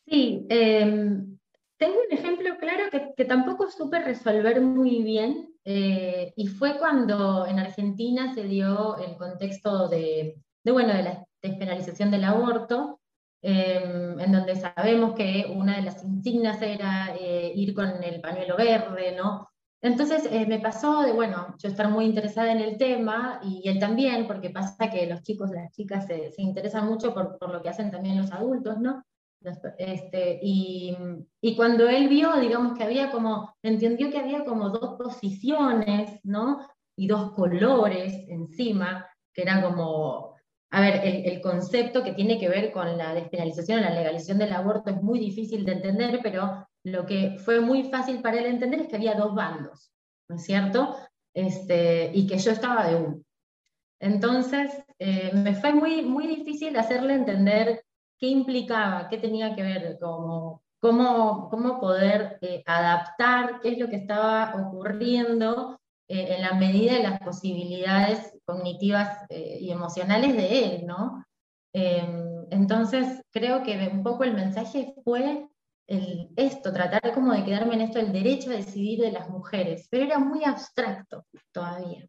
Sí, 0.06 0.46
em, 0.48 1.38
tengo 1.78 1.96
un 2.06 2.16
ejemplo 2.16 2.56
claro 2.58 2.84
que, 2.90 3.12
que, 3.16 3.24
tampoco 3.24 3.70
supe 3.70 4.00
resolver 4.00 4.60
muy 4.60 5.02
bien, 5.02 5.54
eh, 5.64 6.32
y 6.36 6.46
fue 6.46 6.78
cuando 6.78 7.46
en 7.46 7.58
Argentina 7.58 8.34
se 8.34 8.44
dio 8.44 8.98
el 8.98 9.16
contexto 9.16 9.88
de, 9.88 10.42
de 10.64 10.72
bueno, 10.72 10.94
de 10.94 11.02
la 11.02 11.24
despenalización 11.42 12.10
del 12.10 12.24
aborto, 12.24 12.98
Em, 13.40 14.18
en 14.18 14.32
donde 14.32 14.56
sabemos 14.56 15.14
que 15.14 15.46
una 15.54 15.76
de 15.76 15.82
las 15.82 16.02
insignias 16.02 16.60
era 16.60 17.14
eh, 17.20 17.52
ir 17.54 17.72
con 17.72 18.02
el 18.02 18.20
pañuelo 18.20 18.56
verde, 18.56 19.14
¿no? 19.16 19.48
Entonces 19.80 20.26
eh, 20.32 20.44
me 20.46 20.58
pasó 20.58 21.02
de, 21.02 21.12
bueno, 21.12 21.54
yo 21.58 21.68
estar 21.68 21.88
muy 21.88 22.04
interesada 22.06 22.50
en 22.50 22.58
el 22.58 22.76
tema 22.76 23.38
y 23.44 23.68
él 23.68 23.78
también, 23.78 24.26
porque 24.26 24.50
pasa 24.50 24.90
que 24.90 25.06
los 25.06 25.22
chicos, 25.22 25.50
las 25.50 25.70
chicas 25.70 26.06
se, 26.06 26.32
se 26.32 26.42
interesan 26.42 26.86
mucho 26.88 27.14
por, 27.14 27.38
por, 27.38 27.50
lo 27.50 27.62
que 27.62 27.68
hacen 27.68 27.92
también 27.92 28.18
los 28.18 28.32
adultos, 28.32 28.78
¿no? 28.78 29.04
Este, 29.78 30.40
y, 30.42 30.96
cuando 31.56 31.88
él 31.88 32.08
vio, 32.08 32.38
digamos 32.40 32.76
que 32.76 32.84
había 32.84 33.10
como, 33.10 33.54
entendió 33.62 34.10
que 34.10 34.18
había 34.18 34.44
como 34.44 34.70
dos 34.70 34.96
posiciones, 34.98 36.20
¿no? 36.24 36.66
Y 36.96 37.06
dos 37.06 37.32
colores 37.32 38.12
encima, 38.28 39.06
que 39.32 39.42
eran 39.42 39.62
como 39.62 40.38
a 40.70 40.80
ver, 40.80 41.00
el, 41.02 41.40
concepto 41.40 42.02
que 42.02 42.12
tiene 42.12 42.38
que 42.38 42.48
ver 42.48 42.72
con 42.72 42.98
la 42.98 43.14
despenalización 43.14 43.78
o 43.78 43.82
la 43.82 43.94
legalización 43.94 44.38
del 44.38 44.52
aborto 44.52 44.90
es 44.90 45.02
muy 45.02 45.18
difícil 45.18 45.64
de 45.64 45.72
entender, 45.72 46.20
pero 46.22 46.68
lo 46.84 47.06
que 47.06 47.38
fue 47.38 47.60
muy 47.60 47.84
fácil 47.84 48.20
para 48.20 48.38
él 48.38 48.46
entender 48.46 48.82
es 48.82 48.88
que 48.88 48.96
había 48.96 49.14
dos 49.14 49.34
bandos, 49.34 49.92
¿no 50.28 50.36
es 50.36 50.44
cierto? 50.44 50.94
Este, 51.34 52.10
y 52.12 52.26
que 52.26 52.38
yo 52.38 52.50
estaba 52.50 52.86
de 52.86 52.96
uno. 52.96 53.22
Entonces, 54.00 54.72
eh, 54.98 55.30
me 55.32 55.54
fue 55.54 55.72
muy, 55.72 56.02
muy 56.02 56.26
difícil 56.26 56.76
hacerle 56.76 57.14
entender 57.14 57.82
qué 58.18 58.26
implicaba, 58.26 59.08
qué 59.08 59.18
tenía 59.18 59.54
que 59.54 59.62
ver, 59.62 59.98
cómo, 60.00 60.62
cómo, 60.80 61.48
cómo 61.50 61.80
poder 61.80 62.38
eh, 62.40 62.62
adaptar 62.66 63.60
qué 63.60 63.70
es 63.70 63.78
lo 63.78 63.88
que 63.88 63.96
estaba 63.96 64.54
ocurriendo 64.54 65.80
eh, 66.08 66.36
en 66.36 66.42
la 66.42 66.54
medida 66.54 66.94
de 66.94 67.02
las 67.02 67.20
posibilidades 67.20 68.34
cognitivas 68.44 69.24
eh, 69.28 69.58
y 69.60 69.70
emocionales 69.70 70.36
de 70.36 70.64
él, 70.64 70.86
¿no? 70.86 71.24
Em, 71.72 72.46
entonces, 72.50 73.22
creo 73.30 73.62
que 73.62 73.90
un 73.92 74.02
poco 74.02 74.24
el 74.24 74.34
mensaje 74.34 74.94
fue 75.04 75.46
esto, 76.36 76.70
tratar 76.70 77.14
como 77.14 77.32
de 77.32 77.44
quedarme 77.44 77.74
en 77.74 77.80
esto, 77.82 77.98
el 77.98 78.12
derecho 78.12 78.50
a 78.50 78.54
decidir 78.54 79.00
de 79.00 79.12
las 79.12 79.30
mujeres, 79.30 79.88
pero 79.90 80.04
era 80.04 80.18
muy 80.18 80.44
abstracto 80.44 81.24
todavía, 81.50 82.06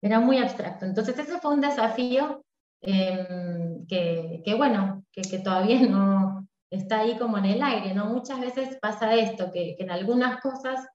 era 0.00 0.18
muy 0.18 0.38
abstracto. 0.38 0.86
Entonces, 0.86 1.18
ese 1.18 1.38
fue 1.38 1.52
un 1.52 1.60
desafío 1.60 2.42
em, 2.82 3.86
que, 3.86 4.54
bueno, 4.56 5.04
que, 5.12 5.22
todavía 5.38 5.80
no 5.88 6.46
está 6.70 7.00
ahí 7.00 7.18
como 7.18 7.38
en 7.38 7.46
el 7.46 7.62
aire, 7.62 7.94
¿no? 7.94 8.06
Muchas 8.06 8.40
veces 8.40 8.78
pasa 8.80 9.14
esto, 9.14 9.50
que, 9.52 9.76
que 9.76 9.84
en 9.84 9.90
algunas 9.90 10.40
cosas 10.40 10.86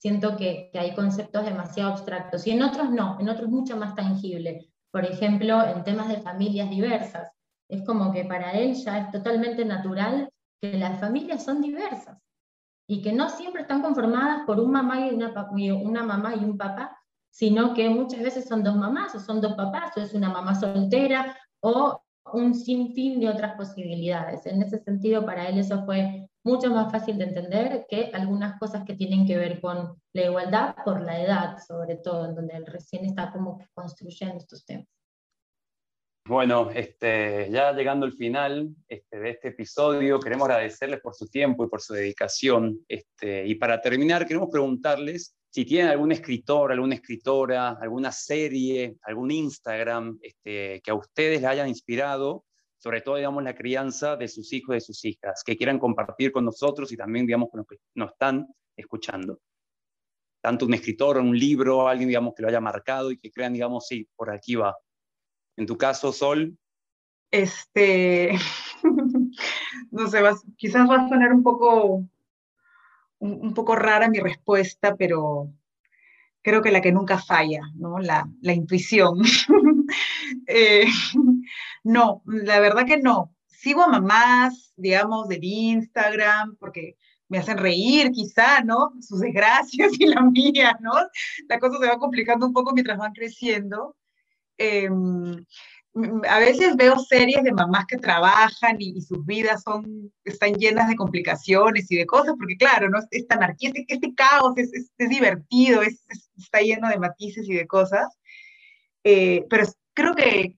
siento 0.00 0.36
que, 0.36 0.70
hay 0.74 0.94
conceptos 0.94 1.44
demasiado 1.44 1.90
abstractos 1.90 2.46
y 2.46 2.52
en 2.52 2.62
otros 2.62 2.90
no, 2.90 3.18
en 3.20 3.28
otros 3.28 3.48
mucho 3.48 3.76
más 3.76 3.94
tangible. 3.94 4.70
Por 4.90 5.04
ejemplo, 5.04 5.62
en 5.64 5.84
temas 5.84 6.08
de 6.08 6.20
familias 6.20 6.70
diversas. 6.70 7.30
Es 7.68 7.84
como 7.84 8.12
que 8.12 8.24
para 8.24 8.52
él 8.52 8.74
ya 8.74 8.98
es 8.98 9.10
totalmente 9.12 9.64
natural 9.64 10.28
que 10.60 10.76
las 10.76 10.98
familias 10.98 11.44
son 11.44 11.60
diversas 11.60 12.18
y 12.88 13.00
que 13.00 13.12
no 13.12 13.28
siempre 13.28 13.62
están 13.62 13.82
conformadas 13.82 14.42
por 14.46 14.58
un 14.58 14.72
mamá 14.72 15.06
y 15.06 15.14
una, 15.14 15.32
una 15.80 16.02
mamá 16.02 16.34
y 16.34 16.44
un 16.44 16.58
papá, 16.58 16.99
sino 17.30 17.74
que 17.74 17.88
muchas 17.88 18.20
veces 18.20 18.46
son 18.46 18.62
dos 18.62 18.76
mamás 18.76 19.14
o 19.14 19.20
son 19.20 19.40
dos 19.40 19.54
papás 19.54 19.96
o 19.96 20.00
es 20.00 20.14
una 20.14 20.28
mamá 20.28 20.54
soltera 20.54 21.36
o 21.60 22.02
un 22.32 22.54
sinfín 22.54 23.20
de 23.20 23.28
otras 23.28 23.56
posibilidades. 23.56 24.46
En 24.46 24.62
ese 24.62 24.78
sentido, 24.78 25.24
para 25.24 25.48
él 25.48 25.58
eso 25.58 25.84
fue 25.84 26.28
mucho 26.44 26.70
más 26.70 26.90
fácil 26.90 27.18
de 27.18 27.24
entender 27.24 27.86
que 27.88 28.10
algunas 28.14 28.58
cosas 28.58 28.84
que 28.84 28.94
tienen 28.94 29.26
que 29.26 29.36
ver 29.36 29.60
con 29.60 30.00
la 30.12 30.22
igualdad 30.22 30.74
por 30.84 31.02
la 31.02 31.20
edad, 31.20 31.58
sobre 31.66 31.96
todo, 31.96 32.26
en 32.26 32.34
donde 32.34 32.56
él 32.56 32.66
recién 32.66 33.04
está 33.04 33.30
como 33.32 33.58
construyendo 33.74 34.38
estos 34.38 34.64
temas. 34.64 34.86
Bueno, 36.26 36.70
este, 36.70 37.48
ya 37.50 37.72
llegando 37.72 38.06
al 38.06 38.12
final 38.12 38.68
este, 38.86 39.18
de 39.18 39.30
este 39.30 39.48
episodio, 39.48 40.20
queremos 40.20 40.48
agradecerles 40.48 41.00
por 41.00 41.14
su 41.14 41.26
tiempo 41.26 41.64
y 41.64 41.68
por 41.68 41.80
su 41.80 41.94
dedicación. 41.94 42.78
Este, 42.86 43.46
y 43.46 43.56
para 43.56 43.80
terminar, 43.80 44.26
queremos 44.26 44.48
preguntarles 44.50 45.34
si 45.50 45.64
tienen 45.64 45.90
algún 45.90 46.12
escritor, 46.12 46.72
alguna 46.72 46.94
escritora, 46.94 47.70
alguna 47.80 48.12
serie, 48.12 48.96
algún 49.02 49.30
Instagram 49.30 50.18
este, 50.22 50.80
que 50.80 50.90
a 50.90 50.94
ustedes 50.94 51.40
les 51.40 51.50
hayan 51.50 51.68
inspirado 51.68 52.44
sobre 52.80 53.02
todo, 53.02 53.16
digamos, 53.16 53.42
la 53.42 53.54
crianza 53.54 54.16
de 54.16 54.26
sus 54.26 54.52
hijos 54.54 54.72
y 54.72 54.76
de 54.76 54.80
sus 54.80 55.04
hijas, 55.04 55.42
que 55.44 55.56
quieran 55.56 55.78
compartir 55.78 56.32
con 56.32 56.46
nosotros 56.46 56.90
y 56.90 56.96
también, 56.96 57.26
digamos, 57.26 57.50
con 57.50 57.58
los 57.58 57.66
que 57.66 57.76
nos 57.94 58.12
están 58.12 58.48
escuchando. 58.74 59.38
Tanto 60.42 60.64
un 60.64 60.72
escritor, 60.72 61.18
un 61.18 61.38
libro, 61.38 61.86
alguien, 61.86 62.08
digamos, 62.08 62.32
que 62.34 62.40
lo 62.40 62.48
haya 62.48 62.60
marcado 62.60 63.10
y 63.10 63.18
que 63.18 63.30
crean, 63.30 63.52
digamos, 63.52 63.86
sí, 63.86 64.08
por 64.16 64.30
aquí 64.30 64.54
va. 64.54 64.74
En 65.56 65.66
tu 65.66 65.76
caso, 65.76 66.10
Sol. 66.10 66.56
Este, 67.30 68.32
no 69.90 70.08
sé, 70.08 70.22
quizás 70.56 70.88
va 70.88 71.04
a 71.04 71.08
sonar 71.10 71.34
un 71.34 71.42
poco, 71.42 72.08
un, 73.20 73.54
poco 73.54 73.76
rara 73.76 74.08
mi 74.08 74.18
respuesta, 74.18 74.96
pero 74.96 75.52
creo 76.42 76.62
que 76.62 76.70
la 76.70 76.80
que 76.80 76.92
nunca 76.92 77.18
falla, 77.18 77.62
¿no? 77.76 77.98
La, 77.98 78.28
la 78.40 78.52
intuición. 78.52 79.22
eh, 80.46 80.86
no, 81.84 82.22
la 82.26 82.60
verdad 82.60 82.86
que 82.86 82.98
no. 82.98 83.34
Sigo 83.46 83.82
a 83.82 83.88
mamás, 83.88 84.72
digamos, 84.76 85.28
del 85.28 85.44
Instagram, 85.44 86.56
porque 86.56 86.96
me 87.28 87.38
hacen 87.38 87.58
reír 87.58 88.10
quizá, 88.10 88.62
¿no? 88.62 88.92
Sus 89.00 89.20
desgracias 89.20 89.92
y 89.98 90.06
la 90.06 90.22
mía, 90.22 90.76
¿no? 90.80 90.92
La 91.48 91.58
cosa 91.58 91.78
se 91.78 91.86
va 91.86 91.98
complicando 91.98 92.46
un 92.46 92.52
poco 92.52 92.72
mientras 92.72 92.98
van 92.98 93.12
creciendo. 93.12 93.96
Eh, 94.56 94.88
a 96.28 96.38
veces 96.38 96.76
veo 96.76 96.98
series 96.98 97.42
de 97.42 97.52
mamás 97.52 97.86
que 97.86 97.96
trabajan 97.96 98.76
y, 98.78 98.96
y, 98.96 99.02
sus 99.02 99.24
vidas 99.26 99.62
son, 99.62 100.12
están 100.24 100.54
llenas 100.54 100.88
de 100.88 100.94
complicaciones 100.94 101.90
y 101.90 101.96
de 101.96 102.06
cosas, 102.06 102.34
porque 102.38 102.56
claro, 102.56 102.88
¿no? 102.88 103.00
esta 103.10 103.34
anarquía, 103.34 103.70
este, 103.74 103.84
este 103.88 104.14
caos 104.14 104.56
es, 104.56 104.72
es, 104.72 104.92
es 104.96 105.08
divertido, 105.08 105.82
está 105.82 106.60
lleno 106.60 106.88
de 106.88 106.98
matices 106.98 107.48
y 107.48 107.54
de 107.54 107.66
cosas. 107.66 108.06
Eh, 109.02 109.46
pero 109.50 109.64
creo 109.94 110.14
que, 110.14 110.56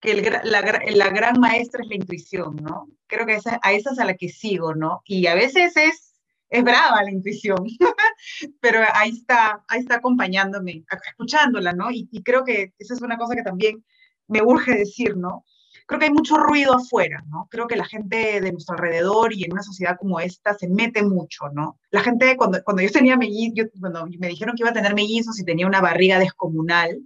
que 0.00 0.12
el, 0.12 0.22
la, 0.44 0.62
la, 0.62 1.10
gran 1.10 1.38
maestra 1.38 1.82
es 1.82 1.88
la 1.88 1.96
intuición, 1.96 2.56
¿no? 2.56 2.88
Creo 3.06 3.26
que 3.26 3.34
esa, 3.34 3.60
a 3.62 3.72
esa 3.72 3.92
es 3.92 3.98
a 3.98 4.04
la 4.04 4.14
que 4.14 4.28
sigo, 4.28 4.74
¿no? 4.74 5.02
Y 5.04 5.26
a 5.26 5.34
veces 5.34 5.76
es, 5.76 6.14
es 6.48 6.64
brava 6.64 7.02
la 7.02 7.10
intuición, 7.10 7.64
pero 8.60 8.80
ahí 8.94 9.10
está, 9.10 9.64
ahí 9.68 9.80
está 9.80 9.96
acompañándome, 9.96 10.84
escuchándola, 11.10 11.72
¿no? 11.74 11.90
Y, 11.90 12.08
y, 12.10 12.22
creo 12.22 12.44
que 12.44 12.72
esa 12.78 12.94
es 12.94 13.02
una 13.02 13.18
cosa 13.18 13.36
que 13.36 13.42
también 13.42 13.84
me 14.28 14.42
urge 14.42 14.72
decir, 14.76 15.16
¿no? 15.16 15.44
Creo 15.86 15.98
que 15.98 16.06
hay 16.06 16.12
mucho 16.12 16.36
ruido 16.36 16.74
afuera, 16.74 17.24
¿no? 17.28 17.48
Creo 17.50 17.66
que 17.66 17.76
la 17.76 17.86
gente 17.86 18.40
de 18.42 18.52
nuestro 18.52 18.74
alrededor 18.74 19.32
y 19.32 19.44
en 19.44 19.52
una 19.52 19.62
sociedad 19.62 19.96
como 19.98 20.20
esta 20.20 20.52
se 20.52 20.68
mete 20.68 21.02
mucho, 21.02 21.48
¿no? 21.50 21.80
La 21.90 22.02
gente, 22.02 22.36
cuando, 22.36 22.62
cuando 22.62 22.82
yo 22.82 22.90
tenía 22.90 23.16
mellizos, 23.16 23.70
cuando 23.80 24.06
me 24.18 24.28
dijeron 24.28 24.54
que 24.54 24.62
iba 24.62 24.70
a 24.70 24.74
tener 24.74 24.94
mellizos 24.94 25.40
y 25.40 25.44
tenía 25.44 25.66
una 25.66 25.80
barriga 25.80 26.18
descomunal, 26.18 27.00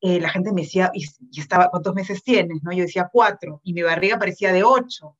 eh, 0.00 0.20
la 0.20 0.30
gente 0.30 0.52
me 0.52 0.62
decía, 0.62 0.90
y, 0.94 1.04
estaba, 1.38 1.70
¿cuántos 1.70 1.94
meses 1.94 2.22
tienes? 2.22 2.62
¿no? 2.62 2.72
Yo 2.72 2.82
decía 2.82 3.08
cuatro, 3.12 3.60
y 3.62 3.72
mi 3.72 3.82
barriga 3.82 4.18
parecía 4.18 4.52
de 4.52 4.64
ocho. 4.64 5.16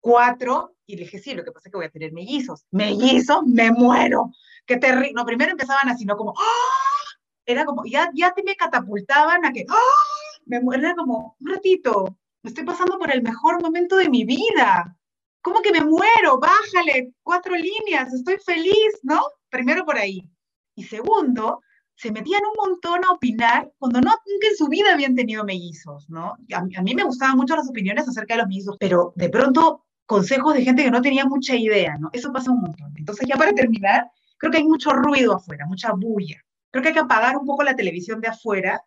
Cuatro, 0.00 0.76
y 0.86 0.96
le 0.96 1.02
dije, 1.02 1.18
sí, 1.18 1.34
lo 1.34 1.42
que 1.44 1.50
pasa 1.50 1.68
es 1.68 1.72
que 1.72 1.78
voy 1.78 1.86
a 1.86 1.90
tener 1.90 2.12
mellizos. 2.12 2.64
Mellizos, 2.70 3.44
me 3.44 3.72
muero. 3.72 4.30
Qué 4.64 4.76
terrible. 4.76 5.12
No, 5.14 5.24
primero 5.24 5.50
empezaban 5.50 5.88
así, 5.88 6.04
¿no? 6.04 6.16
Como, 6.16 6.32
¡ah! 6.36 7.16
Era 7.44 7.64
como, 7.64 7.84
ya, 7.86 8.10
ya 8.14 8.32
te 8.32 8.42
me 8.42 8.54
catapultaban 8.54 9.44
a 9.44 9.52
que, 9.52 9.64
¡ah! 9.68 10.15
Me 10.46 10.60
era 10.74 10.94
como, 10.94 11.36
un 11.40 11.50
ratito, 11.50 12.16
estoy 12.42 12.64
pasando 12.64 12.98
por 12.98 13.12
el 13.12 13.22
mejor 13.22 13.60
momento 13.60 13.96
de 13.96 14.08
mi 14.08 14.24
vida. 14.24 14.96
¿Cómo 15.42 15.60
que 15.60 15.72
me 15.72 15.80
muero? 15.80 16.38
Bájale, 16.40 17.12
cuatro 17.22 17.54
líneas, 17.54 18.12
estoy 18.14 18.38
feliz, 18.38 18.98
¿no? 19.02 19.20
Primero 19.50 19.84
por 19.84 19.98
ahí. 19.98 20.28
Y 20.76 20.84
segundo, 20.84 21.60
se 21.96 22.12
metían 22.12 22.42
un 22.44 22.70
montón 22.70 23.04
a 23.04 23.12
opinar 23.12 23.72
cuando 23.78 24.00
no, 24.00 24.10
nunca 24.10 24.48
en 24.48 24.56
su 24.56 24.68
vida 24.68 24.92
habían 24.92 25.14
tenido 25.14 25.44
mellizos, 25.44 26.08
¿no? 26.08 26.36
A, 26.52 26.58
a, 26.58 26.82
mí 26.82 26.94
me 26.94 27.04
gustaban 27.04 27.36
mucho 27.36 27.56
las 27.56 27.68
opiniones 27.68 28.08
acerca 28.08 28.34
de 28.34 28.38
los 28.38 28.48
mellizos, 28.48 28.76
pero 28.78 29.12
de 29.16 29.28
pronto 29.28 29.84
consejos 30.04 30.54
de 30.54 30.62
gente 30.62 30.84
que 30.84 30.90
no 30.90 31.02
tenía 31.02 31.24
mucha 31.24 31.56
idea, 31.56 31.96
¿no? 31.98 32.10
Eso 32.12 32.32
pasa 32.32 32.52
un 32.52 32.60
montón. 32.60 32.92
Entonces, 32.96 33.26
ya 33.28 33.36
para 33.36 33.52
terminar, 33.52 34.10
creo 34.38 34.52
que 34.52 34.58
hay 34.58 34.64
mucho 34.64 34.90
ruido 34.90 35.34
afuera, 35.34 35.66
mucha 35.66 35.92
bulla. 35.92 36.40
Creo 36.70 36.82
que 36.82 36.88
hay 36.88 36.94
que 36.94 37.00
apagar 37.00 37.36
un 37.36 37.46
poco 37.46 37.64
la 37.64 37.74
televisión 37.74 38.20
de 38.20 38.28
afuera 38.28 38.80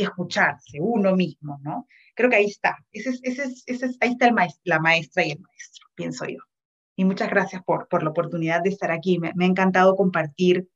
y 0.00 0.04
escucharse 0.04 0.78
uno 0.80 1.14
mismo, 1.14 1.58
¿no? 1.62 1.86
Creo 2.14 2.30
que 2.30 2.36
ahí 2.36 2.46
está. 2.46 2.76
Ese 2.92 3.18
ese 3.22 3.52
ese 3.66 3.90
ahí 4.00 4.10
está 4.10 4.26
el 4.26 4.34
maestro, 4.34 4.62
la 4.64 4.80
maestra 4.80 5.24
y 5.24 5.32
el 5.32 5.40
maestro, 5.40 5.86
pienso 5.94 6.24
yo. 6.26 6.38
Y 6.96 7.04
muchas 7.04 7.30
gracias 7.30 7.62
por, 7.62 7.88
por 7.88 8.02
la 8.02 8.10
oportunidad 8.10 8.62
de 8.62 8.70
estar 8.70 8.90
aquí. 8.90 9.18
Me, 9.18 9.32
me 9.34 9.44
ha 9.44 9.48
encantado 9.48 9.96
compartir 9.96 10.68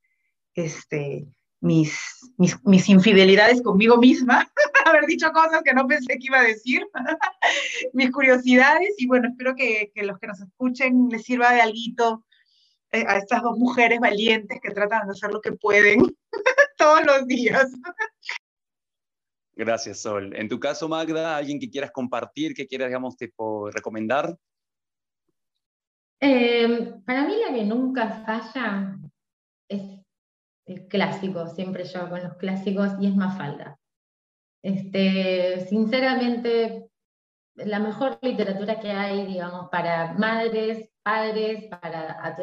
este, 0.55 1.27
mis, 1.65 1.99
mis, 2.37 2.89
infidelidades 2.89 3.63
conmigo 3.63 3.97
misma, 3.97 4.51
haber 4.85 5.07
dicho 5.07 5.33
cosas 5.33 5.63
que 5.65 5.73
no 5.73 5.87
pensé 5.87 6.19
que 6.19 6.27
iba 6.27 6.41
a 6.41 6.45
decir, 6.45 6.87
mis 7.95 8.11
curiosidades 8.11 8.95
y 8.99 9.07
bueno, 9.07 9.29
espero 9.29 9.55
que, 9.57 9.91
que, 9.95 10.03
los 10.03 10.19
que 10.19 10.27
nos 10.27 10.41
escuchen 10.41 11.09
les 11.11 11.25
sirva 11.25 11.53
de 11.53 11.63
algo 11.63 12.25
eh, 12.93 13.05
a 13.09 13.17
estas 13.17 13.43
dos 13.43 13.59
mujeres 13.59 13.99
valientes 13.99 14.61
que 14.63 14.71
tratan 14.71 15.07
de 15.07 15.13
hacer 15.13 15.33
lo 15.33 15.41
que 15.41 15.53
pueden 15.53 16.15
todos 16.77 17.05
los 17.07 17.27
días. 17.27 17.73
Gracias, 19.57 20.01
Sol. 20.01 20.35
En 20.35 20.49
tu 20.49 20.59
caso, 20.59 20.89
Magda, 20.89 21.37
¿alguien 21.37 21.61
que 21.61 21.71
quieras 21.71 21.93
compartir, 21.93 22.55
que 22.55 22.67
quieras, 22.67 22.89
digamos, 22.89 23.17
tipo, 23.17 23.71
recomendar? 23.71 24.37
Eh, 26.21 26.95
para 27.05 27.25
mí 27.25 27.37
la 27.47 27.55
que 27.55 27.65
nunca 27.65 28.25
falla 28.25 28.99
es 29.69 30.01
el 30.67 30.89
clásico, 30.89 31.47
siempre 31.49 31.85
yo 31.85 32.09
con 32.09 32.23
los 32.23 32.35
clásicos, 32.35 32.93
y 33.01 33.07
es 33.07 33.15
Mafalda. 33.15 33.79
Este, 34.63 35.67
sinceramente, 35.69 36.89
la 37.55 37.79
mejor 37.79 38.19
literatura 38.23 38.81
que 38.81 38.91
hay, 38.91 39.27
digamos, 39.27 39.69
para 39.71 40.15
madres, 40.15 40.91
padres, 41.03 41.69
para, 41.69 42.37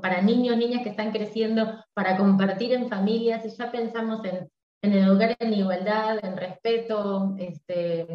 para 0.00 0.22
niños, 0.22 0.56
niñas 0.56 0.82
que 0.82 0.90
están 0.90 1.10
creciendo, 1.10 1.84
para 1.92 2.16
compartir 2.16 2.72
en 2.72 2.88
familias, 2.88 3.44
y 3.44 3.50
ya 3.50 3.70
pensamos 3.70 4.24
en, 4.24 4.48
en 4.84 4.92
educar 4.92 5.34
en 5.38 5.54
igualdad, 5.54 6.18
en 6.22 6.36
respeto, 6.36 7.34
este, 7.38 8.06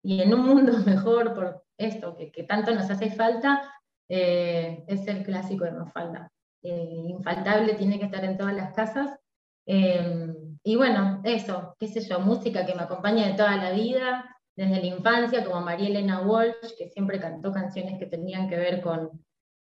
y 0.00 0.22
en 0.22 0.32
un 0.32 0.46
mundo 0.46 0.72
mejor 0.86 1.34
por 1.34 1.64
esto 1.76 2.14
que, 2.16 2.30
que 2.30 2.44
tanto 2.44 2.72
nos 2.72 2.88
hace 2.88 3.10
falta, 3.10 3.74
eh, 4.08 4.84
es 4.86 5.06
el 5.08 5.24
clásico 5.24 5.64
de 5.64 5.72
Mafalda. 5.72 6.30
Eh, 6.62 7.06
infaltable, 7.08 7.74
tiene 7.74 7.98
que 7.98 8.04
estar 8.04 8.24
en 8.24 8.38
todas 8.38 8.54
las 8.54 8.72
casas. 8.74 9.18
Em, 9.66 10.56
y 10.62 10.76
bueno, 10.76 11.20
eso, 11.24 11.74
qué 11.80 11.88
sé 11.88 12.00
yo, 12.02 12.20
música 12.20 12.64
que 12.64 12.76
me 12.76 12.82
acompaña 12.82 13.26
de 13.26 13.34
toda 13.34 13.56
la 13.56 13.72
vida, 13.72 14.36
desde 14.56 14.80
la 14.80 14.86
infancia, 14.86 15.44
como 15.44 15.62
María 15.62 15.88
Elena 15.88 16.20
Walsh, 16.20 16.76
que 16.78 16.90
siempre 16.90 17.18
cantó 17.18 17.50
canciones 17.50 17.98
que 17.98 18.06
tenían 18.06 18.48
que 18.48 18.56
ver 18.56 18.80
con, 18.82 19.24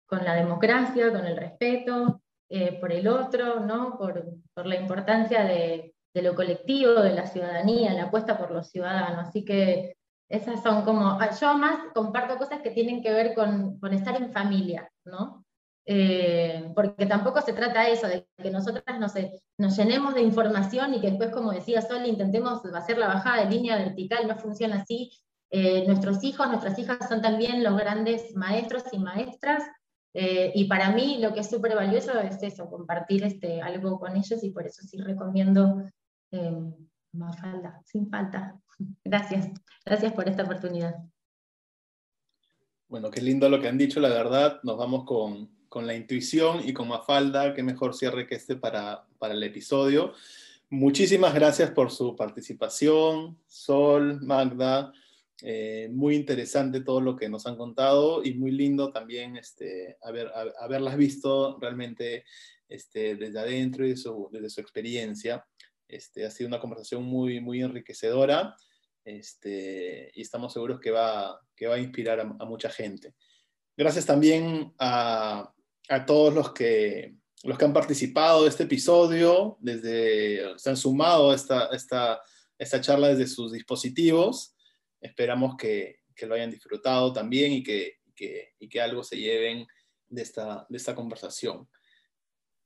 con 0.07 0.24
la 0.24 0.34
democracia, 0.34 1.11
con 1.11 1.26
el 1.26 1.36
respeto 1.36 2.22
eh, 2.49 2.78
por 2.78 2.92
el 2.92 3.09
otro, 3.09 3.59
¿no? 3.59 3.99
por, 3.99 4.24
por 4.55 4.66
la 4.66 4.76
importancia 4.76 5.42
de, 5.42 5.95
de, 6.16 6.22
lo 6.22 6.34
colectivo, 6.34 6.94
de 7.02 7.12
la 7.12 7.26
ciudadanía, 7.26 7.92
la 7.92 8.04
apuesta 8.04 8.38
por 8.38 8.50
los 8.50 8.68
ciudadanos. 8.68 9.28
Así 9.28 9.44
que 9.44 9.96
esas 10.28 10.62
son 10.62 10.84
como, 10.84 11.18
yo 11.40 11.58
más 11.58 11.92
comparto 11.94 12.38
cosas 12.38 12.60
que 12.62 12.70
tienen 12.70 13.02
que 13.02 13.12
ver 13.12 13.34
con, 13.34 13.78
con 13.78 13.92
estar 13.92 14.16
en 14.16 14.32
familia, 14.32 14.90
¿no? 15.04 15.44
Eh, 15.88 16.72
porque 16.74 17.06
tampoco 17.06 17.40
se 17.42 17.52
trata 17.52 17.88
eso, 17.88 18.08
de 18.08 18.26
que 18.42 18.50
nosotras 18.50 18.98
nos, 18.98 19.12
nos, 19.56 19.76
llenemos 19.76 20.14
de 20.14 20.22
información 20.22 20.94
y 20.94 21.00
que 21.00 21.10
después, 21.10 21.30
como 21.30 21.52
decía 21.52 21.80
Sol, 21.80 22.04
intentemos 22.06 22.64
hacer 22.74 22.98
la 22.98 23.06
bajada 23.06 23.44
de 23.44 23.50
línea 23.50 23.76
vertical, 23.76 24.26
no 24.26 24.36
funciona 24.36 24.82
así. 24.82 25.12
Eh, 25.50 25.86
nuestros 25.86 26.24
hijos, 26.24 26.48
nuestras 26.48 26.76
hijas 26.80 27.08
son 27.08 27.22
también 27.22 27.62
los 27.62 27.76
grandes 27.78 28.34
maestros 28.34 28.82
y 28.90 28.98
maestras, 28.98 29.62
eh, 30.12 30.50
y 30.54 30.64
para 30.64 30.90
mí 30.90 31.18
lo 31.20 31.34
que 31.34 31.40
es 31.40 31.50
súper 31.50 31.76
valioso 31.76 32.18
es 32.18 32.42
eso, 32.42 32.68
compartir 32.68 33.22
este, 33.22 33.60
algo 33.60 34.00
con 34.00 34.16
ellos, 34.16 34.42
y 34.42 34.50
por 34.50 34.66
eso 34.66 34.82
sí 34.82 34.96
recomiendo 34.96 35.84
más 37.12 37.41
falta, 37.41 37.80
sin 37.84 38.09
falta. 38.09 38.61
Gracias, 39.05 39.49
gracias 39.84 40.12
por 40.12 40.28
esta 40.28 40.43
oportunidad. 40.43 40.97
Bueno, 42.89 43.11
qué 43.11 43.22
lindo 43.22 43.49
lo 43.49 43.61
que 43.61 43.68
han 43.68 43.78
dicho, 43.78 44.01
la 44.01 44.11
verdad. 44.11 44.61
Nos 44.62 44.76
vamos 44.76 45.05
con, 45.05 45.51
con 45.68 45.87
la 45.87 45.95
intuición 45.95 46.61
y 46.62 46.72
con 46.72 46.89
Mafalda, 46.89 47.55
qué 47.55 47.62
mejor 47.62 47.95
cierre 47.95 48.26
que 48.26 48.34
este 48.34 48.57
para, 48.57 49.07
para 49.18 49.34
el 49.34 49.43
episodio. 49.43 50.12
Muchísimas 50.68 51.32
gracias 51.34 51.70
por 51.70 51.91
su 51.91 52.16
participación, 52.16 53.39
Sol, 53.47 54.20
Magda. 54.22 54.93
Eh, 55.43 55.89
muy 55.93 56.16
interesante 56.16 56.80
todo 56.80 57.01
lo 57.01 57.14
que 57.14 57.28
nos 57.28 57.47
han 57.47 57.57
contado 57.57 58.24
y 58.24 58.34
muy 58.34 58.51
lindo 58.51 58.91
también 58.91 59.37
este, 59.37 59.99
haber, 60.03 60.32
haberlas 60.59 60.97
visto 60.97 61.59
realmente 61.61 62.24
este, 62.68 63.16
desde 63.16 63.39
adentro 63.39 63.84
y 63.84 63.91
desde 63.91 64.51
su, 64.51 64.61
experiencia. 64.61 65.47
Este, 65.89 66.26
ha 66.26 66.30
sido 66.30 66.49
una 66.49 66.61
conversación 66.61 67.05
muy, 67.05 67.41
muy 67.41 67.62
enriquecedora 67.62 68.57
este, 69.05 70.11
y 70.14 70.22
estamos 70.22 70.53
seguros 70.53 70.80
que 70.80 70.91
va, 70.91 71.41
que 71.55 71.66
va 71.66 71.76
a 71.76 71.80
inspirar 71.80 72.20
a 72.20 72.45
mucha 72.45 72.68
gente. 72.68 73.14
Gracias 73.76 74.07
también 74.07 74.74
a, 74.78 75.53
a 75.89 76.07
todos 76.07 76.34
los 76.34 76.53
que, 76.53 77.14
los 77.45 77.57
que 77.59 77.64
han 77.64 77.72
participado 77.72 78.43
de 78.43 78.49
este 78.49 78.64
episodio, 78.64 79.57
desde, 79.61 80.59
se 80.59 80.70
han 80.70 80.76
sumado 80.76 81.30
a 81.30 81.34
esta, 81.34 81.66
esta, 81.66 82.20
esta 82.59 82.80
charla 82.80 83.09
desde 83.09 83.26
sus 83.26 83.53
dispositivos. 83.53 84.57
Esperamos 85.01 85.57
que, 85.57 86.01
que 86.14 86.26
lo 86.26 86.34
hayan 86.34 86.51
disfrutado 86.51 87.12
también 87.12 87.53
y 87.53 87.62
que, 87.62 88.01
que, 88.14 88.55
y 88.59 88.68
que 88.68 88.80
algo 88.80 89.05
se 89.05 89.18
lleven 89.18 89.66
de 90.09 90.22
esta, 90.22 90.66
de 90.68 90.76
esta 90.76 90.95
conversación. 90.95 91.68